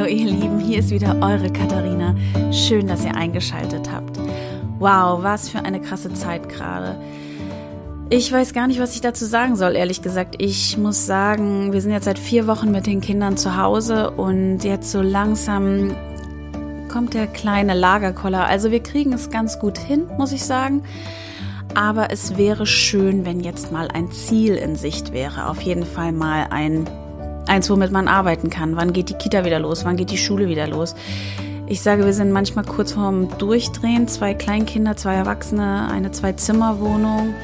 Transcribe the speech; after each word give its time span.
Hallo 0.00 0.12
ihr 0.12 0.30
Lieben, 0.30 0.58
hier 0.58 0.78
ist 0.78 0.88
wieder 0.88 1.14
eure 1.20 1.52
Katharina. 1.52 2.14
Schön, 2.52 2.86
dass 2.86 3.04
ihr 3.04 3.14
eingeschaltet 3.14 3.92
habt. 3.92 4.18
Wow, 4.78 5.22
was 5.22 5.50
für 5.50 5.58
eine 5.58 5.78
krasse 5.78 6.10
Zeit 6.14 6.48
gerade. 6.48 6.98
Ich 8.08 8.32
weiß 8.32 8.54
gar 8.54 8.66
nicht, 8.66 8.80
was 8.80 8.94
ich 8.94 9.02
dazu 9.02 9.26
sagen 9.26 9.56
soll, 9.56 9.76
ehrlich 9.76 10.00
gesagt. 10.00 10.36
Ich 10.38 10.78
muss 10.78 11.04
sagen, 11.04 11.74
wir 11.74 11.82
sind 11.82 11.92
jetzt 11.92 12.06
seit 12.06 12.18
vier 12.18 12.46
Wochen 12.46 12.70
mit 12.70 12.86
den 12.86 13.02
Kindern 13.02 13.36
zu 13.36 13.58
Hause 13.58 14.10
und 14.12 14.64
jetzt 14.64 14.90
so 14.90 15.02
langsam 15.02 15.94
kommt 16.88 17.12
der 17.12 17.26
kleine 17.26 17.74
Lagerkoller. 17.74 18.46
Also 18.46 18.70
wir 18.70 18.82
kriegen 18.82 19.12
es 19.12 19.28
ganz 19.28 19.58
gut 19.58 19.76
hin, 19.76 20.06
muss 20.16 20.32
ich 20.32 20.46
sagen. 20.46 20.82
Aber 21.74 22.10
es 22.10 22.38
wäre 22.38 22.64
schön, 22.64 23.26
wenn 23.26 23.40
jetzt 23.40 23.70
mal 23.70 23.88
ein 23.88 24.10
Ziel 24.10 24.54
in 24.54 24.76
Sicht 24.76 25.12
wäre. 25.12 25.50
Auf 25.50 25.60
jeden 25.60 25.84
Fall 25.84 26.12
mal 26.12 26.46
ein 26.48 26.88
eins, 27.46 27.70
womit 27.70 27.90
man 27.92 28.08
arbeiten 28.08 28.50
kann. 28.50 28.76
Wann 28.76 28.92
geht 28.92 29.08
die 29.08 29.14
Kita 29.14 29.44
wieder 29.44 29.58
los? 29.58 29.84
Wann 29.84 29.96
geht 29.96 30.10
die 30.10 30.18
Schule 30.18 30.48
wieder 30.48 30.66
los? 30.66 30.94
Ich 31.66 31.82
sage, 31.82 32.04
wir 32.04 32.12
sind 32.12 32.32
manchmal 32.32 32.64
kurz 32.64 32.92
vorm 32.92 33.28
Durchdrehen. 33.38 34.08
Zwei 34.08 34.34
Kleinkinder, 34.34 34.96
zwei 34.96 35.14
Erwachsene, 35.14 35.88
eine 35.88 36.10
Zwei-Zimmer-Wohnung. 36.10 37.34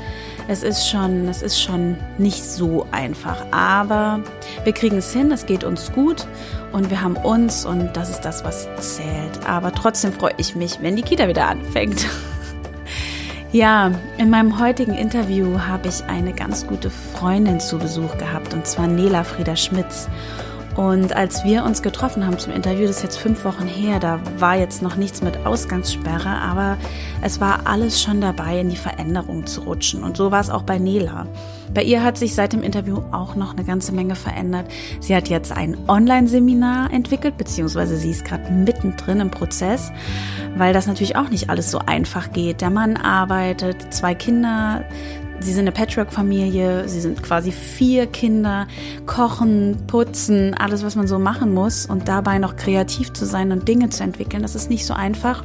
Es 0.49 0.63
ist 0.63 0.89
schon, 0.89 1.29
es 1.29 1.43
ist 1.43 1.61
schon 1.61 1.97
nicht 2.19 2.43
so 2.43 2.87
einfach. 2.93 3.47
Aber 3.51 4.21
wir 4.65 4.73
kriegen 4.73 4.99
es 4.99 5.13
hin, 5.13 5.33
es 5.33 5.47
geht 5.47 5.65
uns 5.65 5.93
gut 5.93 6.27
und 6.73 6.91
wir 6.91 7.03
haben 7.03 7.17
uns 7.17 7.65
und 7.65 7.97
das 7.97 8.11
ist 8.11 8.21
das, 8.21 8.45
was 8.45 8.69
zählt. 8.79 9.47
Aber 9.47 9.73
trotzdem 9.73 10.13
freue 10.13 10.35
ich 10.39 10.55
mich, 10.55 10.79
wenn 10.83 10.97
die 10.97 11.03
Kita 11.03 11.29
wieder 11.29 11.49
anfängt. 11.49 12.07
Ja, 13.57 13.91
in 14.19 14.29
meinem 14.29 14.61
heutigen 14.61 14.93
Interview 14.93 15.59
habe 15.59 15.89
ich 15.89 16.05
eine 16.05 16.35
ganz 16.35 16.67
gute 16.67 16.91
Freundin 16.91 17.59
zu 17.59 17.79
Besuch 17.79 18.19
gehabt, 18.19 18.53
und 18.53 18.67
zwar 18.67 18.87
Nela 18.87 19.25
Frieda 19.25 19.57
Schmitz. 19.57 20.11
Und 20.77 21.17
als 21.17 21.43
wir 21.43 21.65
uns 21.65 21.81
getroffen 21.81 22.27
haben 22.27 22.39
zum 22.39 22.53
Interview, 22.53 22.87
das 22.87 22.99
ist 22.99 23.03
jetzt 23.03 23.17
fünf 23.17 23.47
Wochen 23.47 23.67
her, 23.67 23.99
da 23.99 24.21
war 24.37 24.57
jetzt 24.57 24.83
noch 24.83 24.97
nichts 24.97 25.23
mit 25.23 25.47
Ausgangssperre, 25.47 26.29
aber 26.29 26.77
es 27.23 27.41
war 27.41 27.61
alles 27.65 28.03
schon 28.03 28.21
dabei, 28.21 28.61
in 28.61 28.69
die 28.69 28.77
Veränderung 28.77 29.47
zu 29.47 29.63
rutschen. 29.63 30.05
Und 30.05 30.19
so 30.19 30.31
war 30.31 30.41
es 30.43 30.51
auch 30.51 30.65
bei 30.65 30.79
Nela. 30.79 31.27
Bei 31.75 31.83
ihr 31.83 32.03
hat 32.03 32.17
sich 32.19 32.35
seit 32.35 32.53
dem 32.53 32.63
Interview 32.63 32.99
auch 33.13 33.35
noch 33.35 33.53
eine 33.53 33.65
ganze 33.65 33.93
Menge 33.93 34.15
verändert. 34.15 34.67
Sie 35.01 35.15
hat 35.15 35.29
jetzt 35.29 35.53
ein 35.53 35.77
Online-Seminar 35.89 36.93
entwickelt, 36.93 37.37
beziehungsweise 37.37 37.97
sie 37.97 38.11
ist 38.11 38.25
gerade 38.25 38.53
mittendrin 38.53 39.21
im 39.21 39.31
Prozess, 39.31 39.93
weil 40.57 40.73
das 40.73 40.87
natürlich 40.87 41.17
auch 41.17 41.29
nicht 41.29 41.51
alles 41.51 41.71
so 41.71 41.79
einfach 41.79 42.33
geht. 42.33 42.61
Der 42.61 42.71
Mann 42.71 42.97
arbeitet, 42.97 43.93
zwei 43.93 44.15
Kinder, 44.15 44.85
Sie 45.39 45.53
sind 45.53 45.65
eine 45.65 45.73
Patchwork-Familie, 45.73 46.89
sie 46.89 47.01
sind 47.01 47.23
quasi 47.23 47.53
vier 47.53 48.07
Kinder, 48.07 48.67
kochen, 49.05 49.77
putzen, 49.87 50.55
alles, 50.55 50.83
was 50.83 50.97
man 50.97 51.07
so 51.07 51.19
machen 51.19 51.53
muss 51.53 51.87
und 51.87 52.09
dabei 52.09 52.39
noch 52.39 52.57
kreativ 52.57 53.13
zu 53.13 53.27
sein 53.27 53.53
und 53.53 53.69
Dinge 53.69 53.91
zu 53.91 54.03
entwickeln, 54.03 54.43
das 54.43 54.55
ist 54.55 54.71
nicht 54.71 54.87
so 54.87 54.95
einfach. 54.95 55.45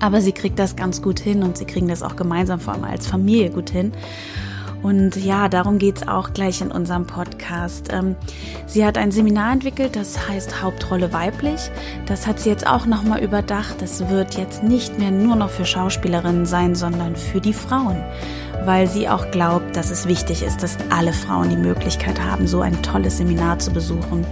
Aber 0.00 0.20
sie 0.20 0.32
kriegt 0.32 0.58
das 0.58 0.76
ganz 0.76 1.02
gut 1.02 1.18
hin 1.18 1.42
und 1.42 1.56
sie 1.56 1.64
kriegen 1.64 1.88
das 1.88 2.02
auch 2.02 2.16
gemeinsam, 2.16 2.60
vor 2.60 2.74
allem 2.74 2.84
als 2.84 3.06
Familie 3.06 3.50
gut 3.50 3.70
hin. 3.70 3.92
Und 4.82 5.16
ja, 5.16 5.48
darum 5.48 5.78
geht's 5.78 6.06
auch 6.08 6.32
gleich 6.32 6.60
in 6.60 6.70
unserem 6.70 7.06
Podcast. 7.06 7.88
Ähm, 7.92 8.16
sie 8.66 8.84
hat 8.84 8.96
ein 8.96 9.10
Seminar 9.10 9.52
entwickelt, 9.52 9.96
das 9.96 10.28
heißt 10.28 10.62
Hauptrolle 10.62 11.12
weiblich. 11.12 11.70
Das 12.06 12.26
hat 12.26 12.40
sie 12.40 12.48
jetzt 12.48 12.66
auch 12.66 12.86
nochmal 12.86 13.22
überdacht. 13.22 13.82
Das 13.82 14.08
wird 14.08 14.36
jetzt 14.38 14.62
nicht 14.62 14.98
mehr 14.98 15.10
nur 15.10 15.36
noch 15.36 15.50
für 15.50 15.64
Schauspielerinnen 15.64 16.46
sein, 16.46 16.74
sondern 16.74 17.16
für 17.16 17.40
die 17.40 17.52
Frauen. 17.52 18.02
Weil 18.64 18.86
sie 18.86 19.08
auch 19.08 19.30
glaubt, 19.30 19.76
dass 19.76 19.90
es 19.90 20.06
wichtig 20.06 20.42
ist, 20.42 20.62
dass 20.62 20.76
alle 20.90 21.12
Frauen 21.12 21.50
die 21.50 21.56
Möglichkeit 21.56 22.20
haben, 22.20 22.46
so 22.46 22.60
ein 22.60 22.82
tolles 22.82 23.18
Seminar 23.18 23.58
zu 23.58 23.72
besuchen. 23.72 24.26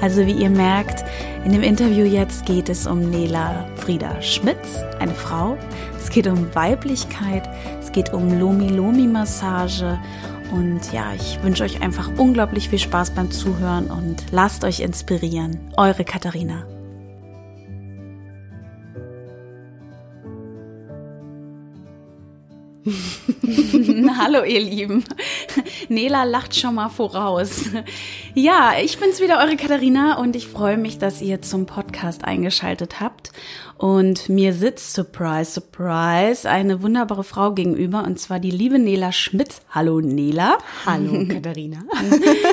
Also 0.00 0.26
wie 0.26 0.32
ihr 0.32 0.50
merkt, 0.50 1.04
in 1.44 1.52
dem 1.52 1.62
Interview 1.62 2.04
jetzt 2.04 2.46
geht 2.46 2.68
es 2.68 2.86
um 2.86 3.10
Nela 3.10 3.66
Frieda 3.76 4.20
Schmitz, 4.22 4.82
eine 4.98 5.14
Frau. 5.14 5.58
Es 5.98 6.10
geht 6.10 6.26
um 6.26 6.54
Weiblichkeit, 6.54 7.48
geht 7.94 8.12
um 8.12 8.38
Lomi-Lomi-Massage. 8.38 9.98
Und 10.52 10.92
ja, 10.92 11.14
ich 11.16 11.42
wünsche 11.42 11.64
euch 11.64 11.80
einfach 11.80 12.10
unglaublich 12.18 12.68
viel 12.68 12.78
Spaß 12.78 13.12
beim 13.12 13.30
Zuhören 13.30 13.86
und 13.86 14.16
lasst 14.30 14.64
euch 14.64 14.80
inspirieren. 14.80 15.58
Eure 15.76 16.04
Katharina. 16.04 16.66
Hallo 24.18 24.44
ihr 24.44 24.60
Lieben. 24.60 25.04
Nela 25.88 26.24
lacht 26.24 26.54
schon 26.54 26.76
mal 26.76 26.88
voraus. 26.88 27.64
Ja, 28.34 28.72
ich 28.82 28.98
bin's 28.98 29.20
wieder, 29.20 29.38
eure 29.38 29.56
Katharina, 29.56 30.18
und 30.18 30.36
ich 30.36 30.46
freue 30.46 30.76
mich, 30.76 30.98
dass 30.98 31.20
ihr 31.20 31.42
zum 31.42 31.66
Podcast 31.66 32.24
eingeschaltet 32.24 33.00
habt. 33.00 33.32
Und 33.76 34.28
mir 34.28 34.54
sitzt, 34.54 34.94
surprise, 34.94 35.50
surprise, 35.52 36.48
eine 36.48 36.82
wunderbare 36.82 37.24
Frau 37.24 37.52
gegenüber, 37.52 38.04
und 38.04 38.18
zwar 38.18 38.40
die 38.40 38.50
liebe 38.50 38.78
Nela 38.78 39.12
Schmitz. 39.12 39.62
Hallo 39.70 40.00
Nela. 40.00 40.58
Hallo 40.86 41.26
Katharina. 41.28 41.84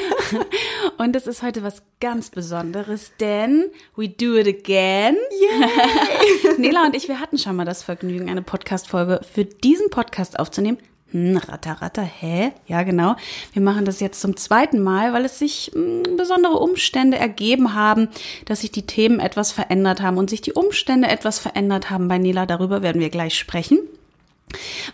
und 0.97 1.15
es 1.15 1.27
ist 1.27 1.43
heute 1.43 1.63
was 1.63 1.83
ganz 1.99 2.29
Besonderes, 2.29 3.11
denn 3.19 3.65
we 3.95 4.09
do 4.09 4.35
it 4.35 4.47
again. 4.47 5.15
Nela 6.57 6.85
und 6.85 6.95
ich, 6.95 7.07
wir 7.07 7.19
hatten 7.19 7.37
schon 7.37 7.55
mal 7.55 7.65
das 7.65 7.83
Vergnügen, 7.83 8.29
eine 8.29 8.41
Podcast-Folge 8.41 9.21
für 9.31 9.45
diesen 9.45 9.89
Podcast 9.89 10.39
aufzunehmen. 10.39 10.77
Hm, 11.11 11.37
ratter, 11.37 11.73
ratter, 11.81 12.03
hä? 12.03 12.51
Ja, 12.67 12.83
genau. 12.83 13.15
Wir 13.53 13.61
machen 13.61 13.85
das 13.85 13.99
jetzt 13.99 14.21
zum 14.21 14.37
zweiten 14.37 14.81
Mal, 14.81 15.13
weil 15.13 15.25
es 15.25 15.39
sich 15.39 15.71
mh, 15.73 16.07
hm, 16.07 16.17
besondere 16.17 16.57
Umstände 16.57 17.17
ergeben 17.17 17.73
haben, 17.73 18.07
dass 18.45 18.61
sich 18.61 18.71
die 18.71 18.85
Themen 18.85 19.19
etwas 19.19 19.51
verändert 19.51 20.01
haben 20.01 20.17
und 20.17 20.29
sich 20.29 20.41
die 20.41 20.53
Umstände 20.53 21.09
etwas 21.09 21.39
verändert 21.39 21.89
haben 21.89 22.07
bei 22.07 22.17
Nela. 22.17 22.45
Darüber 22.45 22.81
werden 22.81 23.01
wir 23.01 23.09
gleich 23.09 23.37
sprechen 23.37 23.79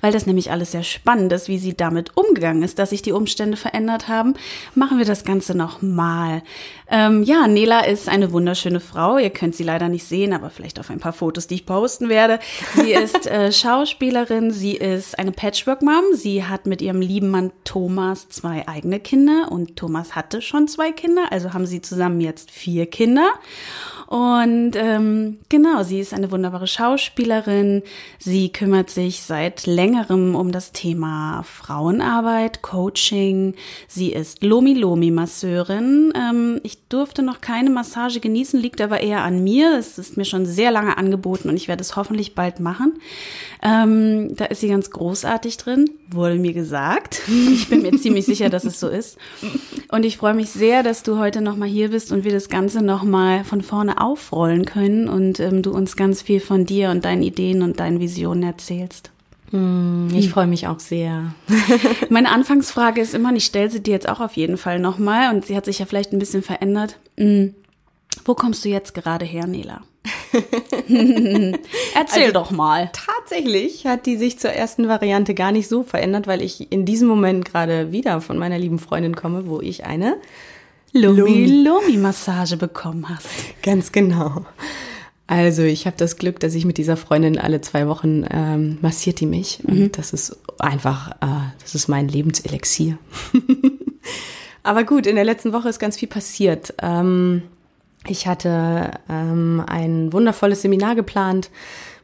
weil 0.01 0.11
das 0.11 0.25
nämlich 0.25 0.51
alles 0.51 0.72
sehr 0.72 0.83
spannend 0.83 1.31
ist, 1.31 1.47
wie 1.47 1.57
sie 1.57 1.75
damit 1.75 2.16
umgegangen 2.16 2.63
ist, 2.63 2.79
dass 2.79 2.91
sich 2.91 3.01
die 3.01 3.11
Umstände 3.11 3.57
verändert 3.57 4.07
haben, 4.07 4.35
machen 4.75 4.97
wir 4.97 5.06
das 5.06 5.23
Ganze 5.23 5.56
nochmal. 5.56 6.44
Ähm, 6.90 7.24
ja, 7.24 7.48
Nela 7.48 7.86
ist 7.86 8.08
eine 8.08 8.31
wunderschöne 8.31 8.80
Frau. 8.80 9.18
Ihr 9.18 9.30
könnt 9.30 9.56
sie 9.56 9.64
leider 9.64 9.90
nicht 9.90 10.06
sehen, 10.06 10.34
aber 10.34 10.50
vielleicht 10.50 10.80
auf 10.80 10.90
ein 10.90 11.00
paar 11.00 11.14
Fotos, 11.14 11.48
die 11.48 11.56
ich 11.56 11.66
posten 11.66 12.09
werde. 12.09 12.40
Sie 12.75 12.94
ist 12.94 13.28
äh, 13.28 13.52
Schauspielerin, 13.52 14.52
sie 14.52 14.75
ist 14.75 15.20
eine 15.20 15.31
Patchwork-Mom. 15.31 16.14
Sie 16.14 16.46
hat 16.46 16.66
mit 16.66 16.81
ihrem 16.81 17.02
lieben 17.02 17.30
Mann 17.30 17.52
Thomas 17.64 18.30
zwei 18.30 18.68
eigene 18.68 19.00
Kinder 19.00 19.52
und 19.52 19.75
Thomas 19.75 20.16
hatte 20.16 20.42
schon 20.42 20.68
zwei 20.68 20.92
Kinder, 20.92 21.31
also 21.31 21.53
haben 21.53 21.66
sie 21.66 21.81
zusammen 21.81 22.22
jetzt 22.22 22.52
vier 22.52 22.86
Kinder. 22.86 23.30
Und 24.08 24.72
ähm, 24.78 25.40
genau, 25.50 25.84
sie 25.84 26.00
ist 26.00 26.14
eine 26.14 26.31
wunderbare 26.31 26.66
Schauspielerin. 26.66 27.84
Sie 28.18 28.54
kümmert 28.54 28.90
sich 28.90 29.22
seit 29.22 29.66
längerem 29.66 30.34
um 30.34 30.54
das 30.54 30.72
Thema 30.72 31.44
Frauenarbeit, 31.44 32.62
Coaching. 32.62 33.56
Sie 33.90 34.14
ist 34.14 34.44
Lomi-Lomi-Masseurin. 34.44 36.14
Ähm, 36.16 36.62
ich 36.64 36.76
durfte 36.90 37.22
noch 37.22 37.42
keine 37.42 37.70
Massage 37.70 38.20
genießen, 38.20 38.59
liegt 38.59 38.80
aber 38.81 39.02
eher 39.02 39.24
an 39.24 39.44
mir. 39.44 39.78
Es 39.78 39.98
ist 39.98 40.16
mir 40.16 40.25
schon 40.25 40.46
sehr 40.46 40.72
lange 40.72 40.98
angeboten 40.98 41.50
und 41.50 41.56
ich 41.58 41.68
werde 41.68 41.81
es 41.81 41.96
hoffentlich 41.96 42.34
bald 42.34 42.59
machen. 42.59 43.00
Ähm, 43.62 44.36
da 44.36 44.46
ist 44.46 44.62
sie 44.62 44.70
ganz 44.70 44.90
großartig 44.92 45.58
drin, 45.58 45.90
wurde 46.09 46.36
mir 46.36 46.53
gesagt. 46.53 47.22
Ich 47.58 47.70
bin 47.70 47.81
mir 47.81 47.98
ziemlich 47.98 48.25
sicher, 48.25 48.50
dass 48.50 48.66
es 48.66 48.80
so 48.80 48.88
ist. 48.88 49.18
Und 49.90 50.06
ich 50.06 50.18
freue 50.18 50.34
mich 50.34 50.50
sehr, 50.50 50.84
dass 50.84 51.02
du 51.03 51.18
heute 51.18 51.42
nochmal 51.42 51.68
hier 51.68 51.90
bist 51.90 52.12
und 52.12 52.24
wir 52.24 52.31
das 52.31 52.50
Ganze 52.50 52.81
nochmal 52.81 53.44
von 53.44 53.62
vorne 53.62 54.00
aufrollen 54.00 54.66
können 54.66 55.09
und 55.09 55.40
ähm, 55.40 55.64
du 55.64 55.72
uns 55.72 55.96
ganz 55.96 56.22
viel 56.22 56.40
von 56.40 56.66
dir 56.66 56.92
und 56.92 57.04
deinen 57.06 57.24
Ideen 57.24 57.62
und 57.62 57.80
deinen 57.80 58.00
Visionen 58.00 58.44
erzählst. 58.44 59.12
Hm, 59.52 60.09
ich 60.13 60.30
freue 60.30 60.47
mich 60.47 60.68
auch 60.68 60.80
sehr. 60.80 61.34
Meine 62.09 62.31
Anfangsfrage 62.31 63.02
ist 63.02 63.13
immer, 63.13 63.30
und 63.30 63.35
ich 63.38 63.46
stelle 63.46 63.69
sie 63.69 63.81
dir 63.81 63.94
jetzt 63.94 64.09
auch 64.09 64.19
auf 64.19 64.34
jeden 64.34 64.58
Fall 64.58 64.80
nochmal, 64.80 65.34
und 65.34 65.46
sie 65.46 65.56
hat 65.56 65.66
sich 65.66 65.80
ja 65.80 65.85
vielleicht 65.85 66.12
ein 66.12 66.19
bisschen 66.19 66.44
verändert. 66.44 66.97
Hm, 67.18 67.56
wo 68.25 68.33
kommst 68.33 68.66
du 68.66 68.69
jetzt 68.69 68.94
gerade 68.94 69.25
her, 69.25 69.48
Nela? 69.48 69.81
Erzähl 70.88 72.24
also, 72.24 72.33
doch 72.33 72.51
mal. 72.51 72.89
Tatsächlich 72.94 73.86
hat 73.86 74.06
die 74.06 74.18
sich 74.18 74.39
zur 74.39 74.51
ersten 74.51 74.88
Variante 74.88 75.33
gar 75.33 75.51
nicht 75.51 75.68
so 75.68 75.83
verändert, 75.83 76.27
weil 76.27 76.42
ich 76.42 76.71
in 76.71 76.86
diesem 76.86 77.07
Moment 77.07 77.45
gerade 77.45 77.92
wieder 77.92 78.21
von 78.21 78.38
meiner 78.38 78.57
lieben 78.57 78.80
Freundin 78.80 79.16
komme, 79.16 79.48
wo 79.48 79.62
ich 79.62 79.86
eine 79.86 80.18
Lumi-Lumi-Massage 80.94 82.57
bekommen 82.57 83.07
hast. 83.10 83.27
Ganz 83.62 83.92
genau. 83.92 84.45
Also 85.27 85.63
ich 85.63 85.85
habe 85.85 85.97
das 85.97 86.15
Glück, 86.15 86.39
dass 86.39 86.56
ich 86.56 86.63
mit 86.63 86.77
dieser 86.77 86.95
Freundin 86.95 87.38
alle 87.38 87.59
zwei 87.59 87.88
Wochen 87.88 88.25
ähm, 88.31 88.77
massiert 88.81 89.19
die 89.19 89.25
mich. 89.25 89.59
Mhm. 89.63 89.83
Und 89.83 89.97
das 89.97 90.13
ist 90.13 90.38
einfach, 90.57 91.12
äh, 91.21 91.51
das 91.62 91.75
ist 91.75 91.89
mein 91.89 92.07
Lebenselixier. 92.07 92.97
Aber 94.63 94.85
gut, 94.85 95.06
in 95.06 95.15
der 95.15 95.25
letzten 95.25 95.51
Woche 95.51 95.68
ist 95.68 95.79
ganz 95.79 95.97
viel 95.97 96.07
passiert. 96.07 96.74
Ähm, 96.81 97.44
ich 98.07 98.25
hatte 98.25 98.91
ähm, 99.09 99.62
ein 99.68 100.13
wundervolles 100.13 100.62
Seminar 100.62 100.95
geplant 100.95 101.51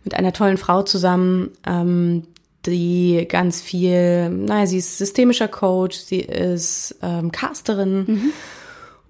mit 0.03 0.15
einer 0.15 0.33
tollen 0.33 0.57
Frau 0.57 0.83
zusammen, 0.83 1.51
ähm, 1.65 2.23
die 2.65 3.25
ganz 3.29 3.61
viel, 3.61 4.29
naja, 4.29 4.65
sie 4.67 4.77
ist 4.77 4.97
systemischer 4.97 5.47
Coach, 5.47 5.97
sie 5.97 6.19
ist 6.19 6.97
ähm, 7.01 7.31
Casterin. 7.31 8.05
Mhm 8.05 8.33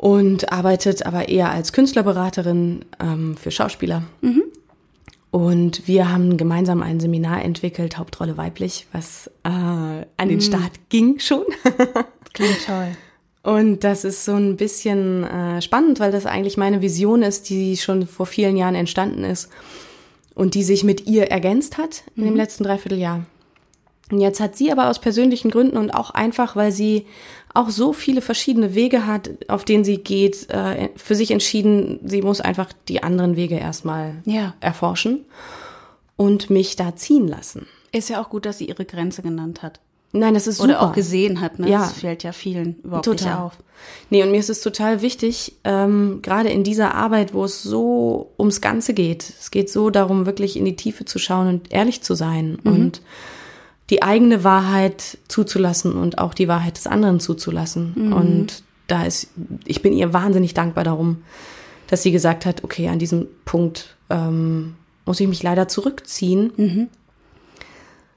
und 0.03 0.51
arbeitet 0.51 1.05
aber 1.05 1.29
eher 1.29 1.49
als 1.49 1.71
Künstlerberaterin 1.71 2.83
ähm, 2.99 3.37
für 3.37 3.51
Schauspieler. 3.51 4.03
Mhm. 4.19 4.43
Und 5.31 5.87
wir 5.87 6.11
haben 6.11 6.35
gemeinsam 6.35 6.83
ein 6.83 6.99
Seminar 6.99 7.41
entwickelt, 7.41 7.97
Hauptrolle 7.97 8.35
weiblich, 8.35 8.85
was 8.91 9.27
äh, 9.45 9.47
an 9.47 10.05
den 10.27 10.35
mhm. 10.35 10.41
Start 10.41 10.71
ging 10.89 11.19
schon. 11.19 11.45
Klingt 12.33 12.65
toll. 12.65 12.89
Und 13.43 13.85
das 13.85 14.03
ist 14.03 14.25
so 14.25 14.33
ein 14.33 14.57
bisschen 14.57 15.23
äh, 15.23 15.61
spannend, 15.61 16.01
weil 16.01 16.11
das 16.11 16.25
eigentlich 16.25 16.57
meine 16.57 16.81
Vision 16.81 17.21
ist, 17.23 17.49
die 17.49 17.77
schon 17.77 18.05
vor 18.05 18.25
vielen 18.25 18.57
Jahren 18.57 18.75
entstanden 18.75 19.23
ist 19.23 19.47
und 20.35 20.53
die 20.53 20.63
sich 20.63 20.83
mit 20.83 21.07
ihr 21.07 21.31
ergänzt 21.31 21.77
hat 21.77 22.03
in 22.17 22.23
mhm. 22.23 22.27
dem 22.27 22.35
letzten 22.35 22.65
Dreivierteljahr. 22.65 23.25
Und 24.11 24.19
jetzt 24.19 24.41
hat 24.41 24.57
sie 24.57 24.69
aber 24.69 24.89
aus 24.89 24.99
persönlichen 24.99 25.49
Gründen 25.49 25.77
und 25.77 25.91
auch 25.91 26.11
einfach, 26.11 26.57
weil 26.57 26.73
sie 26.73 27.05
auch 27.53 27.69
so 27.69 27.93
viele 27.93 28.21
verschiedene 28.21 28.73
Wege 28.73 29.05
hat, 29.05 29.29
auf 29.47 29.65
denen 29.65 29.83
sie 29.83 29.97
geht, 29.97 30.49
äh, 30.49 30.89
für 30.95 31.15
sich 31.15 31.31
entschieden, 31.31 31.99
sie 32.03 32.21
muss 32.21 32.41
einfach 32.41 32.71
die 32.87 33.03
anderen 33.03 33.35
Wege 33.35 33.55
erstmal 33.55 34.15
ja. 34.25 34.55
erforschen 34.59 35.25
und 36.15 36.49
mich 36.49 36.75
da 36.75 36.95
ziehen 36.95 37.27
lassen. 37.27 37.67
Ist 37.91 38.09
ja 38.09 38.21
auch 38.21 38.29
gut, 38.29 38.45
dass 38.45 38.57
sie 38.57 38.65
ihre 38.65 38.85
Grenze 38.85 39.21
genannt 39.21 39.61
hat. 39.61 39.79
Nein, 40.15 40.35
das 40.35 40.45
ist 40.45 40.57
super. 40.57 40.69
Oder 40.69 40.81
auch 40.81 40.93
gesehen 40.93 41.41
hat, 41.41 41.57
ne? 41.57 41.69
Ja. 41.69 41.79
Das 41.79 41.93
fällt 41.93 42.21
ja 42.21 42.33
vielen 42.33 42.75
überhaupt 42.83 43.05
total. 43.05 43.27
nicht 43.27 43.39
auf. 43.39 43.53
Nee, 44.11 44.23
und 44.23 44.29
mir 44.31 44.39
ist 44.39 44.49
es 44.49 44.61
total 44.61 45.01
wichtig, 45.01 45.53
ähm, 45.63 46.19
gerade 46.21 46.49
in 46.49 46.63
dieser 46.63 46.93
Arbeit, 46.93 47.33
wo 47.33 47.43
es 47.45 47.63
so 47.63 48.31
ums 48.37 48.61
Ganze 48.61 48.93
geht. 48.93 49.23
Es 49.39 49.49
geht 49.49 49.71
so 49.71 49.89
darum, 49.89 50.27
wirklich 50.27 50.55
in 50.55 50.65
die 50.65 50.75
Tiefe 50.75 51.05
zu 51.05 51.17
schauen 51.17 51.47
und 51.47 51.73
ehrlich 51.73 52.03
zu 52.03 52.13
sein 52.13 52.59
mhm. 52.63 52.71
und 52.71 53.01
die 53.89 54.01
eigene 54.01 54.43
Wahrheit 54.43 55.17
zuzulassen 55.27 55.93
und 55.93 56.17
auch 56.17 56.33
die 56.33 56.47
Wahrheit 56.47 56.77
des 56.77 56.87
anderen 56.87 57.19
zuzulassen. 57.19 57.93
Mhm. 57.95 58.13
Und 58.13 58.63
da 58.87 59.03
ist, 59.03 59.29
ich 59.65 59.81
bin 59.81 59.93
ihr 59.93 60.13
wahnsinnig 60.13 60.53
dankbar 60.53 60.83
darum, 60.83 61.23
dass 61.87 62.03
sie 62.03 62.11
gesagt 62.11 62.45
hat, 62.45 62.63
okay, 62.63 62.87
an 62.89 62.99
diesem 62.99 63.27
Punkt 63.45 63.95
ähm, 64.09 64.75
muss 65.05 65.19
ich 65.19 65.27
mich 65.27 65.43
leider 65.43 65.67
zurückziehen. 65.67 66.51
Mhm 66.55 66.89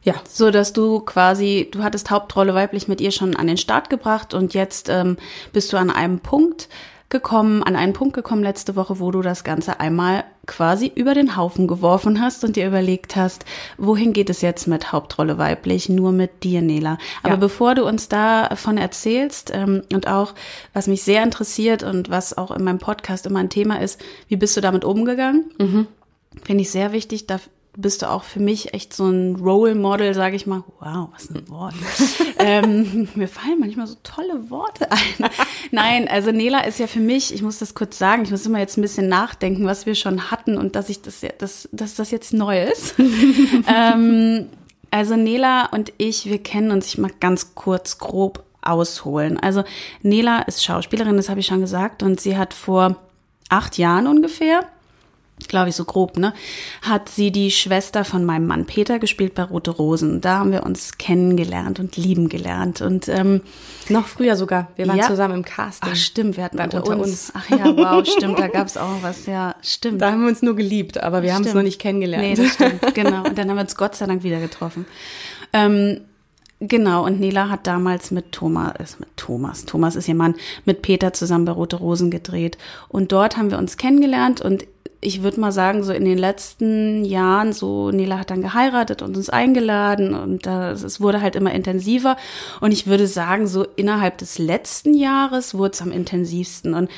ja. 0.06 0.14
So 0.26 0.50
dass 0.50 0.72
du 0.72 1.00
quasi, 1.00 1.68
du 1.70 1.82
hattest 1.82 2.10
Hauptrolle 2.10 2.54
weiblich 2.54 2.88
mit 2.88 3.00
ihr 3.00 3.10
schon 3.10 3.36
an 3.36 3.48
den 3.48 3.58
Start 3.58 3.90
gebracht 3.90 4.32
und 4.32 4.54
jetzt 4.54 4.88
ähm, 4.88 5.18
bist 5.52 5.72
du 5.72 5.76
an 5.76 5.90
einem 5.90 6.20
Punkt 6.20 6.68
gekommen, 7.08 7.62
an 7.62 7.76
einen 7.76 7.93
Punkt 7.93 8.14
gekommen 8.14 8.43
letzte 8.43 8.75
Woche, 8.75 8.99
wo 8.99 9.11
du 9.11 9.23
das 9.23 9.44
Ganze 9.44 9.79
einmal 9.79 10.25
quasi 10.47 10.91
über 10.94 11.14
den 11.14 11.37
Haufen 11.37 11.67
geworfen 11.67 12.20
hast 12.20 12.44
und 12.44 12.56
dir 12.56 12.67
überlegt 12.67 13.17
hast, 13.17 13.44
wohin 13.79 14.12
geht 14.12 14.31
es 14.31 14.41
jetzt 14.41 14.67
mit 14.67 14.93
Hauptrolle 14.93 15.38
weiblich, 15.38 15.88
nur 15.88 16.12
mit 16.12 16.43
dir, 16.43 16.62
Nela. 16.62 16.99
Aber 17.23 17.35
ja. 17.35 17.41
bevor 17.41 17.75
du 17.75 17.85
uns 17.85 18.08
davon 18.08 18.79
erzählst 18.79 19.53
ähm, 19.55 19.82
und 19.93 20.08
auch, 20.08 20.35
was 20.73 20.87
mich 20.88 21.03
sehr 21.03 21.23
interessiert 21.23 21.82
und 21.82 22.11
was 22.11 22.37
auch 22.37 22.50
in 22.50 22.64
meinem 22.64 22.79
Podcast 22.79 23.26
immer 23.26 23.41
ein 23.41 23.50
Thema 23.50 23.81
ist, 23.81 24.00
wie 24.29 24.37
bist 24.37 24.56
du 24.56 24.61
damit 24.61 24.85
umgegangen? 24.85 25.47
Mhm. 25.59 25.87
Finde 26.44 26.62
ich 26.62 26.70
sehr 26.70 26.93
wichtig. 26.93 27.26
Da 27.26 27.41
bist 27.76 28.02
du 28.02 28.11
auch 28.11 28.25
für 28.25 28.40
mich 28.40 28.73
echt 28.75 28.94
so 28.94 29.06
ein 29.06 29.37
Role 29.37 29.75
Model, 29.75 30.14
sage 30.14 30.37
ich 30.37 30.46
mal. 30.46 30.64
Wow, 30.81 31.08
was 31.12 31.31
ein 31.31 31.49
Wort. 31.49 31.75
ähm, 32.38 33.08
mir 33.14 33.28
fallen 33.28 33.61
manchmal 33.61 33.87
so 33.87 33.96
tolle 34.02 34.50
Worte 34.50 34.90
ein. 34.90 35.31
Nein, 35.70 36.08
also 36.08 36.32
Nela 36.32 36.61
ist 36.61 36.78
ja 36.78 36.87
für 36.87 37.00
mich, 37.00 37.34
ich 37.34 37.43
muss 37.43 37.58
das 37.58 37.75
kurz 37.75 37.99
sagen, 37.99 38.23
ich 38.25 38.31
muss 38.31 38.46
immer 38.46 38.58
jetzt 38.58 38.78
ein 38.78 38.82
bisschen 38.82 39.08
nachdenken, 39.08 39.67
was 39.67 39.84
wir 39.84 39.94
schon 39.94 40.31
hatten 40.31 40.56
und 40.56 40.75
dass 40.75 40.88
ich 40.88 41.02
das, 41.02 41.20
dass, 41.38 41.69
dass 41.73 41.94
das 41.94 42.11
jetzt 42.11 42.32
neu 42.32 42.62
ist. 42.64 42.94
ähm, 42.99 44.46
also 44.90 45.17
Nela 45.17 45.67
und 45.67 45.93
ich, 45.99 46.26
wir 46.26 46.43
kennen 46.43 46.70
uns, 46.70 46.87
ich 46.87 46.99
mag 46.99 47.20
ganz 47.20 47.55
kurz 47.55 47.99
grob 47.99 48.43
ausholen. 48.62 49.38
Also 49.38 49.64
Nela 50.02 50.40
ist 50.43 50.64
Schauspielerin, 50.64 51.17
das 51.17 51.28
habe 51.28 51.40
ich 51.40 51.46
schon 51.46 51.61
gesagt, 51.61 52.02
und 52.02 52.20
sie 52.20 52.37
hat 52.37 52.55
vor 52.55 52.96
acht 53.49 53.78
Jahren 53.78 54.06
ungefähr 54.06 54.67
glaube 55.49 55.69
ich, 55.69 55.77
so 55.77 55.85
grob, 55.85 56.17
ne, 56.17 56.33
hat 56.83 57.09
sie 57.09 57.31
die 57.31 57.50
Schwester 57.50 58.05
von 58.05 58.25
meinem 58.25 58.47
Mann 58.47 58.65
Peter 58.65 58.99
gespielt 58.99 59.35
bei 59.35 59.43
Rote 59.43 59.71
Rosen. 59.71 60.21
Da 60.21 60.38
haben 60.38 60.50
wir 60.50 60.65
uns 60.65 60.99
kennengelernt 60.99 61.79
und 61.79 61.97
lieben 61.97 62.29
gelernt. 62.29 62.81
Und 62.81 63.09
ähm, 63.09 63.43
noch 63.88 64.06
früher 64.06 64.37
sogar. 64.37 64.69
Wir 64.77 64.88
waren 64.88 64.99
ja. 64.99 65.06
zusammen 65.06 65.35
im 65.35 65.44
Casting. 65.44 65.91
Ach 65.93 65.97
stimmt, 65.97 66.37
wir 66.37 66.44
hatten 66.44 66.59
unter, 66.59 66.79
unter 66.79 66.99
uns. 66.99 67.09
uns. 67.09 67.33
Ach 67.35 67.50
ja, 67.50 67.77
wow, 67.77 68.06
stimmt, 68.06 68.38
da 68.38 68.49
gab 68.49 68.67
es 68.67 68.77
auch 68.77 69.03
was. 69.03 69.27
Ja, 69.27 69.55
stimmt. 69.62 70.00
Da 70.00 70.11
haben 70.11 70.23
wir 70.23 70.29
uns 70.29 70.43
nur 70.43 70.56
geliebt, 70.56 71.03
aber 71.03 71.23
wir 71.23 71.35
haben 71.35 71.44
es 71.44 71.55
noch 71.55 71.62
nicht 71.62 71.81
kennengelernt. 71.81 72.25
Nee, 72.25 72.35
das 72.35 72.55
stimmt, 72.55 72.94
genau. 72.94 73.25
Und 73.25 73.37
dann 73.37 73.49
haben 73.49 73.56
wir 73.56 73.62
uns 73.62 73.77
Gott 73.77 73.94
sei 73.94 74.06
Dank 74.06 74.23
wieder 74.23 74.41
getroffen. 74.41 74.87
Ähm, 75.53 76.00
Genau, 76.59 77.05
und 77.05 77.21
Nela 77.21 77.50
hat 77.50 77.67
damals 77.67 78.11
mit 78.11 78.33
Thomas, 78.33 78.73
ist 78.79 78.99
mit 78.99 79.15
Thomas, 79.19 79.67
Thomas 79.67 79.94
ist 79.94 80.09
ihr 80.09 80.15
Mann, 80.15 80.35
mit 80.65 80.81
Peter 80.81 81.12
zusammen 81.12 81.44
bei 81.44 81.53
Rote 81.53 81.77
Rosen 81.77 82.11
gedreht. 82.11 82.56
Und 82.88 83.12
dort 83.12 83.37
haben 83.37 83.50
wir 83.50 83.59
uns 83.59 83.77
kennengelernt 83.77 84.41
und 84.41 84.67
ich 85.06 85.23
würde 85.23 85.41
mal 85.41 85.53
sagen, 85.53 85.85
so 85.85 85.93
in 85.93 86.05
den 86.05 86.19
letzten 86.19 87.05
Jahren, 87.05 87.53
so 87.53 87.93
Nela 87.93 88.19
hat 88.19 88.31
dann 88.31 88.43
geheiratet 88.43 89.03
und 89.03 89.17
uns 89.17 89.31
eingeladen 89.31 90.14
und 90.14 90.47
das, 90.47 90.82
es 90.82 91.00
wurde 91.00 91.20
halt 91.23 91.37
immer 91.37 91.53
intensiver. 91.53 92.17
Und 92.61 92.73
ich 92.73 92.88
würde 92.88 93.06
sagen, 93.06 93.47
so 93.47 93.64
innerhalb 93.76 94.19
des 94.19 94.38
letzten 94.38 94.94
Jahres 94.94 95.55
wurde 95.55 95.75
es 95.75 95.82
am 95.82 95.93
intensivsten. 95.93 96.75
Und 96.75 96.91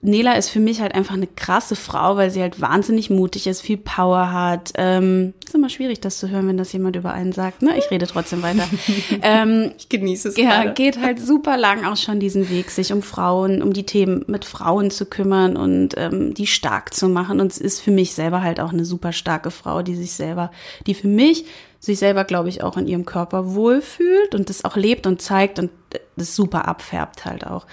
Nela 0.00 0.34
ist 0.34 0.50
für 0.50 0.60
mich 0.60 0.80
halt 0.80 0.94
einfach 0.94 1.14
eine 1.14 1.26
krasse 1.26 1.74
Frau, 1.74 2.16
weil 2.16 2.30
sie 2.30 2.40
halt 2.40 2.60
wahnsinnig 2.60 3.10
mutig 3.10 3.46
ist, 3.46 3.60
viel 3.60 3.76
Power 3.76 4.32
hat. 4.32 4.72
Ähm, 4.76 5.34
ist 5.44 5.54
immer 5.54 5.68
schwierig, 5.68 6.00
das 6.00 6.18
zu 6.18 6.28
hören, 6.28 6.46
wenn 6.46 6.56
das 6.56 6.72
jemand 6.72 6.94
über 6.94 7.12
einen 7.12 7.32
sagt. 7.32 7.62
Ne? 7.62 7.76
Ich 7.76 7.90
rede 7.90 8.06
trotzdem 8.06 8.42
weiter. 8.42 8.68
ähm, 9.22 9.72
ich 9.76 9.88
genieße 9.88 10.28
es. 10.28 10.36
Ja, 10.36 10.62
gerade. 10.62 10.74
geht 10.74 11.00
halt 11.00 11.20
super 11.20 11.56
lang 11.56 11.84
auch 11.84 11.96
schon 11.96 12.20
diesen 12.20 12.48
Weg, 12.48 12.70
sich 12.70 12.92
um 12.92 13.02
Frauen, 13.02 13.60
um 13.60 13.72
die 13.72 13.84
Themen 13.84 14.24
mit 14.28 14.44
Frauen 14.44 14.90
zu 14.90 15.06
kümmern 15.06 15.56
und 15.56 15.94
ähm, 15.96 16.32
die 16.32 16.46
stark 16.46 16.94
zu 16.94 17.08
machen. 17.08 17.40
Und 17.40 17.50
es 17.50 17.58
ist 17.58 17.80
für 17.80 17.90
mich 17.90 18.14
selber 18.14 18.42
halt 18.42 18.60
auch 18.60 18.72
eine 18.72 18.84
super 18.84 19.12
starke 19.12 19.50
Frau, 19.50 19.82
die 19.82 19.96
sich 19.96 20.12
selber, 20.12 20.52
die 20.86 20.94
für 20.94 21.08
mich 21.08 21.44
sich 21.80 21.98
selber, 21.98 22.24
glaube 22.24 22.48
ich, 22.48 22.62
auch 22.62 22.76
in 22.76 22.86
ihrem 22.86 23.04
Körper 23.04 23.54
wohlfühlt 23.54 24.34
und 24.34 24.48
das 24.48 24.64
auch 24.64 24.76
lebt 24.76 25.06
und 25.06 25.22
zeigt 25.22 25.58
und 25.58 25.70
das 26.16 26.34
super 26.34 26.66
abfärbt 26.66 27.24
halt 27.24 27.46
auch. 27.46 27.66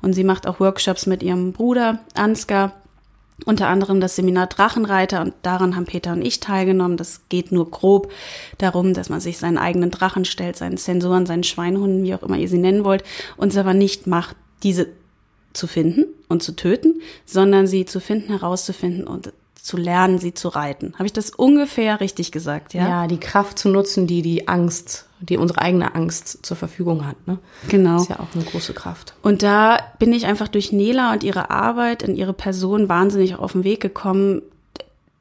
Und 0.00 0.14
sie 0.14 0.24
macht 0.24 0.46
auch 0.46 0.60
Workshops 0.60 1.06
mit 1.06 1.22
ihrem 1.22 1.52
Bruder 1.52 2.00
Ansgar, 2.14 2.72
unter 3.44 3.68
anderem 3.68 4.00
das 4.00 4.16
Seminar 4.16 4.46
Drachenreiter 4.46 5.20
und 5.20 5.34
daran 5.42 5.74
haben 5.74 5.86
Peter 5.86 6.12
und 6.12 6.22
ich 6.22 6.40
teilgenommen. 6.40 6.96
Das 6.96 7.22
geht 7.28 7.52
nur 7.52 7.70
grob 7.70 8.12
darum, 8.58 8.94
dass 8.94 9.08
man 9.08 9.20
sich 9.20 9.38
seinen 9.38 9.58
eigenen 9.58 9.90
Drachen 9.90 10.24
stellt, 10.24 10.56
seinen 10.56 10.76
Sensoren, 10.76 11.26
seinen 11.26 11.44
Schweinhunden, 11.44 12.04
wie 12.04 12.14
auch 12.14 12.22
immer 12.22 12.36
ihr 12.36 12.48
sie 12.48 12.58
nennen 12.58 12.84
wollt, 12.84 13.04
und 13.36 13.48
es 13.48 13.56
aber 13.56 13.74
nicht 13.74 14.06
macht, 14.06 14.36
diese 14.62 14.88
zu 15.52 15.66
finden 15.66 16.06
und 16.28 16.42
zu 16.42 16.56
töten, 16.56 17.00
sondern 17.26 17.66
sie 17.66 17.84
zu 17.84 18.00
finden, 18.00 18.28
herauszufinden 18.28 19.06
und 19.06 19.32
zu 19.62 19.76
lernen, 19.76 20.18
sie 20.18 20.34
zu 20.34 20.48
reiten. 20.48 20.94
Habe 20.94 21.06
ich 21.06 21.12
das 21.12 21.30
ungefähr 21.30 22.00
richtig 22.00 22.32
gesagt, 22.32 22.74
ja? 22.74 22.88
Ja, 22.88 23.06
die 23.06 23.20
Kraft 23.20 23.60
zu 23.60 23.68
nutzen, 23.68 24.08
die 24.08 24.20
die 24.20 24.48
Angst, 24.48 25.06
die 25.20 25.36
unsere 25.36 25.62
eigene 25.62 25.94
Angst 25.94 26.44
zur 26.44 26.56
Verfügung 26.56 27.06
hat, 27.06 27.28
ne? 27.28 27.38
Genau. 27.68 27.94
Das 27.94 28.02
ist 28.02 28.08
ja 28.10 28.18
auch 28.18 28.34
eine 28.34 28.44
große 28.44 28.74
Kraft. 28.74 29.14
Und 29.22 29.44
da 29.44 29.78
bin 30.00 30.12
ich 30.12 30.26
einfach 30.26 30.48
durch 30.48 30.72
Nela 30.72 31.12
und 31.12 31.22
ihre 31.22 31.50
Arbeit 31.50 32.02
in 32.02 32.16
ihre 32.16 32.32
Person 32.32 32.88
wahnsinnig 32.88 33.36
auf 33.36 33.52
den 33.52 33.62
Weg 33.62 33.80
gekommen. 33.80 34.42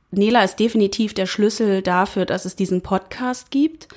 Nela 0.09 0.43
ist 0.43 0.59
definitiv 0.59 1.13
der 1.13 1.27
Schlüssel 1.27 1.83
dafür, 1.83 2.25
dass 2.25 2.45
es 2.45 2.55
diesen 2.55 2.81
Podcast 2.81 3.51
gibt. 3.51 3.89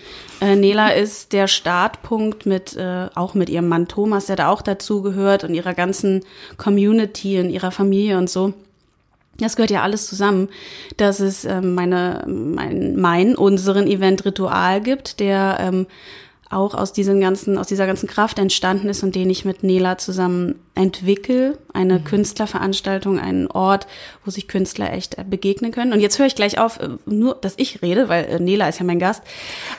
Äh, 0.43 0.57
Nela 0.57 0.91
ist 0.91 1.33
der 1.33 1.49
Startpunkt 1.49 2.45
mit, 2.45 2.77
äh, 2.77 3.09
auch 3.15 3.33
mit 3.33 3.49
ihrem 3.49 3.69
Mann 3.69 3.89
Thomas, 3.89 4.27
der 4.27 4.37
da 4.37 4.49
auch 4.51 4.61
dazu 4.61 5.01
gehört 5.01 5.43
und 5.43 5.55
ihrer 5.55 5.73
ganzen 5.73 6.23
Community 6.59 7.41
und 7.41 7.49
ihrer 7.49 7.71
Familie 7.71 8.19
und 8.19 8.29
so. 8.29 8.53
Das 9.39 9.57
gehört 9.57 9.71
ja 9.71 9.83
alles 9.83 10.07
zusammen, 10.07 10.49
dass 10.97 11.21
es 11.21 11.45
ähm, 11.45 11.75
meine, 11.75 12.25
mein, 12.27 12.97
mein, 12.97 13.37
unseren 13.37 13.87
Event 13.87 14.25
Ritual 14.25 14.81
gibt, 14.81 15.19
der 15.19 15.59
ähm, 15.61 15.87
auch 16.55 16.75
aus 16.75 16.93
diesen 16.93 17.21
ganzen, 17.21 17.59
aus 17.59 17.67
dieser 17.67 17.87
ganzen 17.87 18.09
Kraft 18.09 18.39
entstanden 18.39 18.89
ist 18.89 19.03
und 19.03 19.15
den 19.15 19.29
ich 19.29 19.45
mit 19.45 19.63
Nela 19.63 19.99
zusammen 19.99 20.57
entwickle. 20.75 21.59
Eine 21.73 21.99
mhm. 21.99 22.05
Künstlerveranstaltung, 22.05 23.19
einen 23.19 23.49
Ort, 23.49 23.87
wo 24.25 24.31
sich 24.31 24.47
Künstler 24.47 24.93
echt 24.93 25.19
äh, 25.19 25.25
begegnen 25.29 25.73
können. 25.73 25.93
Und 25.93 26.01
jetzt 26.01 26.19
höre 26.19 26.27
ich 26.27 26.37
gleich 26.37 26.59
auf, 26.59 26.79
äh, 26.79 26.91
nur, 27.07 27.35
dass 27.35 27.55
ich 27.57 27.83
rede, 27.83 28.09
weil 28.09 28.25
äh, 28.25 28.41
Nela 28.41 28.69
ist 28.69 28.79
ja 28.79 28.85
mein 28.85 28.99
Gast. 28.99 29.23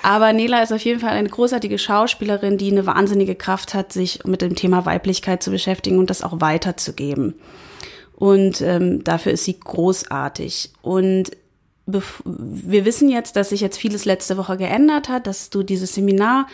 Aber 0.03 0.33
Nela 0.33 0.61
ist 0.61 0.73
auf 0.73 0.81
jeden 0.81 0.99
Fall 0.99 1.11
eine 1.11 1.29
großartige 1.29 1.77
Schauspielerin, 1.77 2.57
die 2.57 2.71
eine 2.71 2.85
wahnsinnige 2.85 3.35
Kraft 3.35 3.73
hat, 3.73 3.93
sich 3.93 4.25
mit 4.25 4.41
dem 4.41 4.55
Thema 4.55 4.85
Weiblichkeit 4.85 5.41
zu 5.41 5.51
beschäftigen 5.51 5.99
und 5.99 6.09
das 6.09 6.23
auch 6.23 6.41
weiterzugeben. 6.41 7.35
Und 8.15 8.61
ähm, 8.61 9.03
dafür 9.03 9.33
ist 9.33 9.43
sie 9.43 9.59
großartig. 9.59 10.71
Und 10.81 11.31
wir 11.85 12.85
wissen 12.85 13.09
jetzt, 13.09 13.35
dass 13.35 13.49
sich 13.49 13.61
jetzt 13.61 13.77
vieles 13.77 14.05
letzte 14.05 14.37
Woche 14.37 14.57
geändert 14.57 15.09
hat, 15.09 15.27
dass 15.27 15.49
du 15.51 15.61
dieses 15.61 15.93
Seminar 15.93 16.47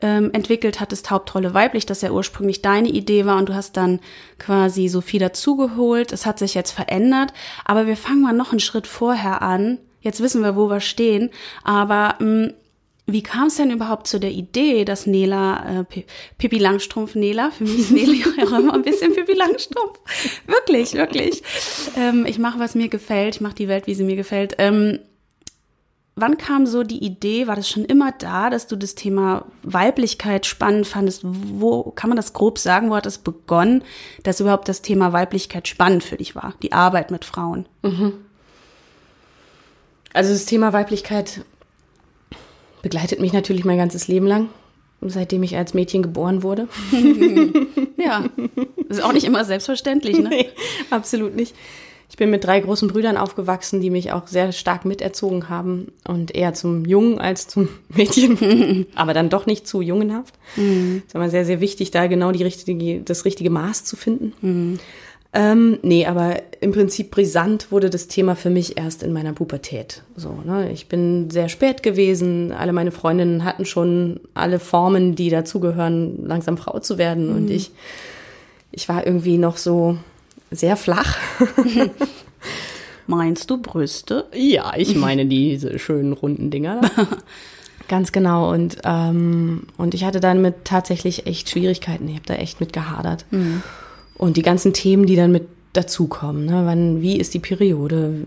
ähm, 0.00 0.30
entwickelt 0.32 0.80
hattest, 0.80 1.10
Hauptrolle 1.10 1.54
weiblich, 1.54 1.86
das 1.86 2.02
ja 2.02 2.10
ursprünglich 2.10 2.62
deine 2.62 2.88
Idee 2.88 3.26
war 3.26 3.38
und 3.38 3.48
du 3.48 3.54
hast 3.54 3.76
dann 3.76 3.98
quasi 4.38 4.88
Sophie 4.88 5.18
dazugeholt. 5.18 6.12
Es 6.12 6.26
hat 6.26 6.38
sich 6.38 6.54
jetzt 6.54 6.70
verändert, 6.70 7.32
aber 7.64 7.86
wir 7.86 7.96
fangen 7.96 8.22
mal 8.22 8.32
noch 8.32 8.52
einen 8.52 8.60
Schritt 8.60 8.86
vorher 8.86 9.42
an. 9.42 9.78
Jetzt 10.00 10.22
wissen 10.22 10.42
wir, 10.42 10.54
wo 10.54 10.70
wir 10.70 10.80
stehen, 10.80 11.30
aber 11.64 12.14
mh, 12.20 12.46
mm, 12.46 12.54
wie 13.10 13.22
kam 13.22 13.46
es 13.46 13.56
denn 13.56 13.70
überhaupt 13.70 14.06
zu 14.06 14.20
der 14.20 14.32
Idee, 14.32 14.84
dass 14.84 15.06
Nela, 15.06 15.80
äh, 15.80 16.02
Pippi 16.36 16.58
Langstrumpf 16.58 17.14
Nela, 17.14 17.50
für 17.50 17.64
mich 17.64 17.78
ist 17.78 17.90
Nela 17.90 18.12
auch 18.44 18.58
immer 18.58 18.74
ein 18.74 18.82
bisschen 18.82 19.14
Pippi 19.14 19.32
Langstrumpf. 19.32 19.98
Wirklich, 20.46 20.92
wirklich. 20.92 21.42
Ähm, 21.96 22.26
ich 22.26 22.38
mache, 22.38 22.58
was 22.58 22.74
mir 22.74 22.88
gefällt, 22.88 23.36
ich 23.36 23.40
mache 23.40 23.54
die 23.54 23.66
Welt, 23.66 23.86
wie 23.86 23.94
sie 23.94 24.04
mir 24.04 24.16
gefällt. 24.16 24.56
Ähm, 24.58 24.98
wann 26.16 26.36
kam 26.36 26.66
so 26.66 26.82
die 26.82 27.02
Idee, 27.02 27.46
war 27.46 27.56
das 27.56 27.70
schon 27.70 27.86
immer 27.86 28.12
da, 28.12 28.50
dass 28.50 28.66
du 28.66 28.76
das 28.76 28.94
Thema 28.94 29.46
Weiblichkeit 29.62 30.44
spannend 30.44 30.86
fandest? 30.86 31.22
Wo 31.24 31.84
kann 31.92 32.10
man 32.10 32.16
das 32.16 32.34
grob 32.34 32.58
sagen, 32.58 32.90
wo 32.90 32.96
hat 32.96 33.06
es 33.06 33.16
begonnen, 33.16 33.84
dass 34.22 34.40
überhaupt 34.40 34.68
das 34.68 34.82
Thema 34.82 35.14
Weiblichkeit 35.14 35.66
spannend 35.66 36.04
für 36.04 36.18
dich 36.18 36.36
war, 36.36 36.52
die 36.62 36.72
Arbeit 36.72 37.10
mit 37.10 37.24
Frauen? 37.24 37.66
Mhm. 37.82 38.12
Also 40.12 40.32
das 40.32 40.44
Thema 40.44 40.74
Weiblichkeit 40.74 41.42
begleitet 42.82 43.20
mich 43.20 43.32
natürlich 43.32 43.64
mein 43.64 43.78
ganzes 43.78 44.08
Leben 44.08 44.26
lang, 44.26 44.48
seitdem 45.00 45.42
ich 45.42 45.56
als 45.56 45.74
Mädchen 45.74 46.02
geboren 46.02 46.42
wurde. 46.42 46.68
ja, 47.96 48.24
das 48.88 48.98
ist 48.98 49.04
auch 49.04 49.12
nicht 49.12 49.24
immer 49.24 49.44
selbstverständlich, 49.44 50.18
ne? 50.18 50.28
Nee, 50.28 50.48
absolut 50.90 51.34
nicht. 51.34 51.54
Ich 52.10 52.16
bin 52.16 52.30
mit 52.30 52.44
drei 52.44 52.58
großen 52.60 52.88
Brüdern 52.88 53.18
aufgewachsen, 53.18 53.80
die 53.80 53.90
mich 53.90 54.12
auch 54.12 54.26
sehr 54.26 54.52
stark 54.52 54.86
miterzogen 54.86 55.50
haben 55.50 55.92
und 56.06 56.34
eher 56.34 56.54
zum 56.54 56.86
Jungen 56.86 57.18
als 57.18 57.48
zum 57.48 57.68
Mädchen, 57.90 58.86
aber 58.94 59.12
dann 59.12 59.28
doch 59.28 59.46
nicht 59.46 59.66
zu 59.68 59.82
jungenhaft. 59.82 60.34
Mhm. 60.56 61.02
Es 61.06 61.14
war 61.14 61.28
sehr, 61.28 61.44
sehr 61.44 61.60
wichtig, 61.60 61.90
da 61.90 62.06
genau 62.06 62.32
die 62.32 62.42
richtige, 62.42 63.00
das 63.02 63.24
richtige 63.24 63.50
Maß 63.50 63.84
zu 63.84 63.96
finden. 63.96 64.32
Mhm. 64.40 64.78
Ähm, 65.34 65.78
nee, 65.82 66.06
aber 66.06 66.42
im 66.60 66.72
Prinzip 66.72 67.10
brisant 67.10 67.70
wurde 67.70 67.90
das 67.90 68.08
Thema 68.08 68.34
für 68.34 68.48
mich 68.48 68.78
erst 68.78 69.02
in 69.02 69.12
meiner 69.12 69.34
Pubertät. 69.34 70.02
So, 70.16 70.32
ne? 70.44 70.72
Ich 70.72 70.88
bin 70.88 71.30
sehr 71.30 71.48
spät 71.48 71.82
gewesen. 71.82 72.52
Alle 72.52 72.72
meine 72.72 72.92
Freundinnen 72.92 73.44
hatten 73.44 73.66
schon 73.66 74.20
alle 74.32 74.58
Formen, 74.58 75.14
die 75.14 75.28
dazugehören, 75.28 76.26
langsam 76.26 76.56
Frau 76.56 76.78
zu 76.78 76.96
werden. 76.96 77.28
Mhm. 77.28 77.36
Und 77.36 77.50
ich, 77.50 77.70
ich 78.72 78.88
war 78.88 79.06
irgendwie 79.06 79.36
noch 79.36 79.58
so 79.58 79.98
sehr 80.50 80.76
flach. 80.76 81.18
Meinst 83.06 83.50
du 83.50 83.58
Brüste? 83.58 84.26
Ja, 84.34 84.72
ich 84.76 84.94
meine 84.94 85.26
diese 85.26 85.78
schönen 85.78 86.14
runden 86.14 86.50
Dinger. 86.50 86.80
Ganz 87.88 88.12
genau. 88.12 88.50
Und, 88.50 88.78
ähm, 88.84 89.62
und 89.78 89.94
ich 89.94 90.04
hatte 90.04 90.20
damit 90.20 90.64
tatsächlich 90.64 91.26
echt 91.26 91.48
Schwierigkeiten. 91.48 92.06
Ich 92.08 92.16
habe 92.16 92.26
da 92.26 92.34
echt 92.34 92.60
mit 92.60 92.72
gehadert. 92.72 93.24
Mhm. 93.30 93.62
Und 94.18 94.36
die 94.36 94.42
ganzen 94.42 94.72
Themen, 94.72 95.06
die 95.06 95.16
dann 95.16 95.32
mit 95.32 95.48
dazukommen. 95.72 96.46
Ne? 96.46 96.62
Wann, 96.64 97.02
wie 97.02 97.18
ist 97.18 97.34
die 97.34 97.38
Periode? 97.38 98.24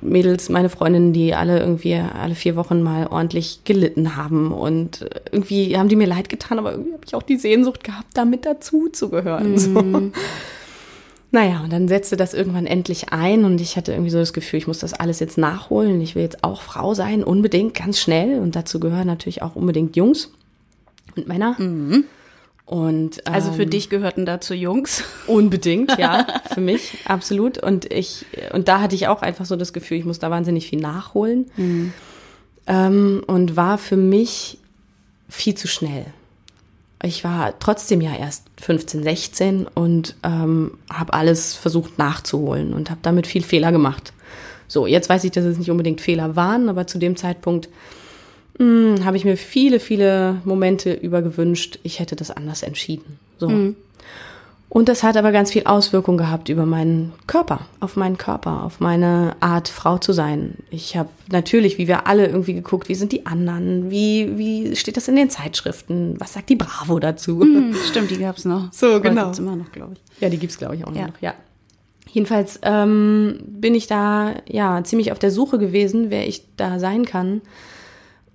Mädels, 0.00 0.48
meine 0.48 0.68
Freundinnen, 0.68 1.12
die 1.12 1.34
alle 1.34 1.58
irgendwie 1.60 1.94
alle 1.94 2.34
vier 2.34 2.56
Wochen 2.56 2.82
mal 2.82 3.06
ordentlich 3.06 3.60
gelitten 3.64 4.16
haben 4.16 4.52
und 4.52 5.08
irgendwie 5.30 5.76
haben 5.76 5.88
die 5.88 5.96
mir 5.96 6.06
leid 6.06 6.28
getan, 6.28 6.58
aber 6.58 6.72
irgendwie 6.72 6.94
habe 6.94 7.04
ich 7.06 7.14
auch 7.14 7.22
die 7.22 7.36
Sehnsucht 7.36 7.84
gehabt, 7.84 8.08
damit 8.14 8.46
dazu 8.46 8.88
zu 8.88 9.10
gehören. 9.10 9.52
Mhm. 9.52 9.58
So. 9.58 10.10
Naja, 11.30 11.60
und 11.62 11.70
dann 11.70 11.88
setzte 11.88 12.16
das 12.16 12.32
irgendwann 12.32 12.66
endlich 12.66 13.12
ein 13.12 13.44
und 13.44 13.60
ich 13.60 13.76
hatte 13.76 13.92
irgendwie 13.92 14.10
so 14.10 14.18
das 14.18 14.32
Gefühl, 14.32 14.58
ich 14.60 14.66
muss 14.66 14.78
das 14.78 14.94
alles 14.94 15.20
jetzt 15.20 15.36
nachholen. 15.36 16.00
Ich 16.00 16.14
will 16.14 16.22
jetzt 16.22 16.42
auch 16.42 16.62
Frau 16.62 16.94
sein, 16.94 17.22
unbedingt, 17.22 17.74
ganz 17.74 18.00
schnell. 18.00 18.40
Und 18.40 18.56
dazu 18.56 18.80
gehören 18.80 19.06
natürlich 19.06 19.42
auch 19.42 19.54
unbedingt 19.54 19.94
Jungs 19.94 20.32
und 21.16 21.28
Männer. 21.28 21.54
Mhm. 21.58 22.04
Und, 22.68 23.22
ähm, 23.24 23.32
also 23.32 23.52
für 23.52 23.62
ähm, 23.62 23.70
dich 23.70 23.88
gehörten 23.88 24.26
dazu 24.26 24.52
Jungs? 24.52 25.02
Unbedingt, 25.26 25.98
ja, 25.98 26.26
für 26.52 26.60
mich, 26.60 26.98
absolut. 27.06 27.56
Und 27.56 27.90
ich, 27.90 28.26
und 28.52 28.68
da 28.68 28.82
hatte 28.82 28.94
ich 28.94 29.08
auch 29.08 29.22
einfach 29.22 29.46
so 29.46 29.56
das 29.56 29.72
Gefühl, 29.72 29.96
ich 29.96 30.04
muss 30.04 30.18
da 30.18 30.30
wahnsinnig 30.30 30.68
viel 30.68 30.78
nachholen. 30.78 31.46
Mhm. 31.56 31.94
Ähm, 32.66 33.24
und 33.26 33.56
war 33.56 33.78
für 33.78 33.96
mich 33.96 34.58
viel 35.30 35.54
zu 35.54 35.66
schnell. 35.66 36.04
Ich 37.02 37.24
war 37.24 37.58
trotzdem 37.58 38.02
ja 38.02 38.14
erst 38.14 38.44
15, 38.60 39.02
16 39.02 39.66
und 39.66 40.16
ähm, 40.22 40.72
habe 40.92 41.14
alles 41.14 41.54
versucht 41.54 41.96
nachzuholen 41.96 42.74
und 42.74 42.90
habe 42.90 43.00
damit 43.02 43.26
viel 43.26 43.42
Fehler 43.42 43.72
gemacht. 43.72 44.12
So, 44.66 44.86
jetzt 44.86 45.08
weiß 45.08 45.24
ich, 45.24 45.30
dass 45.30 45.44
es 45.46 45.56
nicht 45.56 45.70
unbedingt 45.70 46.02
Fehler 46.02 46.36
waren, 46.36 46.68
aber 46.68 46.86
zu 46.86 46.98
dem 46.98 47.16
Zeitpunkt 47.16 47.70
hm, 48.58 49.04
habe 49.04 49.16
ich 49.16 49.24
mir 49.24 49.36
viele, 49.36 49.80
viele 49.80 50.40
Momente 50.44 50.92
über 50.92 51.22
gewünscht, 51.22 51.78
ich 51.82 52.00
hätte 52.00 52.16
das 52.16 52.30
anders 52.30 52.62
entschieden. 52.62 53.18
So. 53.38 53.48
Mhm. 53.48 53.76
Und 54.70 54.90
das 54.90 55.02
hat 55.02 55.16
aber 55.16 55.32
ganz 55.32 55.52
viel 55.52 55.64
Auswirkung 55.64 56.18
gehabt 56.18 56.50
über 56.50 56.66
meinen 56.66 57.14
Körper, 57.26 57.60
auf 57.80 57.96
meinen 57.96 58.18
Körper, 58.18 58.64
auf 58.64 58.80
meine 58.80 59.34
Art, 59.40 59.68
Frau 59.68 59.96
zu 59.96 60.12
sein. 60.12 60.56
Ich 60.70 60.94
habe 60.94 61.08
natürlich, 61.30 61.78
wie 61.78 61.88
wir 61.88 62.06
alle 62.06 62.26
irgendwie 62.26 62.52
geguckt, 62.52 62.90
wie 62.90 62.94
sind 62.94 63.12
die 63.12 63.24
anderen, 63.24 63.90
wie, 63.90 64.36
wie 64.36 64.76
steht 64.76 64.98
das 64.98 65.08
in 65.08 65.16
den 65.16 65.30
Zeitschriften, 65.30 66.16
was 66.18 66.34
sagt 66.34 66.50
die 66.50 66.56
Bravo 66.56 66.98
dazu? 66.98 67.36
Mhm, 67.36 67.74
stimmt, 67.88 68.10
die 68.10 68.18
gab's 68.18 68.44
noch. 68.44 68.70
So, 68.72 68.94
Heute 68.94 69.08
genau. 69.08 69.24
Gibt's 69.24 69.38
immer 69.38 69.56
noch, 69.56 69.72
glaube 69.72 69.94
ich. 69.94 70.20
Ja, 70.20 70.28
die 70.28 70.38
gibt's 70.38 70.58
glaube 70.58 70.76
ich, 70.76 70.84
auch 70.84 70.94
ja. 70.94 71.06
noch, 71.06 71.14
ja. 71.22 71.32
Jedenfalls 72.10 72.60
ähm, 72.62 73.38
bin 73.46 73.74
ich 73.74 73.86
da 73.86 74.34
ja 74.46 74.82
ziemlich 74.84 75.12
auf 75.12 75.18
der 75.18 75.30
Suche 75.30 75.58
gewesen, 75.58 76.10
wer 76.10 76.28
ich 76.28 76.42
da 76.56 76.78
sein 76.78 77.06
kann 77.06 77.40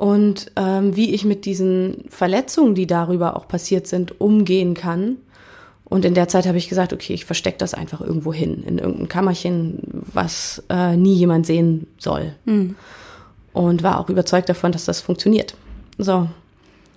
und 0.03 0.51
ähm, 0.57 0.97
wie 0.97 1.13
ich 1.13 1.23
mit 1.23 1.45
diesen 1.45 2.03
Verletzungen, 2.09 2.75
die 2.75 2.87
darüber 2.87 3.37
auch 3.37 3.47
passiert 3.47 3.87
sind, 3.87 4.19
umgehen 4.19 4.73
kann. 4.73 5.15
Und 5.85 6.03
in 6.03 6.13
der 6.13 6.27
Zeit 6.27 6.45
habe 6.45 6.57
ich 6.57 6.67
gesagt, 6.67 6.91
okay, 6.91 7.13
ich 7.13 7.23
verstecke 7.23 7.57
das 7.57 7.73
einfach 7.73 8.01
irgendwo 8.01 8.33
hin, 8.33 8.65
in 8.67 8.79
irgendein 8.79 9.07
Kammerchen, 9.07 9.79
was 10.11 10.61
äh, 10.69 10.97
nie 10.97 11.13
jemand 11.13 11.45
sehen 11.45 11.87
soll. 11.99 12.35
Mhm. 12.43 12.75
Und 13.53 13.81
war 13.81 13.97
auch 13.97 14.09
überzeugt 14.09 14.49
davon, 14.49 14.73
dass 14.73 14.83
das 14.83 14.99
funktioniert. 14.99 15.55
So. 15.97 16.27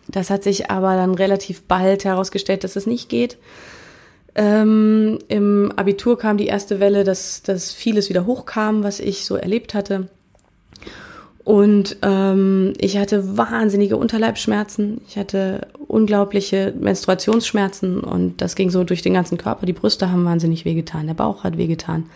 Das 0.09 0.29
hat 0.29 0.43
sich 0.43 0.73
aber 0.73 0.97
dann 0.97 1.15
relativ 1.15 1.63
bald 1.63 2.05
herausgestellt, 2.05 2.65
dass 2.65 2.75
es 2.75 2.89
nicht 2.89 3.09
geht. 3.09 3.39
Ähm, 4.35 5.21
Im 5.29 5.71
Abitur 5.77 6.19
kam 6.19 6.39
die 6.39 6.49
erste 6.49 6.81
Welle, 6.81 7.05
dass, 7.05 7.45
dass 7.45 7.73
vieles 7.73 8.09
wieder 8.09 8.27
hochkam, 8.27 8.83
was 8.83 8.99
ich 8.99 9.27
so 9.27 9.37
erlebt 9.37 9.75
hatte. 9.75 10.09
Und 11.47 11.99
ähm, 12.03 12.73
ich 12.77 12.99
hatte 12.99 13.39
wahnsinnige 13.39 13.97
Unterleibsschmerzen. 13.97 15.01
Ich 15.07 15.17
hatte 15.17 15.69
unglaubliche 15.87 16.75
Menstruationsschmerzen 16.77 18.01
und 18.01 18.41
das 18.41 18.57
ging 18.57 18.69
so 18.69 18.83
durch 18.83 19.01
den 19.01 19.15
ganzen 19.15 19.39
Körper. 19.39 19.65
Die 19.65 19.73
Brüste 19.73 20.11
haben 20.11 20.25
wahnsinnig 20.25 20.65
wehgetan, 20.65 21.07
der 21.07 21.15
Bauch 21.15 21.45
hat 21.45 21.57
wehgetan. 21.57 22.11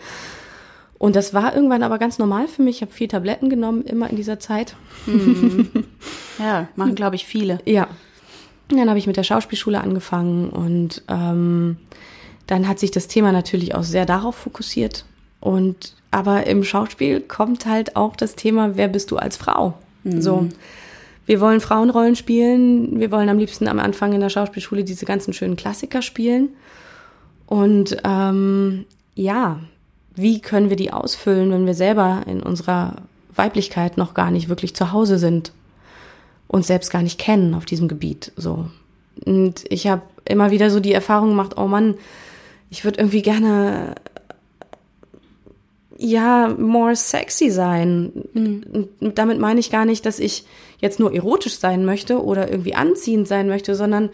Und 0.97 1.15
das 1.15 1.33
war 1.33 1.55
irgendwann 1.55 1.81
aber 1.81 1.97
ganz 1.97 2.19
normal 2.19 2.49
für 2.49 2.61
mich. 2.61 2.75
Ich 2.75 2.81
habe 2.81 2.91
viel 2.91 3.07
Tabletten 3.07 3.49
genommen, 3.49 3.83
immer 3.83 4.09
in 4.09 4.17
dieser 4.17 4.41
Zeit. 4.41 4.75
Mhm. 5.05 5.69
Ja, 6.37 6.67
machen, 6.75 6.95
glaube 6.95 7.15
ich, 7.15 7.25
viele. 7.25 7.59
Ja. 7.65 7.87
Und 8.69 8.77
dann 8.79 8.89
habe 8.89 8.99
ich 8.99 9.07
mit 9.07 9.15
der 9.15 9.23
Schauspielschule 9.23 9.79
angefangen 9.79 10.49
und 10.49 11.03
ähm, 11.07 11.77
dann 12.47 12.67
hat 12.67 12.79
sich 12.79 12.91
das 12.91 13.07
Thema 13.07 13.31
natürlich 13.31 13.75
auch 13.75 13.83
sehr 13.83 14.05
darauf 14.05 14.35
fokussiert. 14.35 15.05
Und 15.39 15.95
aber 16.11 16.45
im 16.45 16.63
Schauspiel 16.63 17.21
kommt 17.21 17.65
halt 17.65 17.95
auch 17.95 18.15
das 18.15 18.35
Thema, 18.35 18.75
wer 18.75 18.89
bist 18.89 19.11
du 19.11 19.17
als 19.17 19.37
Frau? 19.37 19.73
Mhm. 20.03 20.21
So. 20.21 20.49
Wir 21.25 21.39
wollen 21.39 21.61
Frauenrollen 21.61 22.15
spielen. 22.17 22.99
Wir 22.99 23.11
wollen 23.11 23.29
am 23.29 23.37
liebsten 23.37 23.67
am 23.67 23.79
Anfang 23.79 24.11
in 24.11 24.19
der 24.19 24.29
Schauspielschule 24.29 24.83
diese 24.83 25.05
ganzen 25.05 25.33
schönen 25.33 25.55
Klassiker 25.55 26.01
spielen. 26.01 26.49
Und 27.45 27.97
ähm, 28.03 28.85
ja, 29.15 29.59
wie 30.15 30.41
können 30.41 30.69
wir 30.69 30.77
die 30.77 30.91
ausfüllen, 30.91 31.51
wenn 31.51 31.65
wir 31.65 31.73
selber 31.73 32.23
in 32.27 32.43
unserer 32.43 32.97
Weiblichkeit 33.35 33.97
noch 33.97 34.13
gar 34.13 34.31
nicht 34.31 34.49
wirklich 34.49 34.75
zu 34.75 34.91
Hause 34.91 35.17
sind, 35.17 35.53
uns 36.47 36.67
selbst 36.67 36.91
gar 36.91 37.01
nicht 37.01 37.19
kennen 37.19 37.53
auf 37.53 37.65
diesem 37.65 37.87
Gebiet. 37.87 38.33
So. 38.35 38.69
Und 39.25 39.63
ich 39.69 39.87
habe 39.87 40.01
immer 40.25 40.51
wieder 40.51 40.69
so 40.69 40.79
die 40.79 40.93
Erfahrung 40.93 41.29
gemacht, 41.29 41.57
oh 41.57 41.67
Mann, 41.67 41.95
ich 42.69 42.83
würde 42.83 42.99
irgendwie 42.99 43.21
gerne 43.21 43.95
ja, 46.01 46.47
more 46.57 46.95
sexy 46.95 47.51
sein. 47.51 48.11
Mhm. 48.33 48.89
Damit 49.13 49.39
meine 49.39 49.59
ich 49.59 49.69
gar 49.69 49.85
nicht, 49.85 50.05
dass 50.05 50.19
ich 50.19 50.45
jetzt 50.79 50.99
nur 50.99 51.13
erotisch 51.13 51.59
sein 51.59 51.85
möchte 51.85 52.23
oder 52.23 52.49
irgendwie 52.49 52.73
anziehend 52.73 53.27
sein 53.27 53.47
möchte, 53.47 53.75
sondern 53.75 54.09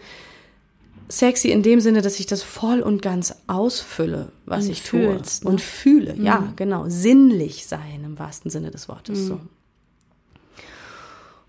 sexy 1.08 1.48
in 1.48 1.62
dem 1.62 1.80
Sinne, 1.80 2.02
dass 2.02 2.20
ich 2.20 2.26
das 2.26 2.42
voll 2.42 2.80
und 2.80 3.00
ganz 3.00 3.36
ausfülle, 3.46 4.32
was 4.44 4.66
und 4.66 4.72
ich 4.72 4.82
fühlst, 4.82 5.42
tue. 5.42 5.48
Ne? 5.48 5.52
Und 5.52 5.60
fühle, 5.62 6.14
mhm. 6.14 6.24
ja, 6.24 6.52
genau. 6.56 6.84
Sinnlich 6.88 7.66
sein 7.66 8.02
im 8.04 8.18
wahrsten 8.18 8.50
Sinne 8.50 8.70
des 8.70 8.90
Wortes. 8.90 9.20
Mhm. 9.20 9.26
So. 9.26 9.40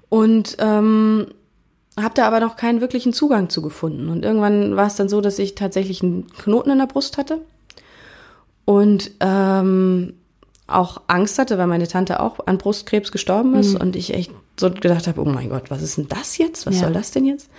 Und 0.07 0.55
ähm, 0.59 1.27
habe 1.97 2.13
da 2.15 2.25
aber 2.25 2.39
noch 2.39 2.55
keinen 2.55 2.79
wirklichen 2.79 3.11
Zugang 3.11 3.49
zu 3.49 3.61
gefunden. 3.61 4.07
Und 4.07 4.23
irgendwann 4.23 4.77
war 4.77 4.87
es 4.87 4.95
dann 4.95 5.09
so, 5.09 5.19
dass 5.19 5.37
ich 5.37 5.55
tatsächlich 5.55 6.01
einen 6.01 6.27
Knoten 6.27 6.69
in 6.69 6.77
der 6.77 6.87
Brust 6.87 7.17
hatte. 7.17 7.41
Und 8.63 9.11
ähm, 9.19 10.13
auch 10.71 11.01
Angst 11.07 11.39
hatte, 11.39 11.57
weil 11.57 11.67
meine 11.67 11.87
Tante 11.87 12.19
auch 12.19 12.39
an 12.45 12.57
Brustkrebs 12.57 13.11
gestorben 13.11 13.55
ist 13.55 13.73
mhm. 13.73 13.81
und 13.81 13.95
ich 13.95 14.13
echt 14.13 14.31
so 14.59 14.69
gedacht 14.69 15.07
habe, 15.07 15.21
oh 15.21 15.25
mein 15.25 15.49
Gott, 15.49 15.69
was 15.69 15.81
ist 15.81 15.97
denn 15.97 16.07
das 16.07 16.37
jetzt? 16.37 16.65
Was 16.65 16.75
ja. 16.75 16.81
soll 16.81 16.93
das 16.93 17.11
denn 17.11 17.25
jetzt? 17.25 17.49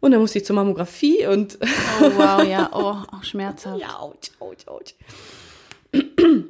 Und 0.00 0.12
dann 0.12 0.20
musste 0.20 0.38
ich 0.38 0.44
zur 0.44 0.56
Mammographie 0.56 1.26
und 1.26 1.58
Oh 2.00 2.10
wow, 2.16 2.44
ja, 2.44 2.70
oh, 2.72 2.96
auch 3.16 3.24
schmerzhaft. 3.24 3.80
Ja, 3.80 4.00
ouch, 4.00 4.14
ouch, 4.40 4.68
ouch. 4.68 4.94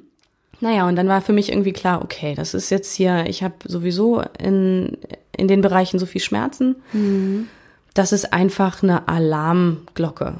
Naja, 0.60 0.88
und 0.88 0.96
dann 0.96 1.08
war 1.08 1.20
für 1.20 1.34
mich 1.34 1.50
irgendwie 1.50 1.72
klar, 1.72 2.02
okay, 2.02 2.34
das 2.34 2.54
ist 2.54 2.70
jetzt 2.70 2.94
hier, 2.94 3.26
ich 3.26 3.42
habe 3.42 3.54
sowieso 3.64 4.22
in, 4.38 4.96
in 5.36 5.48
den 5.48 5.60
Bereichen 5.60 5.98
so 5.98 6.06
viel 6.06 6.20
Schmerzen. 6.20 6.76
Mhm. 6.92 7.48
Das 7.94 8.12
ist 8.12 8.32
einfach 8.32 8.82
eine 8.82 9.06
Alarmglocke. 9.08 10.34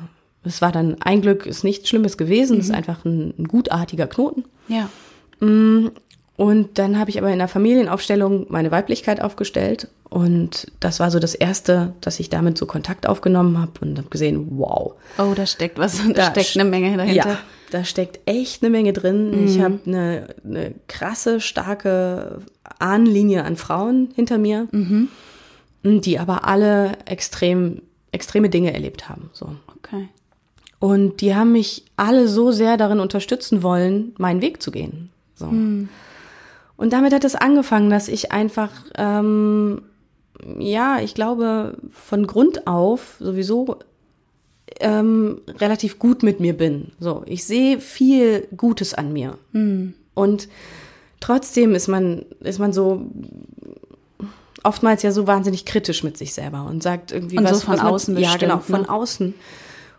Es 0.45 0.63
war 0.63 0.73
dann, 0.73 0.97
ein 1.01 1.23
Glück 1.23 1.45
ist 1.45 1.65
nichts 1.65 1.89
Schlimmes 1.89 2.17
gewesen, 2.17 2.55
mhm. 2.55 2.61
es 2.61 2.67
ist 2.69 2.75
einfach 2.75 3.05
ein, 3.05 3.35
ein, 3.39 3.49
gutartiger 3.49 4.07
Knoten. 4.07 4.45
Ja. 4.69 4.89
Mm, 5.41 5.89
und 6.37 6.79
dann 6.79 6.99
habe 6.99 7.09
ich 7.09 7.19
aber 7.19 7.31
in 7.31 7.39
der 7.39 7.49
Familienaufstellung 7.49 8.47
meine 8.51 8.71
Weiblichkeit 8.71 9.23
aufgestellt. 9.23 9.89
Und 10.11 10.71
das 10.81 11.01
war 11.01 11.11
so 11.11 11.19
das 11.19 11.35
Erste, 11.35 11.95
dass 12.03 12.21
ich 12.21 12.29
damit 12.29 12.59
so 12.59 12.67
Kontakt 12.67 13.09
aufgenommen 13.09 13.59
habe 13.59 13.73
und 13.81 13.99
habe 13.99 14.09
gesehen, 14.09 14.47
wow. 14.59 14.93
Oh, 15.19 15.33
da 15.35 15.47
steckt 15.47 15.79
was, 15.79 15.99
da, 15.99 16.13
da 16.13 16.31
steckt 16.31 16.57
eine 16.57 16.69
Menge 16.69 16.97
dahinter. 16.97 17.31
Ja, 17.31 17.39
da 17.71 17.85
steckt 17.85 18.21
echt 18.27 18.63
eine 18.63 18.71
Menge 18.71 18.93
drin. 18.93 19.31
Mhm. 19.31 19.47
Ich 19.47 19.61
habe 19.61 19.79
eine, 19.87 20.35
eine 20.45 20.75
krasse, 20.89 21.41
starke 21.41 22.43
Ahnenlinie 22.79 23.45
an 23.45 23.57
Frauen 23.57 24.11
hinter 24.15 24.37
mir, 24.37 24.69
mhm. 24.73 25.09
die 25.83 26.19
aber 26.19 26.45
alle 26.45 26.93
extrem, 27.07 27.81
extreme 28.13 28.51
Dinge 28.51 28.75
erlebt 28.75 29.09
haben. 29.09 29.31
So. 29.33 29.57
Okay. 29.79 30.09
Und 30.79 31.23
die 31.23 31.35
haben 31.35 31.53
mich 31.53 31.85
alle 31.97 32.29
so 32.29 32.53
sehr 32.53 32.77
darin 32.77 33.01
unterstützen 33.01 33.63
wollen, 33.63 34.15
meinen 34.19 34.43
Weg 34.43 34.63
zu 34.63 34.71
gehen. 34.71 35.11
So. 35.37 35.47
Mhm. 35.47 35.89
Und 36.77 36.93
damit 36.93 37.13
hat 37.15 37.25
es 37.25 37.35
angefangen, 37.35 37.89
dass 37.89 38.09
ich 38.09 38.33
einfach, 38.33 38.71
ähm, 38.97 39.83
ja, 40.59 41.01
ich 41.01 41.15
glaube, 41.15 41.79
von 41.91 42.27
Grund 42.27 42.67
auf 42.67 43.17
sowieso 43.19 43.79
ähm, 44.81 45.41
relativ 45.59 45.99
gut 45.99 46.23
mit 46.23 46.41
mir 46.41 46.55
bin. 46.55 46.93
So, 46.99 47.23
ich 47.27 47.45
sehe 47.45 47.81
viel 47.81 48.49
Gutes 48.57 48.93
an 48.93 49.13
mir. 49.13 49.39
Mhm. 49.53 49.95
Und 50.15 50.49
trotzdem 51.21 51.75
ist 51.75 51.89
man, 51.89 52.27
ist 52.41 52.59
man 52.59 52.73
so 52.73 53.11
oftmals 54.65 55.03
ja 55.03 55.13
so 55.13 55.27
wahnsinnig 55.27 55.65
kritisch 55.65 56.03
mit 56.03 56.19
sich 56.19 56.35
selber 56.35 56.67
und 56.69 56.83
sagt 56.83 57.13
irgendwie 57.13 57.39
und 57.39 57.45
was 57.45 57.61
so 57.61 57.67
von 57.67 57.75
was 57.75 57.85
außen 57.85 58.15
man, 58.15 58.23
ja 58.23 58.37
genau 58.37 58.59
von 58.59 58.83
ne? 58.83 58.89
außen 58.89 59.35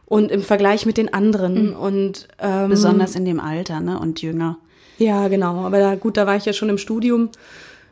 und 0.05 0.29
im 0.29 0.41
Vergleich 0.41 0.85
mit 0.85 0.97
den 0.97 1.13
anderen 1.13 1.69
mhm. 1.69 1.75
und 1.75 2.27
ähm, 2.39 2.69
besonders 2.69 3.15
in 3.15 3.23
dem 3.23 3.39
Alter 3.39 3.79
ne 3.79 3.97
und 3.97 4.21
jünger 4.21 4.57
ja 4.97 5.27
genau 5.27 5.65
aber 5.65 5.79
da 5.79 5.95
gut 5.95 6.17
da 6.17 6.27
war 6.27 6.35
ich 6.35 6.45
ja 6.45 6.53
schon 6.53 6.69
im 6.69 6.77
Studium 6.77 7.29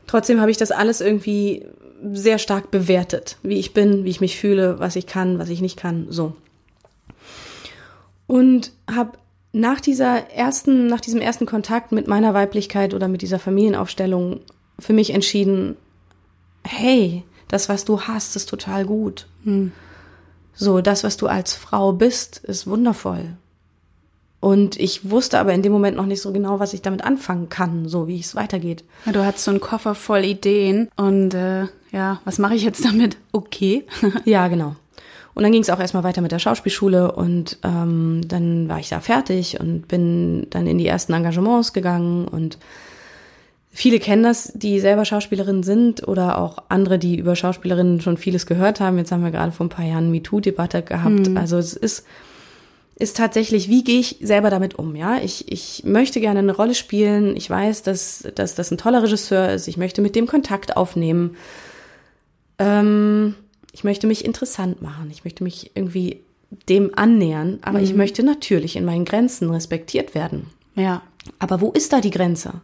trotzdem 0.07 0.41
habe 0.41 0.51
ich 0.51 0.57
das 0.57 0.71
alles 0.71 1.01
irgendwie 1.01 1.65
sehr 2.11 2.37
stark 2.37 2.71
bewertet 2.71 3.37
wie 3.43 3.59
ich 3.59 3.73
bin 3.73 4.03
wie 4.03 4.09
ich 4.09 4.21
mich 4.21 4.37
fühle 4.37 4.79
was 4.79 4.95
ich 4.95 5.07
kann 5.07 5.39
was 5.39 5.49
ich 5.49 5.61
nicht 5.61 5.77
kann 5.77 6.07
so 6.09 6.35
und 8.27 8.71
habe 8.89 9.17
nach 9.55 9.79
dieser 9.79 10.31
ersten, 10.31 10.87
nach 10.87 10.99
diesem 10.99 11.21
ersten 11.21 11.45
Kontakt 11.45 11.93
mit 11.93 12.07
meiner 12.07 12.33
Weiblichkeit 12.33 12.93
oder 12.93 13.07
mit 13.07 13.21
dieser 13.21 13.39
Familienaufstellung 13.39 14.41
für 14.77 14.91
mich 14.91 15.11
entschieden, 15.11 15.77
hey, 16.63 17.23
das, 17.47 17.69
was 17.69 17.85
du 17.85 18.01
hast, 18.01 18.35
ist 18.35 18.49
total 18.49 18.85
gut. 18.85 19.27
Hm. 19.45 19.71
So, 20.53 20.81
das, 20.81 21.05
was 21.05 21.15
du 21.15 21.27
als 21.27 21.53
Frau 21.53 21.93
bist, 21.93 22.39
ist 22.39 22.67
wundervoll. 22.67 23.37
Und 24.45 24.79
ich 24.79 25.09
wusste 25.09 25.39
aber 25.39 25.55
in 25.55 25.63
dem 25.63 25.71
Moment 25.71 25.97
noch 25.97 26.05
nicht 26.05 26.21
so 26.21 26.31
genau, 26.31 26.59
was 26.59 26.75
ich 26.75 26.83
damit 26.83 27.03
anfangen 27.03 27.49
kann, 27.49 27.89
so 27.89 28.07
wie 28.07 28.19
es 28.19 28.35
weitergeht. 28.35 28.83
Ja, 29.07 29.11
du 29.11 29.25
hattest 29.25 29.45
so 29.45 29.49
einen 29.49 29.59
Koffer 29.59 29.95
voll 29.95 30.23
Ideen 30.23 30.87
und 30.95 31.33
äh, 31.33 31.63
ja, 31.91 32.21
was 32.25 32.37
mache 32.37 32.53
ich 32.53 32.61
jetzt 32.61 32.85
damit? 32.85 33.17
Okay. 33.31 33.85
ja, 34.23 34.47
genau. 34.47 34.75
Und 35.33 35.41
dann 35.41 35.51
ging 35.51 35.63
es 35.63 35.71
auch 35.71 35.79
erstmal 35.79 36.03
weiter 36.03 36.21
mit 36.21 36.31
der 36.31 36.37
Schauspielschule 36.37 37.13
und 37.13 37.57
ähm, 37.63 38.21
dann 38.27 38.69
war 38.69 38.77
ich 38.77 38.89
da 38.89 38.99
fertig 38.99 39.59
und 39.59 39.87
bin 39.87 40.45
dann 40.51 40.67
in 40.67 40.77
die 40.77 40.85
ersten 40.85 41.13
Engagements 41.13 41.73
gegangen 41.73 42.27
und 42.27 42.59
viele 43.71 43.97
kennen 43.97 44.21
das, 44.21 44.51
die 44.53 44.79
selber 44.79 45.05
Schauspielerinnen 45.05 45.63
sind 45.63 46.07
oder 46.07 46.37
auch 46.37 46.59
andere, 46.69 46.99
die 46.99 47.17
über 47.17 47.35
Schauspielerinnen 47.35 47.99
schon 47.99 48.17
vieles 48.17 48.45
gehört 48.45 48.79
haben. 48.79 48.99
Jetzt 48.99 49.11
haben 49.11 49.23
wir 49.23 49.31
gerade 49.31 49.51
vor 49.51 49.65
ein 49.65 49.69
paar 49.69 49.85
Jahren 49.85 50.11
MeToo-Debatte 50.11 50.83
gehabt. 50.83 51.29
Mhm. 51.29 51.35
Also 51.35 51.57
es 51.57 51.73
ist 51.73 52.05
ist 52.97 53.17
tatsächlich, 53.17 53.69
wie 53.69 53.83
gehe 53.83 53.99
ich 53.99 54.17
selber 54.21 54.49
damit 54.49 54.79
um? 54.79 54.95
Ja, 54.95 55.17
ich, 55.17 55.51
ich 55.51 55.83
möchte 55.83 56.21
gerne 56.21 56.39
eine 56.39 56.55
Rolle 56.55 56.75
spielen. 56.75 57.35
Ich 57.35 57.49
weiß, 57.49 57.83
dass, 57.83 58.27
dass 58.35 58.55
das 58.55 58.71
ein 58.71 58.77
toller 58.77 59.03
Regisseur 59.03 59.51
ist. 59.51 59.67
Ich 59.67 59.75
möchte 59.75 60.01
mit 60.01 60.15
dem 60.15 60.27
Kontakt 60.27 60.77
aufnehmen. 60.77 61.35
Ähm, 62.57 63.35
ich 63.73 63.83
möchte 63.83 64.07
mich 64.07 64.23
interessant 64.23 64.81
machen. 64.81 65.09
Ich 65.11 65.25
möchte 65.25 65.43
mich 65.43 65.71
irgendwie 65.75 66.21
dem 66.69 66.91
annähern, 66.95 67.59
aber 67.63 67.79
mhm. 67.79 67.83
ich 67.83 67.95
möchte 67.95 68.23
natürlich 68.23 68.77
in 68.77 68.85
meinen 68.85 69.03
Grenzen 69.03 69.49
respektiert 69.49 70.15
werden. 70.15 70.47
Ja. 70.75 71.01
Aber 71.39 71.59
wo 71.59 71.71
ist 71.71 71.91
da 71.91 71.99
die 71.99 72.11
Grenze? 72.11 72.61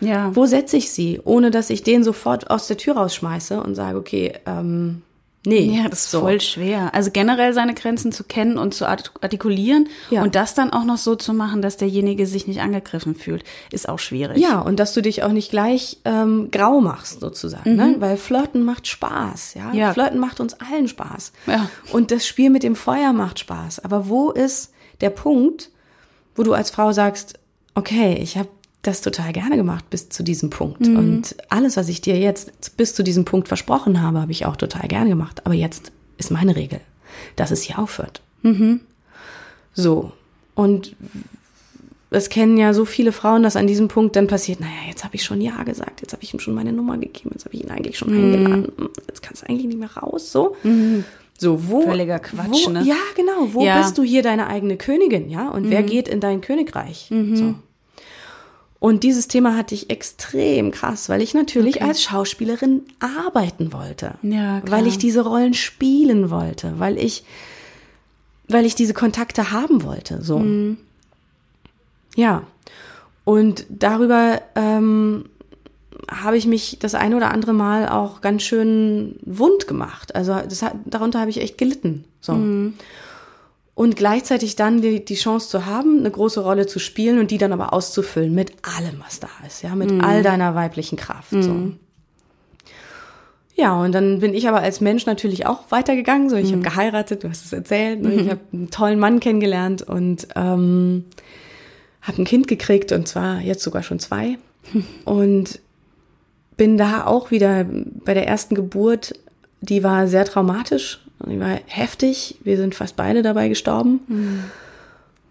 Ja. 0.00 0.34
Wo 0.34 0.44
setze 0.44 0.76
ich 0.76 0.90
sie, 0.90 1.20
ohne 1.24 1.50
dass 1.50 1.70
ich 1.70 1.82
den 1.82 2.04
sofort 2.04 2.50
aus 2.50 2.66
der 2.66 2.76
Tür 2.76 2.96
rausschmeiße 2.96 3.62
und 3.62 3.74
sage, 3.74 3.98
okay, 3.98 4.34
ähm, 4.46 5.02
Nee. 5.46 5.74
Ja, 5.74 5.88
das 5.88 6.00
ist 6.00 6.10
so. 6.10 6.20
voll 6.20 6.40
schwer. 6.40 6.94
Also 6.94 7.10
generell 7.10 7.54
seine 7.54 7.72
Grenzen 7.72 8.12
zu 8.12 8.24
kennen 8.24 8.58
und 8.58 8.74
zu 8.74 8.86
artikulieren 8.86 9.88
ja. 10.10 10.22
und 10.22 10.34
das 10.34 10.54
dann 10.54 10.70
auch 10.70 10.84
noch 10.84 10.98
so 10.98 11.16
zu 11.16 11.32
machen, 11.32 11.62
dass 11.62 11.78
derjenige 11.78 12.26
sich 12.26 12.46
nicht 12.46 12.60
angegriffen 12.60 13.14
fühlt, 13.14 13.44
ist 13.72 13.88
auch 13.88 13.98
schwierig. 13.98 14.36
Ja, 14.36 14.60
und 14.60 14.78
dass 14.78 14.92
du 14.92 15.00
dich 15.00 15.22
auch 15.22 15.32
nicht 15.32 15.50
gleich 15.50 15.98
ähm, 16.04 16.50
grau 16.50 16.82
machst 16.82 17.20
sozusagen, 17.20 17.74
ne? 17.76 17.84
mhm. 17.86 17.92
ne? 17.92 18.00
weil 18.00 18.16
Flirten 18.18 18.64
macht 18.64 18.86
Spaß. 18.86 19.54
Ja? 19.54 19.72
ja, 19.72 19.92
Flirten 19.94 20.18
macht 20.18 20.40
uns 20.40 20.56
allen 20.60 20.88
Spaß. 20.88 21.32
Ja. 21.46 21.70
Und 21.90 22.10
das 22.10 22.26
Spiel 22.26 22.50
mit 22.50 22.62
dem 22.62 22.76
Feuer 22.76 23.14
macht 23.14 23.38
Spaß. 23.38 23.82
Aber 23.82 24.08
wo 24.08 24.30
ist 24.30 24.72
der 25.00 25.10
Punkt, 25.10 25.70
wo 26.34 26.42
du 26.42 26.52
als 26.52 26.70
Frau 26.70 26.92
sagst, 26.92 27.38
okay, 27.74 28.18
ich 28.20 28.36
habe 28.36 28.48
das 28.82 29.02
total 29.02 29.32
gerne 29.32 29.56
gemacht 29.56 29.90
bis 29.90 30.08
zu 30.08 30.22
diesem 30.22 30.50
Punkt. 30.50 30.80
Mhm. 30.80 30.96
Und 30.96 31.36
alles, 31.48 31.76
was 31.76 31.88
ich 31.88 32.00
dir 32.00 32.18
jetzt 32.18 32.76
bis 32.76 32.94
zu 32.94 33.02
diesem 33.02 33.24
Punkt 33.24 33.48
versprochen 33.48 34.00
habe, 34.00 34.20
habe 34.20 34.32
ich 34.32 34.46
auch 34.46 34.56
total 34.56 34.88
gerne 34.88 35.10
gemacht. 35.10 35.44
Aber 35.44 35.54
jetzt 35.54 35.92
ist 36.16 36.30
meine 36.30 36.56
Regel, 36.56 36.80
dass 37.36 37.50
es 37.50 37.62
hier 37.62 37.78
aufhört. 37.78 38.22
Mhm. 38.42 38.80
So. 39.74 40.12
Und 40.54 40.96
es 42.10 42.28
kennen 42.28 42.56
ja 42.56 42.74
so 42.74 42.84
viele 42.84 43.12
Frauen, 43.12 43.42
dass 43.42 43.56
an 43.56 43.66
diesem 43.66 43.88
Punkt 43.88 44.16
dann 44.16 44.26
passiert, 44.26 44.60
naja, 44.60 44.88
jetzt 44.88 45.04
habe 45.04 45.14
ich 45.14 45.22
schon 45.22 45.40
Ja 45.40 45.62
gesagt, 45.62 46.00
jetzt 46.00 46.12
habe 46.12 46.22
ich 46.22 46.34
ihm 46.34 46.40
schon 46.40 46.54
meine 46.54 46.72
Nummer 46.72 46.98
gegeben, 46.98 47.30
jetzt 47.32 47.44
habe 47.44 47.54
ich 47.54 47.62
ihn 47.62 47.70
eigentlich 47.70 47.98
schon 47.98 48.12
mhm. 48.12 48.34
eingeladen, 48.34 48.72
jetzt 49.06 49.22
kannst 49.22 49.42
du 49.42 49.48
eigentlich 49.48 49.66
nicht 49.66 49.78
mehr 49.78 49.96
raus, 49.96 50.32
so. 50.32 50.56
Mhm. 50.64 51.04
So, 51.38 51.68
wo. 51.68 51.82
Völliger 51.82 52.18
Quatsch, 52.18 52.66
wo, 52.66 52.70
ne? 52.70 52.82
Ja, 52.82 52.96
genau. 53.16 53.54
Wo 53.54 53.64
ja. 53.64 53.80
bist 53.80 53.96
du 53.96 54.02
hier 54.02 54.22
deine 54.22 54.48
eigene 54.48 54.76
Königin, 54.76 55.30
ja? 55.30 55.48
Und 55.48 55.70
wer 55.70 55.80
mhm. 55.82 55.86
geht 55.86 56.08
in 56.08 56.20
dein 56.20 56.42
Königreich? 56.42 57.10
Mhm. 57.10 57.36
So. 57.36 57.54
Und 58.80 59.04
dieses 59.04 59.28
Thema 59.28 59.56
hatte 59.56 59.74
ich 59.74 59.90
extrem 59.90 60.70
krass, 60.70 61.10
weil 61.10 61.20
ich 61.20 61.34
natürlich 61.34 61.76
okay. 61.76 61.84
als 61.84 62.02
Schauspielerin 62.02 62.82
arbeiten 62.98 63.74
wollte. 63.74 64.14
Ja, 64.22 64.60
klar. 64.60 64.78
Weil 64.78 64.86
ich 64.86 64.96
diese 64.96 65.20
Rollen 65.20 65.52
spielen 65.52 66.30
wollte, 66.30 66.78
weil 66.78 66.98
ich, 66.98 67.24
weil 68.48 68.64
ich 68.64 68.74
diese 68.74 68.94
Kontakte 68.94 69.52
haben 69.52 69.84
wollte, 69.84 70.22
so. 70.22 70.38
Mhm. 70.38 70.78
Ja. 72.16 72.44
Und 73.24 73.66
darüber 73.68 74.40
ähm, 74.54 75.26
habe 76.10 76.38
ich 76.38 76.46
mich 76.46 76.78
das 76.80 76.94
eine 76.94 77.16
oder 77.16 77.32
andere 77.32 77.52
Mal 77.52 77.86
auch 77.86 78.22
ganz 78.22 78.42
schön 78.42 79.16
wund 79.26 79.68
gemacht. 79.68 80.14
Also 80.14 80.32
das 80.32 80.62
hat, 80.62 80.74
darunter 80.86 81.20
habe 81.20 81.28
ich 81.28 81.42
echt 81.42 81.58
gelitten. 81.58 82.04
So. 82.22 82.32
Mhm 82.32 82.74
und 83.74 83.96
gleichzeitig 83.96 84.56
dann 84.56 84.82
die, 84.82 85.04
die 85.04 85.14
Chance 85.14 85.48
zu 85.48 85.66
haben, 85.66 86.00
eine 86.00 86.10
große 86.10 86.40
Rolle 86.40 86.66
zu 86.66 86.78
spielen 86.78 87.18
und 87.18 87.30
die 87.30 87.38
dann 87.38 87.52
aber 87.52 87.72
auszufüllen 87.72 88.34
mit 88.34 88.52
allem, 88.62 89.00
was 89.04 89.20
da 89.20 89.30
ist, 89.46 89.62
ja, 89.62 89.74
mit 89.74 89.90
mhm. 89.90 90.00
all 90.00 90.22
deiner 90.22 90.54
weiblichen 90.54 90.96
Kraft. 90.96 91.32
Mhm. 91.32 91.42
So. 91.42 91.72
Ja, 93.54 93.80
und 93.80 93.92
dann 93.92 94.20
bin 94.20 94.34
ich 94.34 94.48
aber 94.48 94.60
als 94.60 94.80
Mensch 94.80 95.06
natürlich 95.06 95.46
auch 95.46 95.70
weitergegangen. 95.70 96.30
So, 96.30 96.36
ich 96.36 96.50
mhm. 96.50 96.56
habe 96.56 96.62
geheiratet, 96.62 97.24
du 97.24 97.28
hast 97.28 97.44
es 97.44 97.52
erzählt, 97.52 98.02
ne? 98.02 98.14
ich 98.14 98.24
mhm. 98.24 98.30
habe 98.30 98.40
einen 98.52 98.70
tollen 98.70 98.98
Mann 98.98 99.20
kennengelernt 99.20 99.82
und 99.82 100.28
ähm, 100.34 101.04
habe 102.02 102.22
ein 102.22 102.24
Kind 102.24 102.48
gekriegt 102.48 102.92
und 102.92 103.06
zwar 103.06 103.40
jetzt 103.40 103.62
sogar 103.62 103.82
schon 103.82 103.98
zwei. 103.98 104.38
Und 105.04 105.60
bin 106.56 106.76
da 106.76 107.06
auch 107.06 107.30
wieder 107.30 107.64
bei 108.04 108.12
der 108.12 108.28
ersten 108.28 108.54
Geburt, 108.54 109.14
die 109.62 109.82
war 109.82 110.06
sehr 110.06 110.26
traumatisch 110.26 111.00
die 111.26 111.40
war 111.40 111.58
heftig. 111.66 112.38
Wir 112.42 112.56
sind 112.56 112.74
fast 112.74 112.96
beide 112.96 113.22
dabei 113.22 113.48
gestorben. 113.48 114.00
Mhm. 114.08 114.44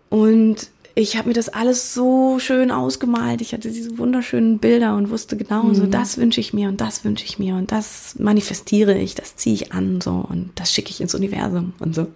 Und 0.09 0.69
ich 0.95 1.15
habe 1.17 1.29
mir 1.29 1.33
das 1.33 1.49
alles 1.49 1.93
so 1.93 2.39
schön 2.39 2.71
ausgemalt. 2.71 3.41
Ich 3.41 3.53
hatte 3.53 3.71
diese 3.71 3.97
wunderschönen 3.97 4.59
Bilder 4.59 4.95
und 4.95 5.09
wusste 5.09 5.37
genau, 5.37 5.63
mhm. 5.63 5.75
so 5.75 5.85
das 5.85 6.17
wünsche 6.17 6.41
ich 6.41 6.53
mir 6.53 6.67
und 6.67 6.81
das 6.81 7.05
wünsche 7.05 7.23
ich 7.23 7.39
mir 7.39 7.55
und 7.55 7.71
das 7.71 8.15
manifestiere 8.19 8.97
ich, 8.97 9.15
das 9.15 9.35
ziehe 9.35 9.55
ich 9.55 9.71
an 9.71 10.01
so 10.01 10.25
und 10.27 10.51
das 10.55 10.73
schicke 10.73 10.89
ich 10.89 10.99
ins 10.99 11.15
Universum 11.15 11.73
und 11.79 11.95
so. 11.95 12.07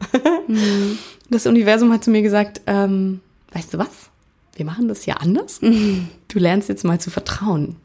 Mhm. 0.48 0.98
Das 1.30 1.48
Universum 1.48 1.94
hat 1.94 2.04
zu 2.04 2.12
mir 2.12 2.22
gesagt, 2.22 2.60
ähm, 2.68 3.22
weißt 3.54 3.74
du 3.74 3.78
was? 3.78 4.10
Wir 4.56 4.66
machen 4.66 4.90
das 4.90 5.06
ja 5.06 5.16
anders. 5.16 5.62
Mhm. 5.62 6.10
Du 6.28 6.38
lernst 6.38 6.68
jetzt 6.68 6.84
mal 6.84 7.00
zu 7.00 7.10
vertrauen. 7.10 7.78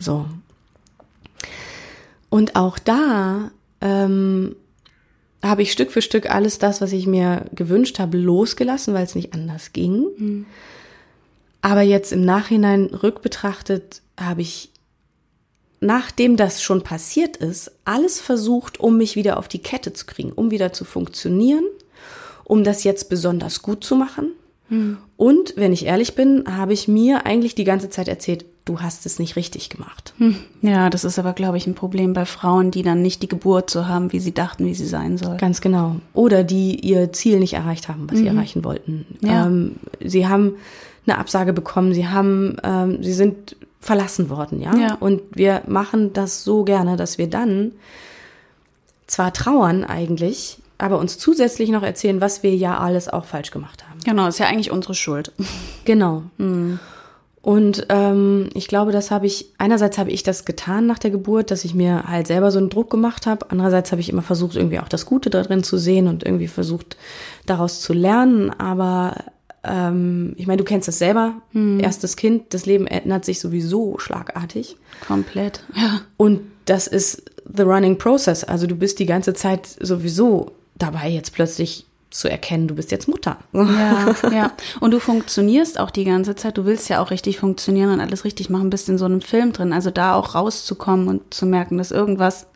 So. 0.00 0.26
Und 2.28 2.56
auch 2.56 2.80
da 2.80 3.52
ähm, 3.80 4.56
habe 5.44 5.62
ich 5.62 5.72
Stück 5.72 5.92
für 5.92 6.02
Stück 6.02 6.30
alles 6.30 6.58
das, 6.58 6.80
was 6.80 6.92
ich 6.92 7.06
mir 7.06 7.44
gewünscht 7.54 7.98
habe, 7.98 8.16
losgelassen, 8.16 8.94
weil 8.94 9.04
es 9.04 9.14
nicht 9.14 9.34
anders 9.34 9.72
ging. 9.72 10.06
Mhm. 10.16 10.46
Aber 11.60 11.82
jetzt 11.82 12.12
im 12.12 12.24
Nachhinein 12.24 12.86
rückbetrachtet 12.86 14.00
habe 14.18 14.42
ich, 14.42 14.70
nachdem 15.80 16.36
das 16.36 16.62
schon 16.62 16.82
passiert 16.82 17.36
ist, 17.36 17.72
alles 17.84 18.20
versucht, 18.20 18.80
um 18.80 18.96
mich 18.96 19.16
wieder 19.16 19.38
auf 19.38 19.48
die 19.48 19.60
Kette 19.60 19.92
zu 19.92 20.06
kriegen, 20.06 20.32
um 20.32 20.50
wieder 20.50 20.72
zu 20.72 20.84
funktionieren, 20.84 21.64
um 22.44 22.64
das 22.64 22.84
jetzt 22.84 23.08
besonders 23.10 23.62
gut 23.62 23.84
zu 23.84 23.96
machen. 23.96 24.30
Hm. 24.68 24.96
Und 25.16 25.54
wenn 25.56 25.72
ich 25.72 25.84
ehrlich 25.84 26.14
bin, 26.14 26.44
habe 26.56 26.72
ich 26.72 26.88
mir 26.88 27.26
eigentlich 27.26 27.54
die 27.54 27.64
ganze 27.64 27.90
Zeit 27.90 28.08
erzählt, 28.08 28.46
du 28.64 28.80
hast 28.80 29.04
es 29.04 29.18
nicht 29.18 29.36
richtig 29.36 29.68
gemacht. 29.68 30.14
Hm. 30.18 30.36
Ja, 30.62 30.88
das 30.88 31.04
ist 31.04 31.18
aber, 31.18 31.34
glaube 31.34 31.56
ich, 31.56 31.66
ein 31.66 31.74
Problem 31.74 32.14
bei 32.14 32.24
Frauen, 32.24 32.70
die 32.70 32.82
dann 32.82 33.02
nicht 33.02 33.22
die 33.22 33.28
Geburt 33.28 33.68
so 33.70 33.86
haben, 33.86 34.12
wie 34.12 34.20
sie 34.20 34.32
dachten, 34.32 34.66
wie 34.66 34.74
sie 34.74 34.86
sein 34.86 35.18
soll. 35.18 35.36
Ganz 35.36 35.60
genau. 35.60 35.96
Oder 36.14 36.44
die 36.44 36.80
ihr 36.80 37.12
Ziel 37.12 37.40
nicht 37.40 37.54
erreicht 37.54 37.88
haben, 37.88 38.08
was 38.10 38.18
mhm. 38.18 38.22
sie 38.22 38.28
erreichen 38.28 38.64
wollten. 38.64 39.06
Ja. 39.20 39.46
Ähm, 39.46 39.76
sie 40.02 40.26
haben 40.26 40.56
eine 41.06 41.18
Absage 41.18 41.52
bekommen, 41.52 41.92
sie 41.92 42.08
haben, 42.08 42.56
ähm, 42.62 43.02
sie 43.02 43.12
sind 43.12 43.56
verlassen 43.80 44.30
worden, 44.30 44.60
ja? 44.60 44.74
ja. 44.74 44.94
Und 44.94 45.20
wir 45.34 45.62
machen 45.66 46.14
das 46.14 46.42
so 46.42 46.64
gerne, 46.64 46.96
dass 46.96 47.18
wir 47.18 47.28
dann 47.28 47.72
zwar 49.06 49.34
trauern 49.34 49.84
eigentlich, 49.84 50.58
aber 50.78 50.98
uns 50.98 51.18
zusätzlich 51.18 51.68
noch 51.68 51.82
erzählen, 51.82 52.22
was 52.22 52.42
wir 52.42 52.54
ja 52.56 52.78
alles 52.78 53.10
auch 53.10 53.26
falsch 53.26 53.50
gemacht 53.50 53.84
haben. 53.86 54.00
Genau, 54.04 54.26
ist 54.26 54.38
ja 54.38 54.46
eigentlich 54.46 54.70
unsere 54.70 54.94
Schuld. 54.94 55.32
Genau. 55.84 56.22
Mhm. 56.38 56.80
Und 57.44 57.88
ähm, 57.90 58.48
ich 58.54 58.68
glaube, 58.68 58.90
das 58.90 59.10
habe 59.10 59.26
ich, 59.26 59.50
einerseits 59.58 59.98
habe 59.98 60.10
ich 60.10 60.22
das 60.22 60.46
getan 60.46 60.86
nach 60.86 60.98
der 60.98 61.10
Geburt, 61.10 61.50
dass 61.50 61.66
ich 61.66 61.74
mir 61.74 62.04
halt 62.04 62.26
selber 62.26 62.50
so 62.50 62.58
einen 62.58 62.70
Druck 62.70 62.88
gemacht 62.88 63.26
habe. 63.26 63.50
Andererseits 63.50 63.92
habe 63.92 64.00
ich 64.00 64.08
immer 64.08 64.22
versucht, 64.22 64.56
irgendwie 64.56 64.78
auch 64.78 64.88
das 64.88 65.04
Gute 65.04 65.28
darin 65.28 65.62
zu 65.62 65.76
sehen 65.76 66.08
und 66.08 66.24
irgendwie 66.24 66.48
versucht, 66.48 66.96
daraus 67.44 67.82
zu 67.82 67.92
lernen. 67.92 68.48
Aber 68.48 69.16
ähm, 69.62 70.32
ich 70.38 70.46
meine, 70.46 70.56
du 70.56 70.64
kennst 70.64 70.88
das 70.88 70.98
selber. 70.98 71.34
Hm. 71.52 71.80
Erstes 71.80 72.16
Kind, 72.16 72.54
das 72.54 72.64
Leben 72.64 72.86
ändert 72.86 73.26
sich 73.26 73.40
sowieso 73.40 73.98
schlagartig. 73.98 74.78
Komplett, 75.06 75.64
ja. 75.74 76.00
Und 76.16 76.40
das 76.64 76.86
ist 76.86 77.30
the 77.44 77.62
running 77.62 77.98
process. 77.98 78.42
Also 78.42 78.66
du 78.66 78.74
bist 78.74 78.98
die 79.00 79.06
ganze 79.06 79.34
Zeit 79.34 79.66
sowieso 79.66 80.52
dabei, 80.76 81.10
jetzt 81.10 81.34
plötzlich 81.34 81.84
zu 82.14 82.30
erkennen, 82.30 82.68
du 82.68 82.76
bist 82.76 82.92
jetzt 82.92 83.08
Mutter. 83.08 83.36
Ja, 83.52 84.14
ja. 84.30 84.52
Und 84.80 84.92
du 84.92 85.00
funktionierst 85.00 85.80
auch 85.80 85.90
die 85.90 86.04
ganze 86.04 86.36
Zeit. 86.36 86.56
Du 86.56 86.64
willst 86.64 86.88
ja 86.88 87.02
auch 87.02 87.10
richtig 87.10 87.38
funktionieren 87.38 87.90
und 87.90 88.00
alles 88.00 88.24
richtig 88.24 88.50
machen, 88.50 88.70
bist 88.70 88.88
in 88.88 88.98
so 88.98 89.04
einem 89.04 89.20
Film 89.20 89.52
drin. 89.52 89.72
Also 89.72 89.90
da 89.90 90.14
auch 90.14 90.34
rauszukommen 90.34 91.08
und 91.08 91.34
zu 91.34 91.44
merken, 91.44 91.76
dass 91.76 91.90
irgendwas 91.90 92.46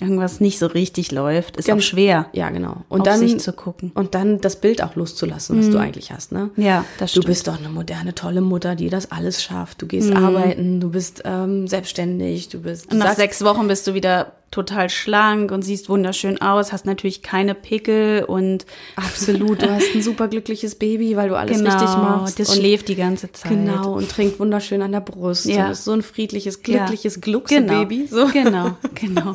irgendwas 0.00 0.40
nicht 0.40 0.58
so 0.58 0.66
richtig 0.66 1.12
läuft, 1.12 1.56
ist 1.56 1.66
Ganz, 1.66 1.82
auch 1.82 1.86
schwer. 1.86 2.26
Ja, 2.32 2.50
genau. 2.50 2.84
Und 2.88 3.02
auf 3.02 3.06
dann 3.06 3.18
sich 3.20 3.38
zu 3.38 3.52
gucken. 3.52 3.92
Und 3.94 4.14
dann 4.14 4.40
das 4.40 4.60
Bild 4.60 4.82
auch 4.82 4.94
loszulassen, 4.94 5.58
was 5.58 5.66
mhm. 5.66 5.72
du 5.72 5.78
eigentlich 5.78 6.12
hast, 6.12 6.32
ne? 6.32 6.50
Ja, 6.56 6.84
das 6.98 7.10
stimmt. 7.10 7.24
Du 7.24 7.28
bist 7.28 7.46
doch 7.48 7.58
eine 7.58 7.68
moderne, 7.68 8.14
tolle 8.14 8.40
Mutter, 8.40 8.74
die 8.74 8.88
das 8.88 9.10
alles 9.10 9.42
schafft. 9.42 9.82
Du 9.82 9.86
gehst 9.86 10.10
mhm. 10.10 10.16
arbeiten, 10.16 10.80
du 10.80 10.90
bist 10.90 11.22
ähm, 11.24 11.66
selbstständig, 11.66 12.48
du 12.48 12.60
bist. 12.60 12.86
Du 12.86 12.94
und 12.94 12.98
nach 12.98 13.14
sechs 13.14 13.42
Wochen 13.44 13.68
bist 13.68 13.86
du 13.86 13.94
wieder 13.94 14.32
total 14.50 14.90
schlank 14.90 15.52
und 15.52 15.62
siehst 15.62 15.88
wunderschön 15.88 16.40
aus, 16.40 16.72
hast 16.72 16.84
natürlich 16.84 17.22
keine 17.22 17.54
Pickel 17.54 18.24
und 18.24 18.66
absolut, 18.96 19.62
du 19.62 19.70
hast 19.70 19.94
ein 19.94 20.02
super 20.02 20.28
glückliches 20.28 20.74
Baby, 20.74 21.16
weil 21.16 21.28
du 21.28 21.36
alles 21.36 21.58
genau, 21.58 21.70
richtig 21.70 21.88
machst. 21.96 22.40
Das 22.40 22.56
schläft 22.56 22.88
die 22.88 22.96
ganze 22.96 23.30
Zeit. 23.32 23.52
Genau, 23.52 23.94
und 23.94 24.10
trinkt 24.10 24.40
wunderschön 24.40 24.82
an 24.82 24.92
der 24.92 25.00
Brust. 25.00 25.46
Ja. 25.46 25.66
Und 25.66 25.72
ist 25.72 25.84
so 25.84 25.92
ein 25.92 26.02
friedliches, 26.02 26.62
glückliches 26.62 27.16
ja. 27.16 27.20
Gluckse-Baby. 27.20 28.08
Genau. 28.10 28.26
So. 28.26 28.32
genau, 28.32 28.76
genau. 28.94 29.32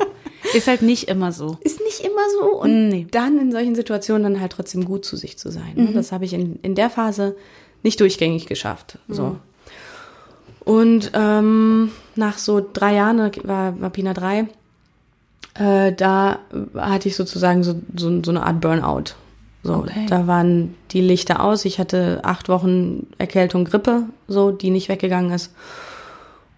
Ist 0.54 0.66
halt 0.66 0.82
nicht 0.82 1.08
immer 1.08 1.32
so. 1.32 1.58
Ist 1.60 1.80
nicht 1.80 2.00
immer 2.00 2.22
so. 2.38 2.60
Und 2.60 2.88
nee. 2.88 3.06
dann 3.10 3.38
in 3.38 3.52
solchen 3.52 3.74
Situationen 3.74 4.22
dann 4.22 4.40
halt 4.40 4.52
trotzdem 4.52 4.84
gut 4.84 5.04
zu 5.04 5.16
sich 5.16 5.38
zu 5.38 5.50
sein. 5.50 5.72
Ne? 5.74 5.82
Mhm. 5.90 5.94
Das 5.94 6.12
habe 6.12 6.24
ich 6.24 6.32
in, 6.32 6.58
in 6.62 6.74
der 6.74 6.90
Phase 6.90 7.36
nicht 7.82 8.00
durchgängig 8.00 8.46
geschafft. 8.46 8.98
So. 9.08 9.22
Mhm. 9.22 9.38
Und 10.60 11.10
ähm, 11.14 11.92
nach 12.16 12.38
so 12.38 12.64
drei 12.72 12.94
Jahren, 12.94 13.30
war, 13.44 13.80
war 13.80 13.90
Pina 13.90 14.12
drei, 14.14 14.46
äh, 15.54 15.92
da 15.92 16.40
hatte 16.74 17.08
ich 17.08 17.16
sozusagen 17.16 17.62
so, 17.62 17.80
so, 17.96 18.22
so 18.22 18.30
eine 18.30 18.44
Art 18.44 18.60
Burnout. 18.60 19.14
So, 19.62 19.74
okay. 19.74 20.06
da 20.08 20.26
waren 20.26 20.74
die 20.92 21.00
Lichter 21.00 21.42
aus. 21.42 21.64
Ich 21.64 21.78
hatte 21.78 22.20
acht 22.24 22.48
Wochen 22.48 23.06
Erkältung, 23.18 23.64
Grippe, 23.64 24.04
so, 24.28 24.50
die 24.50 24.70
nicht 24.70 24.88
weggegangen 24.88 25.32
ist. 25.32 25.52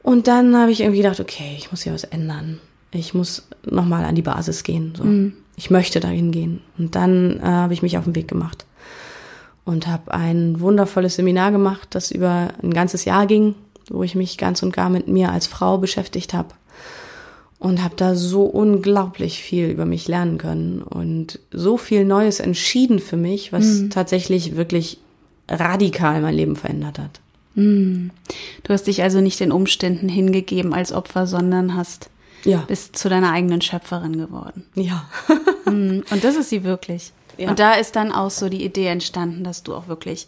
Und 0.02 0.26
dann 0.26 0.56
habe 0.56 0.70
ich 0.70 0.80
irgendwie 0.80 1.02
gedacht, 1.02 1.20
okay, 1.20 1.54
ich 1.56 1.70
muss 1.70 1.82
hier 1.82 1.92
was 1.92 2.04
ändern 2.04 2.60
ich 2.90 3.14
muss 3.14 3.48
nochmal 3.64 4.04
an 4.04 4.14
die 4.14 4.22
Basis 4.22 4.64
gehen. 4.64 4.94
So. 4.96 5.04
Mhm. 5.04 5.34
Ich 5.56 5.70
möchte 5.70 6.00
dahin 6.00 6.30
gehen. 6.30 6.60
Und 6.78 6.94
dann 6.94 7.40
äh, 7.40 7.42
habe 7.42 7.74
ich 7.74 7.82
mich 7.82 7.98
auf 7.98 8.04
den 8.04 8.14
Weg 8.14 8.28
gemacht 8.28 8.64
und 9.64 9.86
habe 9.86 10.14
ein 10.14 10.60
wundervolles 10.60 11.16
Seminar 11.16 11.52
gemacht, 11.52 11.88
das 11.90 12.10
über 12.10 12.48
ein 12.62 12.72
ganzes 12.72 13.04
Jahr 13.04 13.26
ging, 13.26 13.54
wo 13.90 14.02
ich 14.02 14.14
mich 14.14 14.38
ganz 14.38 14.62
und 14.62 14.72
gar 14.72 14.88
mit 14.88 15.08
mir 15.08 15.30
als 15.30 15.46
Frau 15.46 15.78
beschäftigt 15.78 16.32
habe 16.32 16.54
und 17.58 17.82
habe 17.82 17.94
da 17.96 18.14
so 18.14 18.44
unglaublich 18.44 19.42
viel 19.42 19.68
über 19.68 19.84
mich 19.84 20.06
lernen 20.08 20.38
können 20.38 20.80
und 20.80 21.40
so 21.50 21.76
viel 21.76 22.04
Neues 22.04 22.40
entschieden 22.40 22.98
für 22.98 23.16
mich, 23.16 23.52
was 23.52 23.64
mhm. 23.64 23.90
tatsächlich 23.90 24.56
wirklich 24.56 24.98
radikal 25.48 26.20
mein 26.20 26.34
Leben 26.34 26.56
verändert 26.56 26.98
hat. 26.98 27.20
Mhm. 27.54 28.10
Du 28.62 28.72
hast 28.72 28.86
dich 28.86 29.02
also 29.02 29.20
nicht 29.20 29.40
den 29.40 29.52
Umständen 29.52 30.08
hingegeben 30.08 30.72
als 30.72 30.92
Opfer, 30.92 31.26
sondern 31.26 31.74
hast 31.74 32.10
ja. 32.44 32.64
bist 32.66 32.96
zu 32.96 33.08
deiner 33.08 33.32
eigenen 33.32 33.60
Schöpferin 33.60 34.16
geworden. 34.16 34.66
Ja. 34.74 35.08
Mhm. 35.66 36.04
Und 36.10 36.24
das 36.24 36.36
ist 36.36 36.50
sie 36.50 36.64
wirklich. 36.64 37.12
Ja. 37.36 37.50
Und 37.50 37.58
da 37.58 37.74
ist 37.74 37.96
dann 37.96 38.12
auch 38.12 38.30
so 38.30 38.48
die 38.48 38.64
Idee 38.64 38.88
entstanden, 38.88 39.44
dass 39.44 39.62
du 39.62 39.74
auch 39.74 39.88
wirklich 39.88 40.26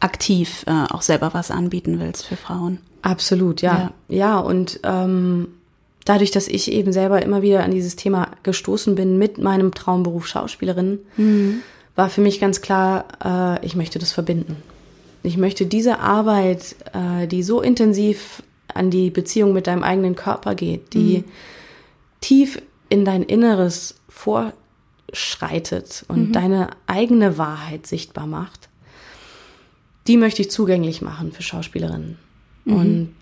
aktiv 0.00 0.64
äh, 0.66 0.84
auch 0.90 1.02
selber 1.02 1.34
was 1.34 1.50
anbieten 1.50 1.98
willst 2.00 2.26
für 2.26 2.36
Frauen. 2.36 2.78
Absolut, 3.02 3.62
ja. 3.62 3.92
Ja, 4.08 4.16
ja 4.16 4.38
und 4.38 4.80
ähm, 4.82 5.48
dadurch, 6.04 6.30
dass 6.30 6.48
ich 6.48 6.70
eben 6.72 6.92
selber 6.92 7.22
immer 7.22 7.42
wieder 7.42 7.62
an 7.62 7.70
dieses 7.70 7.96
Thema 7.96 8.28
gestoßen 8.42 8.94
bin 8.94 9.18
mit 9.18 9.38
meinem 9.38 9.72
Traumberuf 9.72 10.26
Schauspielerin, 10.26 10.98
mhm. 11.16 11.62
war 11.96 12.10
für 12.10 12.20
mich 12.20 12.40
ganz 12.40 12.60
klar, 12.60 13.04
äh, 13.24 13.64
ich 13.64 13.76
möchte 13.76 13.98
das 13.98 14.12
verbinden. 14.12 14.56
Ich 15.22 15.36
möchte 15.36 15.66
diese 15.66 15.98
Arbeit, 15.98 16.76
äh, 16.92 17.26
die 17.26 17.42
so 17.42 17.60
intensiv 17.60 18.42
an 18.74 18.90
die 18.90 19.10
Beziehung 19.10 19.52
mit 19.52 19.66
deinem 19.66 19.82
eigenen 19.82 20.14
Körper 20.14 20.54
geht, 20.54 20.94
die 20.94 21.18
mhm. 21.18 21.24
tief 22.20 22.62
in 22.88 23.04
dein 23.04 23.22
Inneres 23.22 23.96
vorschreitet 24.08 26.04
und 26.08 26.28
mhm. 26.28 26.32
deine 26.32 26.70
eigene 26.86 27.38
Wahrheit 27.38 27.86
sichtbar 27.86 28.26
macht, 28.26 28.68
die 30.06 30.16
möchte 30.16 30.42
ich 30.42 30.50
zugänglich 30.50 31.02
machen 31.02 31.32
für 31.32 31.42
Schauspielerinnen. 31.42 32.18
Mhm. 32.64 32.74
Und 32.74 33.14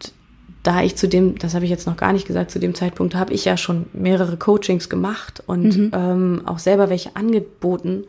da 0.62 0.82
ich 0.82 0.96
zu 0.96 1.08
dem, 1.08 1.38
das 1.38 1.54
habe 1.54 1.64
ich 1.64 1.70
jetzt 1.70 1.86
noch 1.86 1.96
gar 1.96 2.12
nicht 2.12 2.26
gesagt, 2.26 2.50
zu 2.50 2.58
dem 2.58 2.74
Zeitpunkt 2.74 3.14
habe 3.14 3.32
ich 3.32 3.44
ja 3.44 3.56
schon 3.56 3.86
mehrere 3.92 4.36
Coachings 4.36 4.88
gemacht 4.88 5.42
und 5.46 5.76
mhm. 5.76 5.90
ähm, 5.94 6.42
auch 6.46 6.58
selber 6.58 6.90
welche 6.90 7.14
angeboten, 7.16 8.04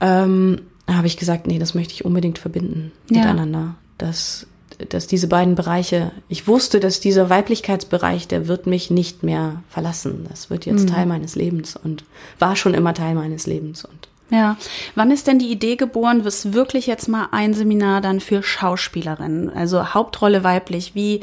ähm, 0.00 0.60
habe 0.86 1.06
ich 1.06 1.16
gesagt, 1.16 1.46
nee, 1.46 1.58
das 1.58 1.74
möchte 1.74 1.92
ich 1.92 2.04
unbedingt 2.04 2.38
verbinden 2.38 2.92
ja. 3.10 3.20
miteinander. 3.20 3.74
Das 3.98 4.46
dass 4.90 5.06
diese 5.06 5.28
beiden 5.28 5.54
Bereiche, 5.54 6.12
ich 6.28 6.46
wusste, 6.46 6.80
dass 6.80 7.00
dieser 7.00 7.30
Weiblichkeitsbereich, 7.30 8.28
der 8.28 8.48
wird 8.48 8.66
mich 8.66 8.90
nicht 8.90 9.22
mehr 9.22 9.62
verlassen. 9.68 10.26
Das 10.28 10.50
wird 10.50 10.66
jetzt 10.66 10.84
mhm. 10.84 10.92
Teil 10.92 11.06
meines 11.06 11.34
Lebens 11.34 11.76
und 11.76 12.04
war 12.38 12.56
schon 12.56 12.74
immer 12.74 12.94
Teil 12.94 13.14
meines 13.14 13.46
Lebens 13.46 13.84
und 13.84 14.08
ja, 14.30 14.58
wann 14.94 15.10
ist 15.10 15.26
denn 15.26 15.38
die 15.38 15.50
Idee 15.50 15.76
geboren, 15.76 16.24
was 16.24 16.52
wirklich 16.52 16.86
jetzt 16.86 17.08
mal 17.08 17.28
ein 17.30 17.54
Seminar 17.54 18.02
dann 18.02 18.20
für 18.20 18.42
Schauspielerinnen, 18.42 19.48
also 19.48 19.94
Hauptrolle 19.94 20.44
weiblich, 20.44 20.94
wie 20.94 21.22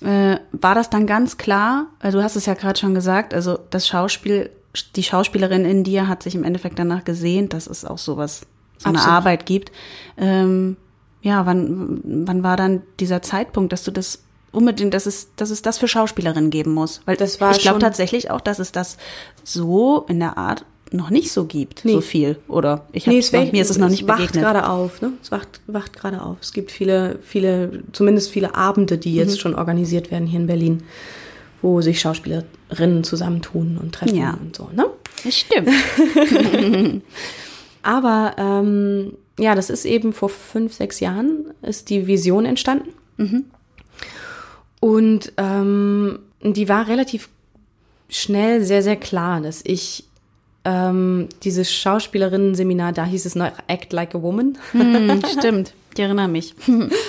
äh, 0.00 0.38
war 0.52 0.74
das 0.74 0.90
dann 0.90 1.06
ganz 1.06 1.36
klar? 1.36 1.86
Also 2.00 2.18
du 2.18 2.24
hast 2.24 2.36
es 2.36 2.46
ja 2.46 2.54
gerade 2.54 2.78
schon 2.78 2.94
gesagt, 2.94 3.34
also 3.34 3.58
das 3.70 3.86
Schauspiel, 3.86 4.50
die 4.96 5.02
Schauspielerin 5.02 5.64
in 5.64 5.84
dir 5.84 6.08
hat 6.08 6.24
sich 6.24 6.34
im 6.34 6.44
Endeffekt 6.44 6.78
danach 6.78 7.04
gesehnt, 7.04 7.52
dass 7.52 7.68
es 7.68 7.84
auch 7.84 7.98
sowas, 7.98 8.42
so 8.78 8.88
eine 8.88 9.00
Arbeit 9.00 9.46
gibt. 9.46 9.72
Ähm, 10.16 10.76
ja, 11.22 11.46
wann, 11.46 12.00
wann 12.26 12.42
war 12.42 12.56
dann 12.56 12.82
dieser 13.00 13.22
Zeitpunkt, 13.22 13.72
dass 13.72 13.84
du 13.84 13.90
das 13.90 14.22
unbedingt, 14.52 14.94
dass 14.94 15.06
es, 15.06 15.28
dass 15.36 15.50
es 15.50 15.62
das 15.62 15.78
für 15.78 15.88
Schauspielerinnen 15.88 16.50
geben 16.50 16.72
muss? 16.72 17.00
Weil 17.06 17.16
das 17.16 17.40
war 17.40 17.52
ich 17.52 17.62
glaube 17.62 17.80
tatsächlich 17.80 18.30
auch, 18.30 18.40
dass 18.40 18.58
es 18.58 18.72
das 18.72 18.96
so 19.44 20.04
in 20.08 20.20
der 20.20 20.38
Art 20.38 20.64
noch 20.92 21.10
nicht 21.10 21.32
so 21.32 21.44
gibt, 21.44 21.84
nee. 21.84 21.92
so 21.92 22.00
viel. 22.00 22.38
Oder 22.48 22.86
ich 22.92 23.06
nee, 23.06 23.18
es 23.18 23.32
mir 23.32 23.52
ist 23.60 23.70
es 23.70 23.78
noch 23.78 23.90
nicht 23.90 24.02
es 24.02 24.08
wacht 24.08 24.32
gerade 24.32 24.68
auf, 24.68 25.02
ne? 25.02 25.12
Es 25.22 25.30
wacht, 25.30 25.60
wacht 25.66 25.98
gerade 25.98 26.22
auf. 26.22 26.38
Es 26.40 26.52
gibt 26.52 26.70
viele, 26.70 27.18
viele, 27.22 27.82
zumindest 27.92 28.30
viele 28.30 28.54
Abende, 28.54 28.96
die 28.96 29.14
jetzt 29.14 29.34
mhm. 29.34 29.40
schon 29.40 29.54
organisiert 29.54 30.10
werden 30.10 30.26
hier 30.26 30.40
in 30.40 30.46
Berlin, 30.46 30.82
wo 31.60 31.80
sich 31.80 32.00
Schauspielerinnen 32.00 33.04
zusammentun 33.04 33.78
und 33.78 33.94
treffen 33.94 34.16
ja. 34.16 34.38
und 34.40 34.56
so, 34.56 34.70
ne? 34.74 34.86
Das 35.24 35.36
stimmt. 35.36 35.68
Aber 37.82 38.34
ähm, 38.38 39.12
ja, 39.38 39.54
das 39.54 39.70
ist 39.70 39.84
eben 39.84 40.12
vor 40.12 40.28
fünf, 40.28 40.74
sechs 40.74 41.00
Jahren 41.00 41.52
ist 41.62 41.90
die 41.90 42.06
Vision 42.06 42.44
entstanden. 42.44 42.92
Mhm. 43.16 43.44
Und 44.80 45.32
ähm, 45.36 46.18
die 46.42 46.68
war 46.68 46.88
relativ 46.88 47.28
schnell 48.08 48.64
sehr, 48.64 48.82
sehr 48.82 48.96
klar, 48.96 49.40
dass 49.40 49.60
ich 49.64 50.04
ähm, 50.64 51.28
dieses 51.42 51.72
Schauspielerinnen-Seminar, 51.72 52.92
da 52.92 53.04
hieß 53.04 53.26
es 53.26 53.34
noch 53.34 53.50
Act 53.66 53.92
Like 53.92 54.14
a 54.14 54.22
Woman. 54.22 54.58
Hm, 54.72 55.22
stimmt. 55.38 55.72
Ich 55.94 56.00
erinnere 56.00 56.28
mich. 56.28 56.54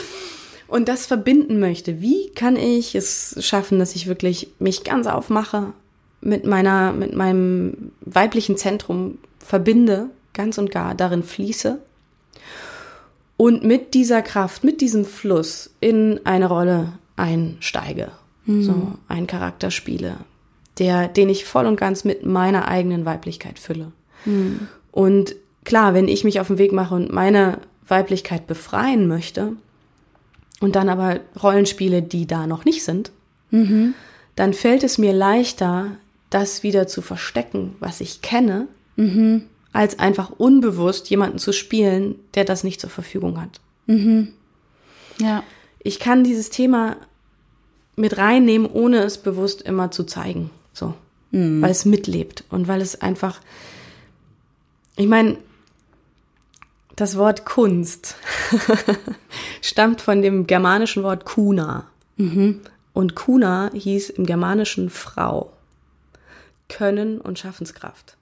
und 0.67 0.87
das 0.87 1.05
verbinden 1.05 1.59
möchte. 1.59 2.01
Wie 2.01 2.29
kann 2.31 2.55
ich 2.55 2.95
es 2.95 3.35
schaffen, 3.39 3.79
dass 3.79 3.95
ich 3.95 4.07
wirklich 4.07 4.49
mich 4.59 4.83
ganz 4.83 5.07
aufmache, 5.07 5.73
mit 6.21 6.45
meiner, 6.45 6.91
mit 6.91 7.15
meinem 7.15 7.91
weiblichen 8.01 8.57
Zentrum 8.57 9.19
verbinde, 9.39 10.09
ganz 10.33 10.57
und 10.57 10.69
gar 10.69 10.95
darin 10.95 11.23
fließe 11.23 11.79
und 13.39 13.63
mit 13.63 13.93
dieser 13.93 14.21
Kraft, 14.21 14.65
mit 14.65 14.81
diesem 14.81 15.05
Fluss 15.05 15.69
in 15.79 16.19
eine 16.25 16.49
Rolle 16.49 16.91
einsteige, 17.15 18.11
mhm. 18.43 18.63
so 18.63 18.93
einen 19.07 19.27
Charakter 19.27 19.71
spiele, 19.71 20.17
der, 20.77 21.07
den 21.07 21.29
ich 21.29 21.45
voll 21.45 21.65
und 21.65 21.79
ganz 21.79 22.03
mit 22.03 22.25
meiner 22.25 22.67
eigenen 22.67 23.05
Weiblichkeit 23.05 23.57
fülle. 23.57 23.93
Mhm. 24.25 24.67
Und 24.91 25.37
klar, 25.63 25.93
wenn 25.93 26.09
ich 26.09 26.25
mich 26.25 26.41
auf 26.41 26.47
den 26.47 26.57
Weg 26.57 26.73
mache 26.73 26.93
und 26.93 27.13
meine 27.13 27.59
Weiblichkeit 27.87 28.45
befreien 28.45 29.07
möchte 29.07 29.53
und 30.59 30.75
dann 30.75 30.89
aber 30.89 31.21
Rollenspiele, 31.41 32.01
die 32.01 32.27
da 32.27 32.45
noch 32.45 32.65
nicht 32.65 32.83
sind, 32.83 33.13
mhm. 33.51 33.93
dann 34.35 34.51
fällt 34.51 34.83
es 34.83 34.97
mir 34.97 35.13
leichter, 35.13 35.91
das 36.29 36.61
wieder 36.61 36.87
zu 36.87 37.01
verstecken, 37.01 37.77
was 37.79 38.01
ich 38.01 38.21
kenne, 38.21 38.67
mhm. 38.97 39.43
Als 39.73 39.99
einfach 39.99 40.31
unbewusst 40.31 41.09
jemanden 41.09 41.39
zu 41.39 41.53
spielen, 41.53 42.15
der 42.33 42.45
das 42.45 42.63
nicht 42.63 42.81
zur 42.81 42.89
Verfügung 42.89 43.39
hat. 43.39 43.59
Mhm. 43.85 44.29
Ja. 45.19 45.43
Ich 45.79 45.99
kann 45.99 46.23
dieses 46.23 46.49
Thema 46.49 46.97
mit 47.95 48.17
reinnehmen, 48.17 48.67
ohne 48.67 48.99
es 48.99 49.17
bewusst 49.17 49.61
immer 49.61 49.91
zu 49.91 50.03
zeigen. 50.03 50.49
So. 50.73 50.93
Mhm. 51.31 51.61
Weil 51.61 51.71
es 51.71 51.85
mitlebt 51.85 52.43
und 52.49 52.67
weil 52.67 52.81
es 52.81 53.01
einfach, 53.01 53.39
ich 54.95 55.07
meine, 55.07 55.37
das 56.95 57.17
Wort 57.17 57.45
Kunst 57.45 58.15
stammt 59.61 60.01
von 60.01 60.21
dem 60.21 60.47
germanischen 60.47 61.03
Wort 61.03 61.25
Kuna. 61.25 61.87
Mhm. 62.17 62.61
Und 62.93 63.15
Kuna 63.15 63.71
hieß 63.73 64.09
im 64.09 64.25
Germanischen 64.25 64.89
Frau. 64.89 65.53
Können 66.67 67.21
und 67.21 67.39
Schaffenskraft. 67.39 68.17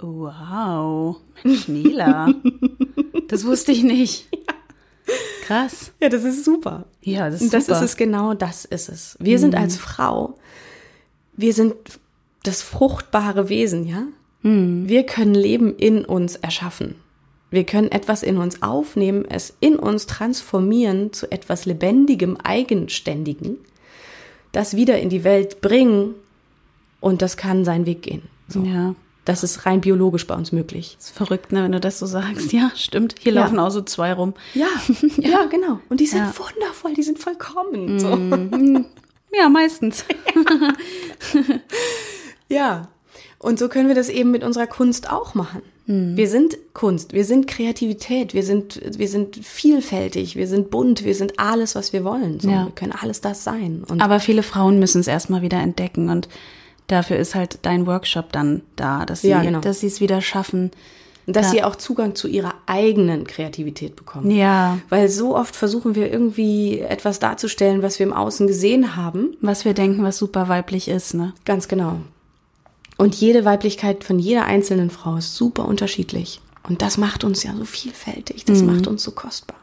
Wow, 0.00 1.16
Mensch, 1.42 1.68
Nela. 1.68 2.32
das 3.28 3.44
wusste 3.44 3.72
ich 3.72 3.82
nicht. 3.82 4.28
Krass. 5.42 5.92
Ja, 6.00 6.08
das 6.08 6.24
ist 6.24 6.44
super. 6.44 6.86
Ja, 7.00 7.30
das 7.30 7.40
ist 7.40 7.54
das 7.54 7.66
super. 7.66 7.78
ist 7.78 7.84
es 7.84 7.96
genau, 7.96 8.34
das 8.34 8.64
ist 8.64 8.88
es. 8.88 9.16
Wir 9.18 9.38
mhm. 9.38 9.40
sind 9.40 9.54
als 9.54 9.76
Frau, 9.76 10.38
wir 11.36 11.52
sind 11.52 11.74
das 12.42 12.62
fruchtbare 12.62 13.48
Wesen, 13.48 13.86
ja? 13.86 14.04
Mhm. 14.42 14.88
Wir 14.88 15.04
können 15.04 15.34
Leben 15.34 15.74
in 15.76 16.04
uns 16.04 16.36
erschaffen. 16.36 16.96
Wir 17.50 17.64
können 17.64 17.90
etwas 17.90 18.22
in 18.22 18.36
uns 18.36 18.62
aufnehmen, 18.62 19.24
es 19.28 19.56
in 19.60 19.76
uns 19.76 20.06
transformieren 20.06 21.12
zu 21.12 21.32
etwas 21.32 21.64
Lebendigem, 21.64 22.36
Eigenständigen, 22.36 23.56
das 24.52 24.76
wieder 24.76 24.98
in 24.98 25.08
die 25.08 25.24
Welt 25.24 25.60
bringen 25.60 26.14
und 27.00 27.22
das 27.22 27.36
kann 27.36 27.64
seinen 27.64 27.86
Weg 27.86 28.02
gehen. 28.02 28.22
So. 28.48 28.62
Ja. 28.62 28.94
Das 29.28 29.42
ist 29.42 29.66
rein 29.66 29.82
biologisch 29.82 30.26
bei 30.26 30.34
uns 30.34 30.52
möglich. 30.52 30.94
Das 30.96 31.08
ist 31.08 31.16
verrückt, 31.16 31.52
ne, 31.52 31.62
wenn 31.62 31.72
du 31.72 31.80
das 31.80 31.98
so 31.98 32.06
sagst. 32.06 32.50
Ja, 32.50 32.72
stimmt. 32.74 33.16
Hier 33.20 33.34
ja. 33.34 33.42
laufen 33.42 33.58
auch 33.58 33.68
so 33.68 33.82
zwei 33.82 34.14
rum. 34.14 34.32
Ja, 34.54 34.68
ja, 35.18 35.28
ja 35.28 35.44
genau. 35.44 35.80
Und 35.90 36.00
die 36.00 36.06
sind 36.06 36.20
ja. 36.20 36.32
wundervoll, 36.34 36.94
die 36.94 37.02
sind 37.02 37.18
vollkommen. 37.18 38.00
So. 38.00 38.16
Mhm. 38.16 38.86
Ja, 39.30 39.50
meistens. 39.50 40.06
ja. 42.48 42.88
Und 43.38 43.58
so 43.58 43.68
können 43.68 43.88
wir 43.88 43.94
das 43.94 44.08
eben 44.08 44.30
mit 44.30 44.42
unserer 44.42 44.66
Kunst 44.66 45.12
auch 45.12 45.34
machen. 45.34 45.60
Mhm. 45.84 46.16
Wir 46.16 46.28
sind 46.28 46.56
Kunst, 46.72 47.12
wir 47.12 47.26
sind 47.26 47.46
Kreativität, 47.46 48.32
wir 48.32 48.42
sind, 48.42 48.80
wir 48.96 49.08
sind 49.08 49.36
vielfältig, 49.36 50.34
wir 50.36 50.48
sind 50.48 50.70
bunt, 50.70 51.04
wir 51.04 51.14
sind 51.14 51.38
alles, 51.38 51.74
was 51.74 51.92
wir 51.92 52.04
wollen. 52.04 52.40
So. 52.40 52.48
Wir 52.48 52.72
können 52.74 52.92
alles 52.98 53.20
das 53.20 53.44
sein. 53.44 53.84
Und 53.86 54.00
Aber 54.00 54.18
viele 54.18 54.42
Frauen 54.42 54.78
müssen 54.78 55.02
es 55.02 55.06
erstmal 55.08 55.42
wieder 55.42 55.58
entdecken 55.58 56.08
und 56.08 56.30
dafür 56.88 57.16
ist 57.16 57.34
halt 57.34 57.60
dein 57.62 57.86
Workshop 57.86 58.32
dann 58.32 58.62
da, 58.76 59.06
dass 59.06 59.20
sie, 59.20 59.28
ja, 59.28 59.42
genau. 59.42 59.60
dass 59.60 59.80
sie 59.80 59.86
es 59.86 60.00
wieder 60.00 60.20
schaffen. 60.20 60.72
Dass 61.26 61.46
ja. 61.46 61.52
sie 61.52 61.62
auch 61.64 61.76
Zugang 61.76 62.14
zu 62.14 62.26
ihrer 62.26 62.54
eigenen 62.64 63.26
Kreativität 63.26 63.96
bekommen. 63.96 64.30
Ja. 64.30 64.78
Weil 64.88 65.10
so 65.10 65.36
oft 65.36 65.54
versuchen 65.54 65.94
wir 65.94 66.10
irgendwie 66.10 66.80
etwas 66.80 67.18
darzustellen, 67.18 67.82
was 67.82 67.98
wir 67.98 68.06
im 68.06 68.14
Außen 68.14 68.46
gesehen 68.46 68.96
haben. 68.96 69.36
Was 69.42 69.66
wir 69.66 69.74
denken, 69.74 70.02
was 70.02 70.16
super 70.16 70.48
weiblich 70.48 70.88
ist, 70.88 71.12
ne? 71.12 71.34
Ganz 71.44 71.68
genau. 71.68 71.98
Und 72.96 73.14
jede 73.14 73.44
Weiblichkeit 73.44 74.04
von 74.04 74.18
jeder 74.18 74.46
einzelnen 74.46 74.88
Frau 74.88 75.16
ist 75.16 75.34
super 75.34 75.66
unterschiedlich. 75.66 76.40
Und 76.68 76.82
das 76.82 76.98
macht 76.98 77.24
uns 77.24 77.42
ja 77.42 77.54
so 77.54 77.64
vielfältig, 77.64 78.44
das 78.44 78.60
mhm. 78.60 78.74
macht 78.74 78.86
uns 78.86 79.02
so 79.02 79.12
kostbar. 79.12 79.56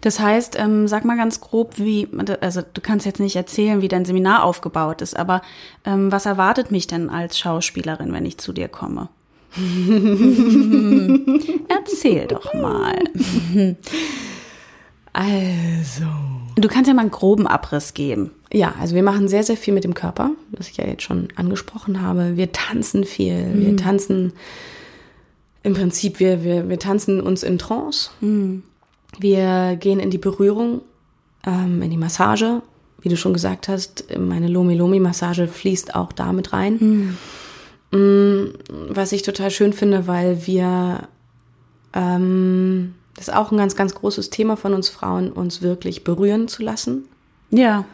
Das 0.00 0.20
heißt, 0.20 0.58
ähm, 0.58 0.88
sag 0.88 1.04
mal 1.04 1.16
ganz 1.16 1.40
grob, 1.40 1.78
wie, 1.78 2.08
also 2.40 2.62
du 2.72 2.80
kannst 2.80 3.06
jetzt 3.06 3.20
nicht 3.20 3.36
erzählen, 3.36 3.82
wie 3.82 3.88
dein 3.88 4.04
Seminar 4.04 4.44
aufgebaut 4.44 5.02
ist, 5.02 5.16
aber 5.16 5.42
ähm, 5.84 6.10
was 6.12 6.26
erwartet 6.26 6.70
mich 6.70 6.86
denn 6.86 7.10
als 7.10 7.38
Schauspielerin, 7.38 8.12
wenn 8.12 8.26
ich 8.26 8.38
zu 8.38 8.52
dir 8.52 8.68
komme? 8.68 9.08
Erzähl 11.68 12.26
doch 12.26 12.52
mal. 12.54 12.98
Also. 15.12 16.04
Du 16.56 16.68
kannst 16.68 16.86
ja 16.88 16.94
mal 16.94 17.02
einen 17.02 17.10
groben 17.10 17.46
Abriss 17.46 17.94
geben. 17.94 18.30
Ja, 18.52 18.74
also 18.80 18.94
wir 18.94 19.02
machen 19.02 19.28
sehr, 19.28 19.42
sehr 19.42 19.56
viel 19.56 19.74
mit 19.74 19.84
dem 19.84 19.94
Körper, 19.94 20.30
was 20.52 20.68
ich 20.68 20.76
ja 20.76 20.86
jetzt 20.86 21.02
schon 21.02 21.28
angesprochen 21.34 22.02
habe. 22.02 22.36
Wir 22.36 22.52
tanzen 22.52 23.04
viel. 23.04 23.46
Mhm. 23.46 23.60
Wir 23.60 23.76
tanzen 23.76 24.32
im 25.62 25.74
Prinzip, 25.74 26.20
wir, 26.20 26.44
wir, 26.44 26.68
wir 26.68 26.78
tanzen 26.78 27.20
uns 27.20 27.42
in 27.42 27.58
Trance. 27.58 28.10
Mhm. 28.20 28.62
Wir 29.18 29.76
gehen 29.76 30.00
in 30.00 30.10
die 30.10 30.18
Berührung, 30.18 30.82
ähm, 31.46 31.82
in 31.82 31.90
die 31.90 31.96
Massage. 31.96 32.62
Wie 33.00 33.08
du 33.08 33.16
schon 33.16 33.32
gesagt 33.32 33.68
hast, 33.68 34.06
meine 34.18 34.48
Lomi-Lomi-Massage 34.48 35.46
fließt 35.46 35.94
auch 35.94 36.12
damit 36.12 36.52
rein. 36.52 37.16
Mhm. 37.90 38.52
Was 38.90 39.12
ich 39.12 39.22
total 39.22 39.50
schön 39.50 39.72
finde, 39.72 40.06
weil 40.06 40.46
wir 40.46 41.08
ähm, 41.94 42.94
das 43.18 43.28
ist 43.28 43.34
auch 43.34 43.50
ein 43.50 43.58
ganz, 43.58 43.74
ganz 43.74 43.96
großes 43.96 44.30
Thema 44.30 44.56
von 44.56 44.74
uns 44.74 44.88
Frauen, 44.88 45.32
uns 45.32 45.60
wirklich 45.60 46.04
berühren 46.04 46.46
zu 46.46 46.62
lassen. 46.62 47.08
Ja. 47.50 47.84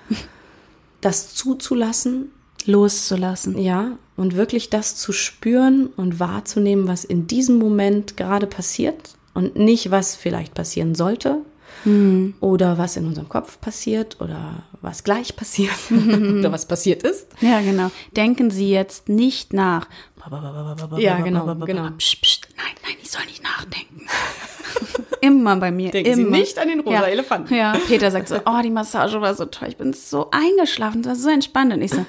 Das 1.01 1.35
zuzulassen. 1.35 2.31
Loszulassen. 2.67 3.59
Ja. 3.59 3.93
Und 4.17 4.37
wirklich 4.37 4.69
das 4.69 4.97
zu 4.97 5.13
spüren 5.13 5.87
und 5.97 6.21
wahrzunehmen, 6.21 6.89
was 6.89 7.05
in 7.05 7.27
diesem 7.27 7.59
Moment 7.59 8.19
gerade 8.19 8.47
passiert 8.47 9.15
und 9.35 9.57
nicht, 9.57 9.91
was 9.91 10.17
vielleicht 10.17 10.55
passieren 10.55 10.95
sollte, 10.95 11.43
mhm. 11.85 12.35
oder 12.41 12.79
was 12.79 12.97
in 12.97 13.07
unserem 13.07 13.29
Kopf 13.29 13.61
passiert 13.61 14.21
oder 14.21 14.65
was 14.81 15.05
gleich 15.05 15.37
passiert 15.37 15.75
oder 15.91 16.53
was 16.53 16.67
passiert 16.67 17.03
ist. 17.03 17.29
Ja, 17.41 17.61
genau. 17.61 17.91
Denken 18.17 18.51
Sie 18.51 18.71
jetzt 18.71 19.09
nicht 19.09 19.53
nach. 19.53 19.89
Ja, 20.97 21.21
genau, 21.21 21.55
genau. 21.57 21.91
Psst, 21.99 22.23
psst. 22.23 22.49
Nein, 22.57 22.75
nein, 22.83 22.97
ich 23.03 23.11
soll 23.11 23.25
nicht 23.27 23.43
nachdenken. 23.43 24.07
Immer 25.21 25.57
bei 25.57 25.71
mir. 25.71 25.91
Denken 25.91 26.13
immer. 26.13 26.37
Sie 26.37 26.41
nicht 26.41 26.59
an 26.59 26.69
den 26.69 26.81
rosa 26.81 26.97
ja. 26.97 27.07
Elefanten. 27.07 27.55
Ja, 27.55 27.75
Peter 27.87 28.11
sagt 28.11 28.29
so, 28.29 28.37
oh, 28.45 28.61
die 28.63 28.71
Massage 28.71 29.19
war 29.23 29.35
so 29.35 29.47
toll, 29.47 29.69
ich 29.69 29.77
bin 29.79 29.95
so 29.95 30.31
eingeschlafen, 30.31 31.03
das 31.03 31.13
war 31.13 31.17
so 31.17 31.31
entspannt. 31.31 31.73
Und 31.73 31.81
ich 31.81 31.93
so, 31.93 32.05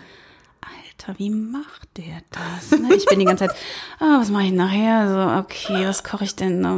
Alter, 0.98 1.20
wie 1.20 1.30
macht 1.30 1.90
der 1.98 2.22
das? 2.32 2.80
Ne? 2.80 2.96
Ich 2.96 3.06
bin 3.06 3.20
die 3.20 3.26
ganze 3.26 3.48
Zeit, 3.48 3.56
oh, 4.00 4.06
was 4.20 4.30
mache 4.30 4.46
ich 4.46 4.52
nachher? 4.54 5.10
So, 5.10 5.40
okay, 5.44 5.86
was 5.88 6.04
koche 6.04 6.24
ich 6.24 6.36
denn? 6.36 6.64
Ja, 6.64 6.74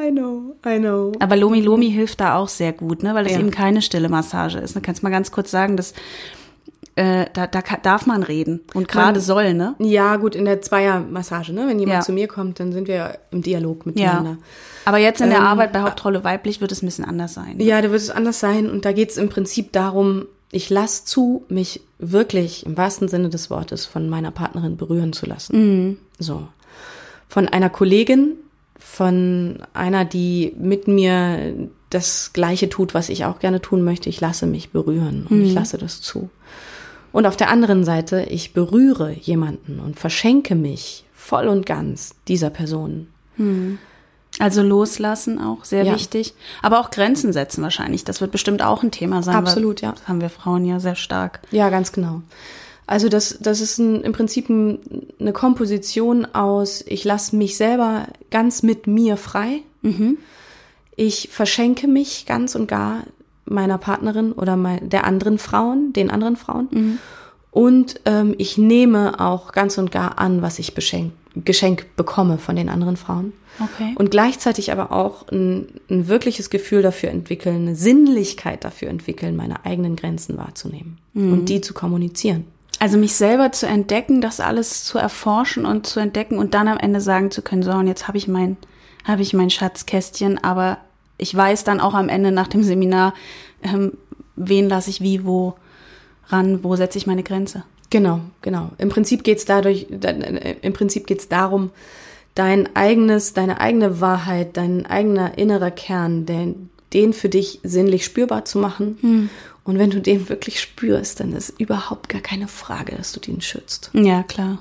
I 0.00 0.10
know, 0.10 0.56
I 0.66 0.78
know. 0.78 1.12
Aber 1.20 1.36
Lomi 1.36 1.60
Lomi 1.60 1.90
hilft 1.90 2.20
da 2.20 2.36
auch 2.36 2.48
sehr 2.48 2.72
gut, 2.72 3.02
ne? 3.02 3.14
weil 3.14 3.24
das 3.24 3.34
ja. 3.34 3.40
eben 3.40 3.50
keine 3.50 3.82
stille 3.82 4.08
Massage 4.08 4.58
ist. 4.58 4.74
Du 4.74 4.80
kannst 4.80 5.02
mal 5.02 5.10
ganz 5.10 5.30
kurz 5.30 5.50
sagen, 5.50 5.76
dass 5.76 5.94
äh, 6.96 7.26
da, 7.32 7.46
da 7.46 7.60
darf 7.82 8.06
man 8.06 8.22
reden 8.22 8.60
und 8.74 8.88
gerade 8.88 9.20
soll, 9.20 9.52
ne? 9.52 9.74
Ja, 9.78 10.16
gut, 10.16 10.34
in 10.34 10.46
der 10.46 10.62
Zweiermassage, 10.62 11.52
ne? 11.52 11.68
Wenn 11.68 11.78
jemand 11.78 11.98
ja. 11.98 12.00
zu 12.00 12.12
mir 12.12 12.26
kommt, 12.26 12.58
dann 12.58 12.72
sind 12.72 12.88
wir 12.88 13.18
im 13.30 13.42
Dialog 13.42 13.84
miteinander. 13.84 14.30
Ja. 14.30 14.38
Aber 14.86 14.96
jetzt 14.96 15.20
in 15.20 15.28
der 15.28 15.40
ähm, 15.40 15.44
Arbeit 15.44 15.72
bei 15.72 15.80
Hauptrolle 15.80 16.24
weiblich 16.24 16.62
wird 16.62 16.72
es 16.72 16.82
ein 16.82 16.86
bisschen 16.86 17.04
anders 17.04 17.34
sein. 17.34 17.58
Ne? 17.58 17.64
Ja, 17.64 17.82
da 17.82 17.90
wird 17.90 18.00
es 18.00 18.08
anders 18.08 18.40
sein 18.40 18.70
und 18.70 18.86
da 18.86 18.92
geht 18.92 19.10
es 19.10 19.18
im 19.18 19.28
Prinzip 19.28 19.72
darum, 19.72 20.26
ich 20.56 20.70
lasse 20.70 21.04
zu, 21.04 21.44
mich 21.48 21.82
wirklich 21.98 22.64
im 22.64 22.76
wahrsten 22.76 23.08
Sinne 23.08 23.28
des 23.28 23.50
Wortes 23.50 23.84
von 23.84 24.08
meiner 24.08 24.30
Partnerin 24.30 24.78
berühren 24.78 25.12
zu 25.12 25.26
lassen. 25.26 25.56
Mhm. 25.56 25.98
So. 26.18 26.48
Von 27.28 27.46
einer 27.46 27.68
Kollegin, 27.68 28.32
von 28.78 29.58
einer, 29.74 30.06
die 30.06 30.54
mit 30.58 30.88
mir 30.88 31.54
das 31.90 32.32
Gleiche 32.32 32.70
tut, 32.70 32.94
was 32.94 33.10
ich 33.10 33.26
auch 33.26 33.38
gerne 33.38 33.60
tun 33.60 33.82
möchte. 33.82 34.08
Ich 34.08 34.20
lasse 34.20 34.46
mich 34.46 34.70
berühren 34.70 35.26
und 35.28 35.38
mhm. 35.38 35.44
ich 35.44 35.52
lasse 35.52 35.76
das 35.76 36.00
zu. 36.00 36.30
Und 37.12 37.26
auf 37.26 37.36
der 37.36 37.50
anderen 37.50 37.84
Seite, 37.84 38.26
ich 38.28 38.54
berühre 38.54 39.12
jemanden 39.12 39.78
und 39.78 39.98
verschenke 39.98 40.54
mich 40.54 41.04
voll 41.14 41.48
und 41.48 41.66
ganz 41.66 42.14
dieser 42.28 42.50
Person. 42.50 43.08
Hm. 43.36 43.78
Also 44.38 44.62
loslassen 44.62 45.40
auch, 45.40 45.64
sehr 45.64 45.84
ja. 45.84 45.94
wichtig. 45.94 46.34
Aber 46.62 46.80
auch 46.80 46.90
Grenzen 46.90 47.32
setzen 47.32 47.62
wahrscheinlich. 47.62 48.04
Das 48.04 48.20
wird 48.20 48.32
bestimmt 48.32 48.62
auch 48.62 48.82
ein 48.82 48.90
Thema 48.90 49.22
sein. 49.22 49.36
Absolut, 49.36 49.80
ja. 49.80 49.92
Das 49.92 50.08
haben 50.08 50.20
wir 50.20 50.28
Frauen 50.28 50.66
ja 50.66 50.78
sehr 50.78 50.94
stark. 50.94 51.40
Ja, 51.50 51.70
ganz 51.70 51.92
genau. 51.92 52.22
Also 52.86 53.08
das, 53.08 53.38
das 53.40 53.60
ist 53.60 53.78
ein, 53.78 54.02
im 54.02 54.12
Prinzip 54.12 54.48
ein, 54.48 54.78
eine 55.18 55.32
Komposition 55.32 56.26
aus, 56.34 56.84
ich 56.86 57.04
lasse 57.04 57.34
mich 57.34 57.56
selber 57.56 58.06
ganz 58.30 58.62
mit 58.62 58.86
mir 58.86 59.16
frei. 59.16 59.62
Mhm. 59.82 60.18
Ich 60.94 61.28
verschenke 61.32 61.88
mich 61.88 62.26
ganz 62.26 62.54
und 62.54 62.68
gar 62.68 63.02
meiner 63.44 63.78
Partnerin 63.78 64.32
oder 64.32 64.56
mein, 64.56 64.88
der 64.88 65.04
anderen 65.04 65.38
Frauen, 65.38 65.92
den 65.92 66.10
anderen 66.10 66.36
Frauen. 66.36 66.68
Mhm. 66.70 66.98
Und 67.50 68.00
ähm, 68.04 68.34
ich 68.38 68.58
nehme 68.58 69.18
auch 69.18 69.52
ganz 69.52 69.78
und 69.78 69.90
gar 69.90 70.18
an, 70.18 70.42
was 70.42 70.58
ich 70.58 70.74
beschenk, 70.74 71.12
geschenkt 71.44 71.96
bekomme 71.96 72.38
von 72.38 72.56
den 72.56 72.68
anderen 72.68 72.96
Frauen. 72.96 73.32
Okay. 73.58 73.94
Und 73.96 74.10
gleichzeitig 74.10 74.72
aber 74.72 74.92
auch 74.92 75.28
ein, 75.28 75.68
ein 75.90 76.08
wirkliches 76.08 76.50
Gefühl 76.50 76.82
dafür 76.82 77.10
entwickeln, 77.10 77.62
eine 77.62 77.76
Sinnlichkeit 77.76 78.64
dafür 78.64 78.88
entwickeln, 78.88 79.36
meine 79.36 79.64
eigenen 79.64 79.96
Grenzen 79.96 80.36
wahrzunehmen 80.36 80.98
mhm. 81.14 81.32
und 81.32 81.48
die 81.48 81.60
zu 81.60 81.74
kommunizieren. 81.74 82.44
Also 82.78 82.98
mich 82.98 83.14
selber 83.14 83.52
zu 83.52 83.66
entdecken, 83.66 84.20
das 84.20 84.40
alles 84.40 84.84
zu 84.84 84.98
erforschen 84.98 85.64
und 85.64 85.86
zu 85.86 86.00
entdecken 86.00 86.38
und 86.38 86.52
dann 86.52 86.68
am 86.68 86.78
Ende 86.78 87.00
sagen 87.00 87.30
zu 87.30 87.40
können, 87.40 87.62
so 87.62 87.70
und 87.70 87.86
jetzt 87.86 88.08
habe 88.08 88.18
ich 88.18 88.28
mein 88.28 88.56
habe 89.06 89.22
ich 89.22 89.32
mein 89.32 89.50
Schatzkästchen, 89.50 90.42
aber 90.42 90.78
ich 91.16 91.34
weiß 91.34 91.64
dann 91.64 91.80
auch 91.80 91.94
am 91.94 92.08
Ende 92.08 92.32
nach 92.32 92.48
dem 92.48 92.62
Seminar, 92.62 93.14
ähm, 93.62 93.92
wen 94.34 94.68
lasse 94.68 94.90
ich 94.90 95.00
wie 95.00 95.24
wo 95.24 95.54
ran, 96.28 96.64
wo 96.64 96.74
setze 96.76 96.98
ich 96.98 97.06
meine 97.06 97.22
Grenze. 97.22 97.62
Genau, 97.90 98.20
genau. 98.42 98.70
Im 98.78 98.88
Prinzip 98.88 99.22
geht's 99.24 99.44
dadurch, 99.44 99.86
im 100.62 100.72
Prinzip 100.72 101.06
geht's 101.06 101.28
darum, 101.28 101.70
dein 102.34 102.74
eigenes, 102.76 103.32
deine 103.32 103.60
eigene 103.60 104.00
Wahrheit, 104.00 104.56
dein 104.56 104.86
eigener 104.86 105.38
innerer 105.38 105.70
Kern, 105.70 106.26
den, 106.26 106.70
den 106.92 107.12
für 107.12 107.28
dich 107.28 107.60
sinnlich 107.62 108.04
spürbar 108.04 108.44
zu 108.44 108.58
machen. 108.58 108.98
Hm. 109.00 109.30
Und 109.64 109.78
wenn 109.78 109.90
du 109.90 110.00
den 110.00 110.28
wirklich 110.28 110.60
spürst, 110.60 111.18
dann 111.20 111.32
ist 111.32 111.58
überhaupt 111.58 112.08
gar 112.08 112.20
keine 112.20 112.46
Frage, 112.46 112.94
dass 112.96 113.12
du 113.12 113.20
den 113.20 113.40
schützt. 113.40 113.90
Ja, 113.94 114.22
klar. 114.22 114.58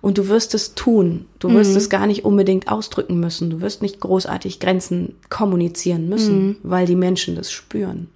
Und 0.00 0.18
du 0.18 0.28
wirst 0.28 0.54
es 0.54 0.74
tun. 0.74 1.26
Du 1.40 1.50
wirst 1.50 1.72
mhm. 1.72 1.78
es 1.78 1.90
gar 1.90 2.06
nicht 2.06 2.24
unbedingt 2.24 2.68
ausdrücken 2.68 3.18
müssen. 3.18 3.50
Du 3.50 3.60
wirst 3.60 3.82
nicht 3.82 3.98
großartig 3.98 4.60
Grenzen 4.60 5.16
kommunizieren 5.30 6.08
müssen, 6.08 6.46
mhm. 6.46 6.56
weil 6.62 6.86
die 6.86 6.94
Menschen 6.94 7.34
das 7.34 7.50
spüren. 7.50 8.08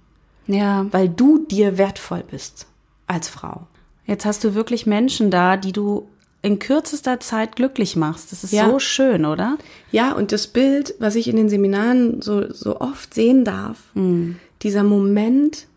Ja. 0.47 0.85
Weil 0.91 1.09
du 1.09 1.45
dir 1.45 1.77
wertvoll 1.77 2.23
bist 2.29 2.65
als 3.07 3.27
Frau. 3.27 3.67
Jetzt 4.11 4.25
hast 4.25 4.43
du 4.43 4.55
wirklich 4.55 4.85
Menschen 4.85 5.31
da, 5.31 5.55
die 5.55 5.71
du 5.71 6.09
in 6.41 6.59
kürzester 6.59 7.21
Zeit 7.21 7.55
glücklich 7.55 7.95
machst. 7.95 8.33
Das 8.33 8.43
ist 8.43 8.51
ja. 8.51 8.69
so 8.69 8.77
schön, 8.77 9.23
oder? 9.23 9.57
Ja, 9.89 10.11
und 10.11 10.33
das 10.33 10.47
Bild, 10.47 10.95
was 10.99 11.15
ich 11.15 11.29
in 11.29 11.37
den 11.37 11.47
Seminaren 11.47 12.21
so, 12.21 12.51
so 12.51 12.81
oft 12.81 13.13
sehen 13.13 13.45
darf, 13.45 13.77
mhm. 13.93 14.35
dieser 14.63 14.83
Moment, 14.83 15.67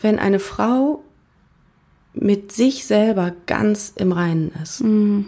wenn 0.00 0.18
eine 0.18 0.40
Frau 0.40 1.04
mit 2.12 2.50
sich 2.50 2.86
selber 2.86 3.34
ganz 3.46 3.92
im 3.94 4.10
Reinen 4.10 4.50
ist. 4.60 4.82
Mhm. 4.82 5.26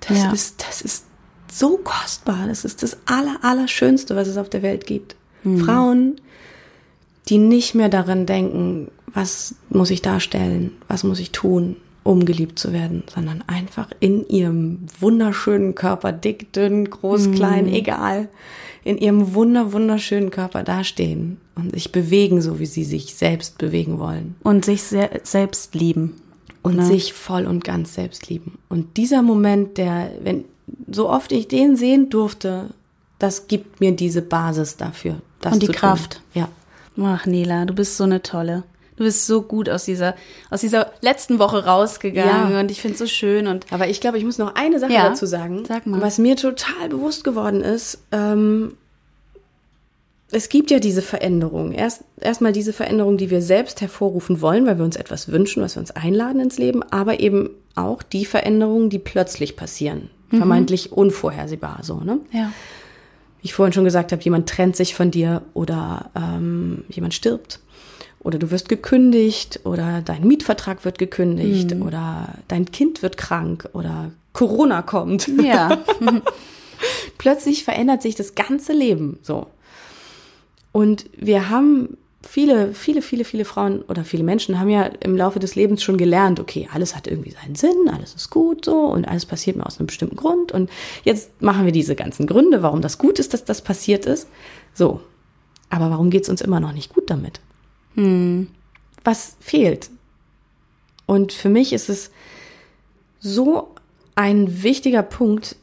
Das 0.00 0.18
ja. 0.18 0.32
ist, 0.32 0.62
das 0.68 0.82
ist 0.82 1.06
so 1.50 1.78
kostbar. 1.78 2.46
Das 2.46 2.66
ist 2.66 2.82
das 2.82 2.98
aller, 3.06 3.38
allerschönste, 3.40 4.16
was 4.16 4.28
es 4.28 4.36
auf 4.36 4.50
der 4.50 4.60
Welt 4.60 4.84
gibt. 4.84 5.16
Mhm. 5.44 5.60
Frauen, 5.60 6.20
die 7.30 7.38
nicht 7.38 7.74
mehr 7.74 7.88
daran 7.88 8.26
denken, 8.26 8.90
was 9.14 9.54
muss 9.68 9.90
ich 9.90 10.02
darstellen, 10.02 10.72
was 10.88 11.04
muss 11.04 11.20
ich 11.20 11.32
tun, 11.32 11.76
um 12.04 12.24
geliebt 12.24 12.58
zu 12.58 12.72
werden, 12.72 13.04
sondern 13.12 13.44
einfach 13.46 13.88
in 14.00 14.26
ihrem 14.28 14.80
wunderschönen 14.98 15.74
Körper, 15.74 16.12
dick, 16.12 16.52
dünn, 16.52 16.90
groß, 16.90 17.28
mm. 17.28 17.32
klein, 17.32 17.68
egal, 17.68 18.28
in 18.84 18.98
ihrem 18.98 19.34
wunder, 19.34 19.72
wunderschönen 19.72 20.30
Körper 20.30 20.64
dastehen 20.64 21.38
und 21.54 21.72
sich 21.72 21.92
bewegen, 21.92 22.42
so 22.42 22.58
wie 22.58 22.66
sie 22.66 22.84
sich 22.84 23.14
selbst 23.14 23.58
bewegen 23.58 23.98
wollen. 23.98 24.34
Und 24.42 24.64
sich 24.64 24.82
se 24.82 25.10
selbst 25.22 25.74
lieben. 25.74 26.16
Und 26.62 26.76
ne? 26.76 26.84
sich 26.84 27.12
voll 27.12 27.46
und 27.46 27.64
ganz 27.64 27.94
selbst 27.94 28.28
lieben. 28.28 28.58
Und 28.68 28.96
dieser 28.96 29.22
Moment, 29.22 29.78
der, 29.78 30.10
wenn, 30.22 30.44
so 30.90 31.08
oft 31.08 31.32
ich 31.32 31.48
den 31.48 31.76
sehen 31.76 32.08
durfte, 32.08 32.70
das 33.18 33.46
gibt 33.46 33.80
mir 33.80 33.92
diese 33.92 34.22
Basis 34.22 34.76
dafür. 34.76 35.20
Das 35.40 35.54
und 35.54 35.62
die 35.62 35.68
Kraft. 35.68 36.20
Tun. 36.34 36.42
Ja. 36.42 36.48
Ach, 37.04 37.26
Nela, 37.26 37.64
du 37.64 37.74
bist 37.74 37.96
so 37.96 38.04
eine 38.04 38.22
tolle. 38.22 38.64
Du 39.02 39.06
bist 39.06 39.26
so 39.26 39.42
gut 39.42 39.68
aus 39.68 39.84
dieser, 39.84 40.14
aus 40.48 40.60
dieser 40.60 40.92
letzten 41.00 41.40
Woche 41.40 41.64
rausgegangen 41.64 42.52
ja. 42.52 42.60
und 42.60 42.70
ich 42.70 42.80
finde 42.80 42.92
es 42.92 43.00
so 43.00 43.06
schön. 43.08 43.48
Und 43.48 43.66
Aber 43.72 43.88
ich 43.88 44.00
glaube, 44.00 44.16
ich 44.16 44.24
muss 44.24 44.38
noch 44.38 44.54
eine 44.54 44.78
Sache 44.78 44.92
ja. 44.92 45.08
dazu 45.08 45.26
sagen. 45.26 45.64
Sag 45.66 45.88
mal. 45.88 46.00
Was 46.00 46.18
mir 46.18 46.36
total 46.36 46.88
bewusst 46.88 47.24
geworden 47.24 47.62
ist, 47.62 47.98
ähm, 48.12 48.74
es 50.30 50.48
gibt 50.48 50.70
ja 50.70 50.78
diese 50.78 51.02
Veränderung. 51.02 51.72
Erst 51.72 52.04
erstmal 52.20 52.52
diese 52.52 52.72
Veränderung, 52.72 53.16
die 53.16 53.28
wir 53.28 53.42
selbst 53.42 53.80
hervorrufen 53.80 54.40
wollen, 54.40 54.66
weil 54.66 54.78
wir 54.78 54.84
uns 54.84 54.94
etwas 54.94 55.32
wünschen, 55.32 55.64
was 55.64 55.74
wir 55.74 55.80
uns 55.80 55.90
einladen 55.90 56.40
ins 56.40 56.58
Leben, 56.58 56.84
aber 56.92 57.18
eben 57.18 57.50
auch 57.74 58.04
die 58.04 58.24
Veränderungen, 58.24 58.88
die 58.88 59.00
plötzlich 59.00 59.56
passieren, 59.56 60.10
mhm. 60.30 60.36
vermeintlich 60.36 60.92
unvorhersehbar 60.92 61.80
so, 61.82 61.98
ne? 61.98 62.20
Ja. 62.30 62.52
Wie 63.40 63.46
ich 63.46 63.54
vorhin 63.54 63.72
schon 63.72 63.84
gesagt 63.84 64.12
habe, 64.12 64.22
jemand 64.22 64.48
trennt 64.48 64.76
sich 64.76 64.94
von 64.94 65.10
dir 65.10 65.42
oder 65.54 66.12
ähm, 66.14 66.84
jemand 66.88 67.14
stirbt 67.14 67.58
oder 68.22 68.38
du 68.38 68.50
wirst 68.50 68.68
gekündigt 68.68 69.60
oder 69.64 70.00
dein 70.02 70.26
Mietvertrag 70.26 70.84
wird 70.84 70.98
gekündigt 70.98 71.74
mhm. 71.74 71.82
oder 71.82 72.34
dein 72.48 72.66
Kind 72.66 73.02
wird 73.02 73.16
krank 73.16 73.68
oder 73.72 74.12
Corona 74.32 74.82
kommt. 74.82 75.28
Ja. 75.42 75.78
Plötzlich 77.18 77.64
verändert 77.64 78.02
sich 78.02 78.14
das 78.14 78.34
ganze 78.34 78.72
Leben 78.72 79.18
so. 79.22 79.46
Und 80.72 81.06
wir 81.16 81.50
haben 81.50 81.96
viele, 82.26 82.72
viele, 82.72 83.02
viele, 83.02 83.24
viele 83.24 83.44
Frauen 83.44 83.82
oder 83.82 84.04
viele 84.04 84.22
Menschen 84.22 84.58
haben 84.58 84.70
ja 84.70 84.84
im 84.84 85.16
Laufe 85.16 85.38
des 85.38 85.54
Lebens 85.54 85.82
schon 85.82 85.98
gelernt, 85.98 86.40
okay, 86.40 86.68
alles 86.72 86.96
hat 86.96 87.06
irgendwie 87.06 87.32
seinen 87.32 87.56
Sinn, 87.56 87.88
alles 87.92 88.14
ist 88.14 88.30
gut 88.30 88.64
so 88.64 88.86
und 88.86 89.06
alles 89.06 89.26
passiert 89.26 89.56
mir 89.56 89.66
aus 89.66 89.78
einem 89.78 89.86
bestimmten 89.86 90.16
Grund. 90.16 90.52
Und 90.52 90.70
jetzt 91.04 91.42
machen 91.42 91.64
wir 91.64 91.72
diese 91.72 91.94
ganzen 91.94 92.26
Gründe, 92.26 92.62
warum 92.62 92.80
das 92.80 92.98
gut 92.98 93.18
ist, 93.18 93.34
dass 93.34 93.44
das 93.44 93.62
passiert 93.62 94.06
ist. 94.06 94.28
So. 94.74 95.00
Aber 95.68 95.90
warum 95.90 96.10
geht's 96.10 96.28
uns 96.28 96.40
immer 96.40 96.60
noch 96.60 96.72
nicht 96.72 96.94
gut 96.94 97.10
damit? 97.10 97.40
Hm. 97.94 98.48
Was 99.04 99.36
fehlt? 99.40 99.90
Und 101.06 101.32
für 101.32 101.48
mich 101.48 101.72
ist 101.72 101.88
es 101.88 102.10
so 103.20 103.74
ein 104.14 104.62
wichtiger 104.62 105.02
Punkt, 105.02 105.56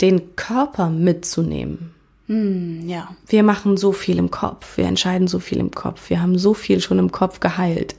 den 0.00 0.36
Körper 0.36 0.90
mitzunehmen. 0.90 1.94
Hm, 2.26 2.88
ja. 2.88 3.14
Wir 3.28 3.42
machen 3.42 3.76
so 3.76 3.92
viel 3.92 4.18
im 4.18 4.30
Kopf, 4.30 4.76
wir 4.76 4.86
entscheiden 4.86 5.28
so 5.28 5.38
viel 5.38 5.58
im 5.58 5.70
Kopf, 5.70 6.10
wir 6.10 6.20
haben 6.20 6.38
so 6.38 6.54
viel 6.54 6.80
schon 6.80 6.98
im 6.98 7.12
Kopf 7.12 7.40
geheilt. 7.40 7.96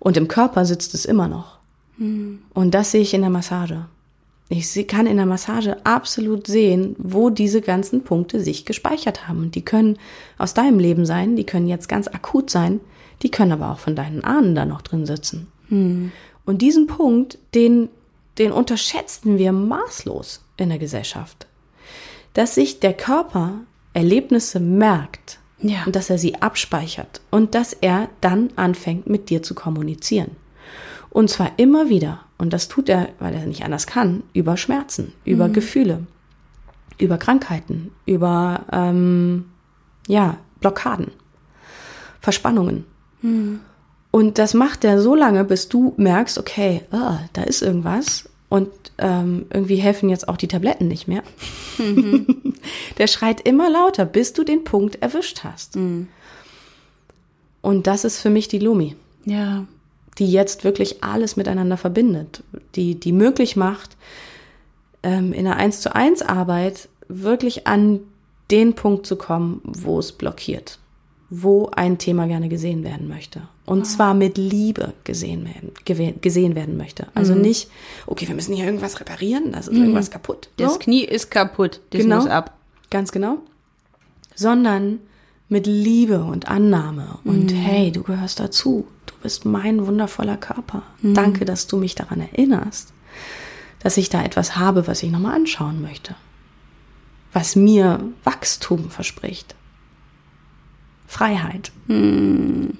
Und 0.00 0.16
im 0.16 0.28
Körper 0.28 0.64
sitzt 0.64 0.92
es 0.94 1.04
immer 1.04 1.28
noch. 1.28 1.58
Hm. 1.98 2.40
Und 2.52 2.74
das 2.74 2.90
sehe 2.90 3.00
ich 3.00 3.14
in 3.14 3.22
der 3.22 3.30
Massage. 3.30 3.86
Ich 4.50 4.86
kann 4.86 5.06
in 5.06 5.16
der 5.16 5.26
Massage 5.26 5.78
absolut 5.84 6.46
sehen, 6.46 6.94
wo 6.98 7.30
diese 7.30 7.62
ganzen 7.62 8.04
Punkte 8.04 8.40
sich 8.40 8.66
gespeichert 8.66 9.26
haben. 9.26 9.50
Die 9.50 9.64
können 9.64 9.98
aus 10.36 10.52
deinem 10.52 10.78
Leben 10.78 11.06
sein, 11.06 11.34
die 11.34 11.44
können 11.44 11.66
jetzt 11.66 11.88
ganz 11.88 12.08
akut 12.08 12.50
sein, 12.50 12.80
die 13.22 13.30
können 13.30 13.52
aber 13.52 13.70
auch 13.70 13.78
von 13.78 13.96
deinen 13.96 14.24
Ahnen 14.24 14.54
da 14.54 14.64
noch 14.64 14.82
drin 14.82 15.06
sitzen. 15.06 15.48
Hm. 15.68 16.12
Und 16.44 16.62
diesen 16.62 16.86
Punkt, 16.86 17.38
den, 17.54 17.88
den 18.38 18.52
unterschätzen 18.52 19.38
wir 19.38 19.52
maßlos 19.52 20.44
in 20.56 20.68
der 20.68 20.78
Gesellschaft. 20.78 21.46
Dass 22.34 22.54
sich 22.54 22.80
der 22.80 22.92
Körper 22.94 23.60
Erlebnisse 23.94 24.60
merkt 24.60 25.38
ja. 25.58 25.84
und 25.86 25.96
dass 25.96 26.10
er 26.10 26.18
sie 26.18 26.42
abspeichert 26.42 27.20
und 27.30 27.54
dass 27.54 27.72
er 27.72 28.08
dann 28.20 28.50
anfängt, 28.56 29.08
mit 29.08 29.30
dir 29.30 29.42
zu 29.42 29.54
kommunizieren. 29.54 30.32
Und 31.10 31.30
zwar 31.30 31.52
immer 31.58 31.88
wieder, 31.88 32.20
und 32.38 32.52
das 32.52 32.68
tut 32.68 32.88
er, 32.88 33.08
weil 33.20 33.34
er 33.34 33.46
nicht 33.46 33.64
anders 33.64 33.86
kann, 33.86 34.24
über 34.32 34.56
Schmerzen, 34.56 35.12
über 35.24 35.48
mhm. 35.48 35.52
Gefühle, 35.52 36.06
über 36.98 37.18
Krankheiten, 37.18 37.92
über 38.04 38.64
ähm, 38.72 39.46
ja, 40.08 40.38
Blockaden, 40.60 41.12
Verspannungen. 42.20 42.84
Mhm. 43.24 43.60
Und 44.10 44.38
das 44.38 44.54
macht 44.54 44.84
er 44.84 45.02
so 45.02 45.16
lange, 45.16 45.42
bis 45.44 45.68
du 45.68 45.92
merkst, 45.96 46.38
okay, 46.38 46.82
oh, 46.92 47.16
da 47.32 47.42
ist 47.42 47.62
irgendwas. 47.62 48.28
Und 48.48 48.70
ähm, 48.98 49.46
irgendwie 49.50 49.76
helfen 49.76 50.08
jetzt 50.08 50.28
auch 50.28 50.36
die 50.36 50.46
Tabletten 50.46 50.86
nicht 50.86 51.08
mehr. 51.08 51.24
Mhm. 51.78 52.54
Der 52.98 53.08
schreit 53.08 53.40
immer 53.40 53.68
lauter, 53.68 54.04
bis 54.04 54.32
du 54.32 54.44
den 54.44 54.62
Punkt 54.62 55.02
erwischt 55.02 55.42
hast. 55.42 55.74
Mhm. 55.74 56.06
Und 57.60 57.88
das 57.88 58.04
ist 58.04 58.20
für 58.20 58.30
mich 58.30 58.46
die 58.46 58.60
Lumi. 58.60 58.94
Ja. 59.24 59.64
Die 60.18 60.30
jetzt 60.30 60.62
wirklich 60.62 61.02
alles 61.02 61.34
miteinander 61.34 61.76
verbindet. 61.76 62.44
Die, 62.76 62.94
die 62.94 63.10
möglich 63.10 63.56
macht, 63.56 63.96
ähm, 65.02 65.32
in 65.32 65.46
einer 65.46 65.56
1 65.56 65.80
zu 65.80 65.92
1 65.92 66.22
Arbeit 66.22 66.88
wirklich 67.08 67.66
an 67.66 67.98
den 68.52 68.74
Punkt 68.74 69.06
zu 69.06 69.16
kommen, 69.16 69.60
wo 69.64 69.98
es 69.98 70.12
blockiert 70.12 70.78
wo 71.42 71.70
ein 71.74 71.98
Thema 71.98 72.26
gerne 72.26 72.48
gesehen 72.48 72.84
werden 72.84 73.08
möchte. 73.08 73.42
Und 73.66 73.80
oh. 73.80 73.84
zwar 73.84 74.14
mit 74.14 74.38
Liebe 74.38 74.92
gesehen 75.04 75.46
werden, 75.46 75.72
gesehen 76.20 76.54
werden 76.54 76.76
möchte. 76.76 77.08
Also 77.14 77.34
mhm. 77.34 77.40
nicht, 77.40 77.70
okay, 78.06 78.28
wir 78.28 78.34
müssen 78.34 78.54
hier 78.54 78.66
irgendwas 78.66 79.00
reparieren, 79.00 79.52
da 79.52 79.60
ist 79.60 79.72
mhm. 79.72 79.78
irgendwas 79.78 80.10
kaputt. 80.10 80.48
So. 80.58 80.64
Das 80.64 80.78
Knie 80.78 81.04
ist 81.04 81.30
kaputt, 81.30 81.80
das 81.90 82.02
genau, 82.02 82.16
muss 82.16 82.26
ab. 82.26 82.56
Ganz 82.90 83.10
genau. 83.10 83.38
Sondern 84.34 85.00
mit 85.48 85.66
Liebe 85.66 86.24
und 86.24 86.48
Annahme 86.48 87.18
und 87.24 87.52
mhm. 87.52 87.56
hey, 87.56 87.90
du 87.90 88.02
gehörst 88.02 88.38
dazu. 88.38 88.86
Du 89.06 89.14
bist 89.22 89.44
mein 89.44 89.86
wundervoller 89.86 90.36
Körper. 90.36 90.82
Mhm. 91.02 91.14
Danke, 91.14 91.44
dass 91.44 91.66
du 91.66 91.78
mich 91.78 91.94
daran 91.94 92.20
erinnerst, 92.20 92.92
dass 93.80 93.96
ich 93.96 94.08
da 94.08 94.22
etwas 94.22 94.56
habe, 94.56 94.86
was 94.86 95.02
ich 95.02 95.10
nochmal 95.10 95.34
anschauen 95.34 95.82
möchte. 95.82 96.14
Was 97.32 97.56
mir 97.56 98.00
Wachstum 98.22 98.90
verspricht 98.90 99.56
Freiheit. 101.14 101.70
Hm. 101.86 102.76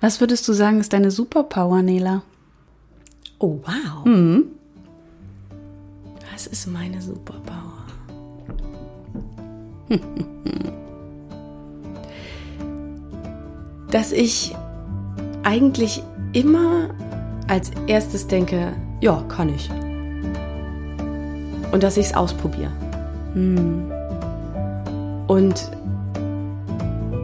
Was 0.00 0.18
würdest 0.20 0.48
du 0.48 0.54
sagen, 0.54 0.80
ist 0.80 0.94
deine 0.94 1.10
Superpower, 1.10 1.82
Nela? 1.82 2.22
Oh, 3.38 3.60
wow. 3.66 4.06
Mhm. 4.06 4.46
Was 6.32 6.46
ist 6.46 6.68
meine 6.68 7.02
Superpower? 7.02 7.84
Dass 13.90 14.12
ich 14.12 14.56
eigentlich 15.42 16.02
immer 16.32 16.94
als 17.46 17.72
erstes 17.88 18.26
denke, 18.26 18.72
ja, 19.02 19.22
kann 19.28 19.54
ich. 19.54 19.68
Und 21.72 21.82
dass 21.82 21.98
ich 21.98 22.06
es 22.06 22.14
ausprobiere. 22.14 22.72
Hm. 23.34 23.92
Und 25.26 25.70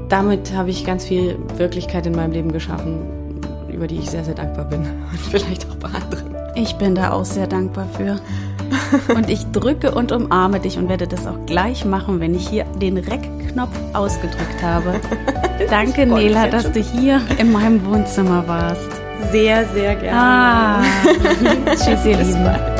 damit 0.09 0.52
habe 0.54 0.70
ich 0.70 0.84
ganz 0.84 1.04
viel 1.04 1.38
Wirklichkeit 1.57 2.07
in 2.07 2.14
meinem 2.14 2.32
Leben 2.32 2.52
geschaffen, 2.52 3.40
über 3.72 3.86
die 3.86 3.98
ich 3.98 4.11
sehr, 4.11 4.24
sehr 4.24 4.34
dankbar 4.34 4.66
bin. 4.66 4.80
Und 5.12 5.20
vielleicht 5.30 5.68
auch 5.70 5.76
bei 5.76 5.88
anderen. 5.88 6.34
Ich 6.54 6.74
bin 6.76 6.94
da 6.94 7.12
auch 7.12 7.24
sehr 7.24 7.46
dankbar 7.46 7.86
für. 7.96 8.18
Und 9.14 9.28
ich 9.28 9.44
drücke 9.52 9.92
und 9.92 10.11
umarme 10.11 10.59
dich 10.59 10.78
und 10.78 10.88
werde 10.88 11.07
das 11.07 11.26
auch 11.26 11.44
gleich 11.46 11.84
machen, 11.84 12.18
wenn 12.20 12.34
ich 12.34 12.48
hier 12.48 12.64
den 12.80 12.96
Rec-Knopf 12.96 13.76
ausgedrückt 13.92 14.62
habe. 14.62 15.00
Danke, 15.70 16.07
Nela, 16.07 16.48
dass 16.48 16.72
du 16.72 16.80
hier 16.80 17.20
in 17.38 17.52
meinem 17.52 17.84
Wohnzimmer 17.86 18.46
warst. 18.48 18.90
Sehr, 19.30 19.66
sehr 19.68 19.96
gerne. 19.96 20.18
Ah. 20.18 20.82
Tschüss, 21.74 22.04
ihr 22.04 22.16
Lieben. 22.16 22.75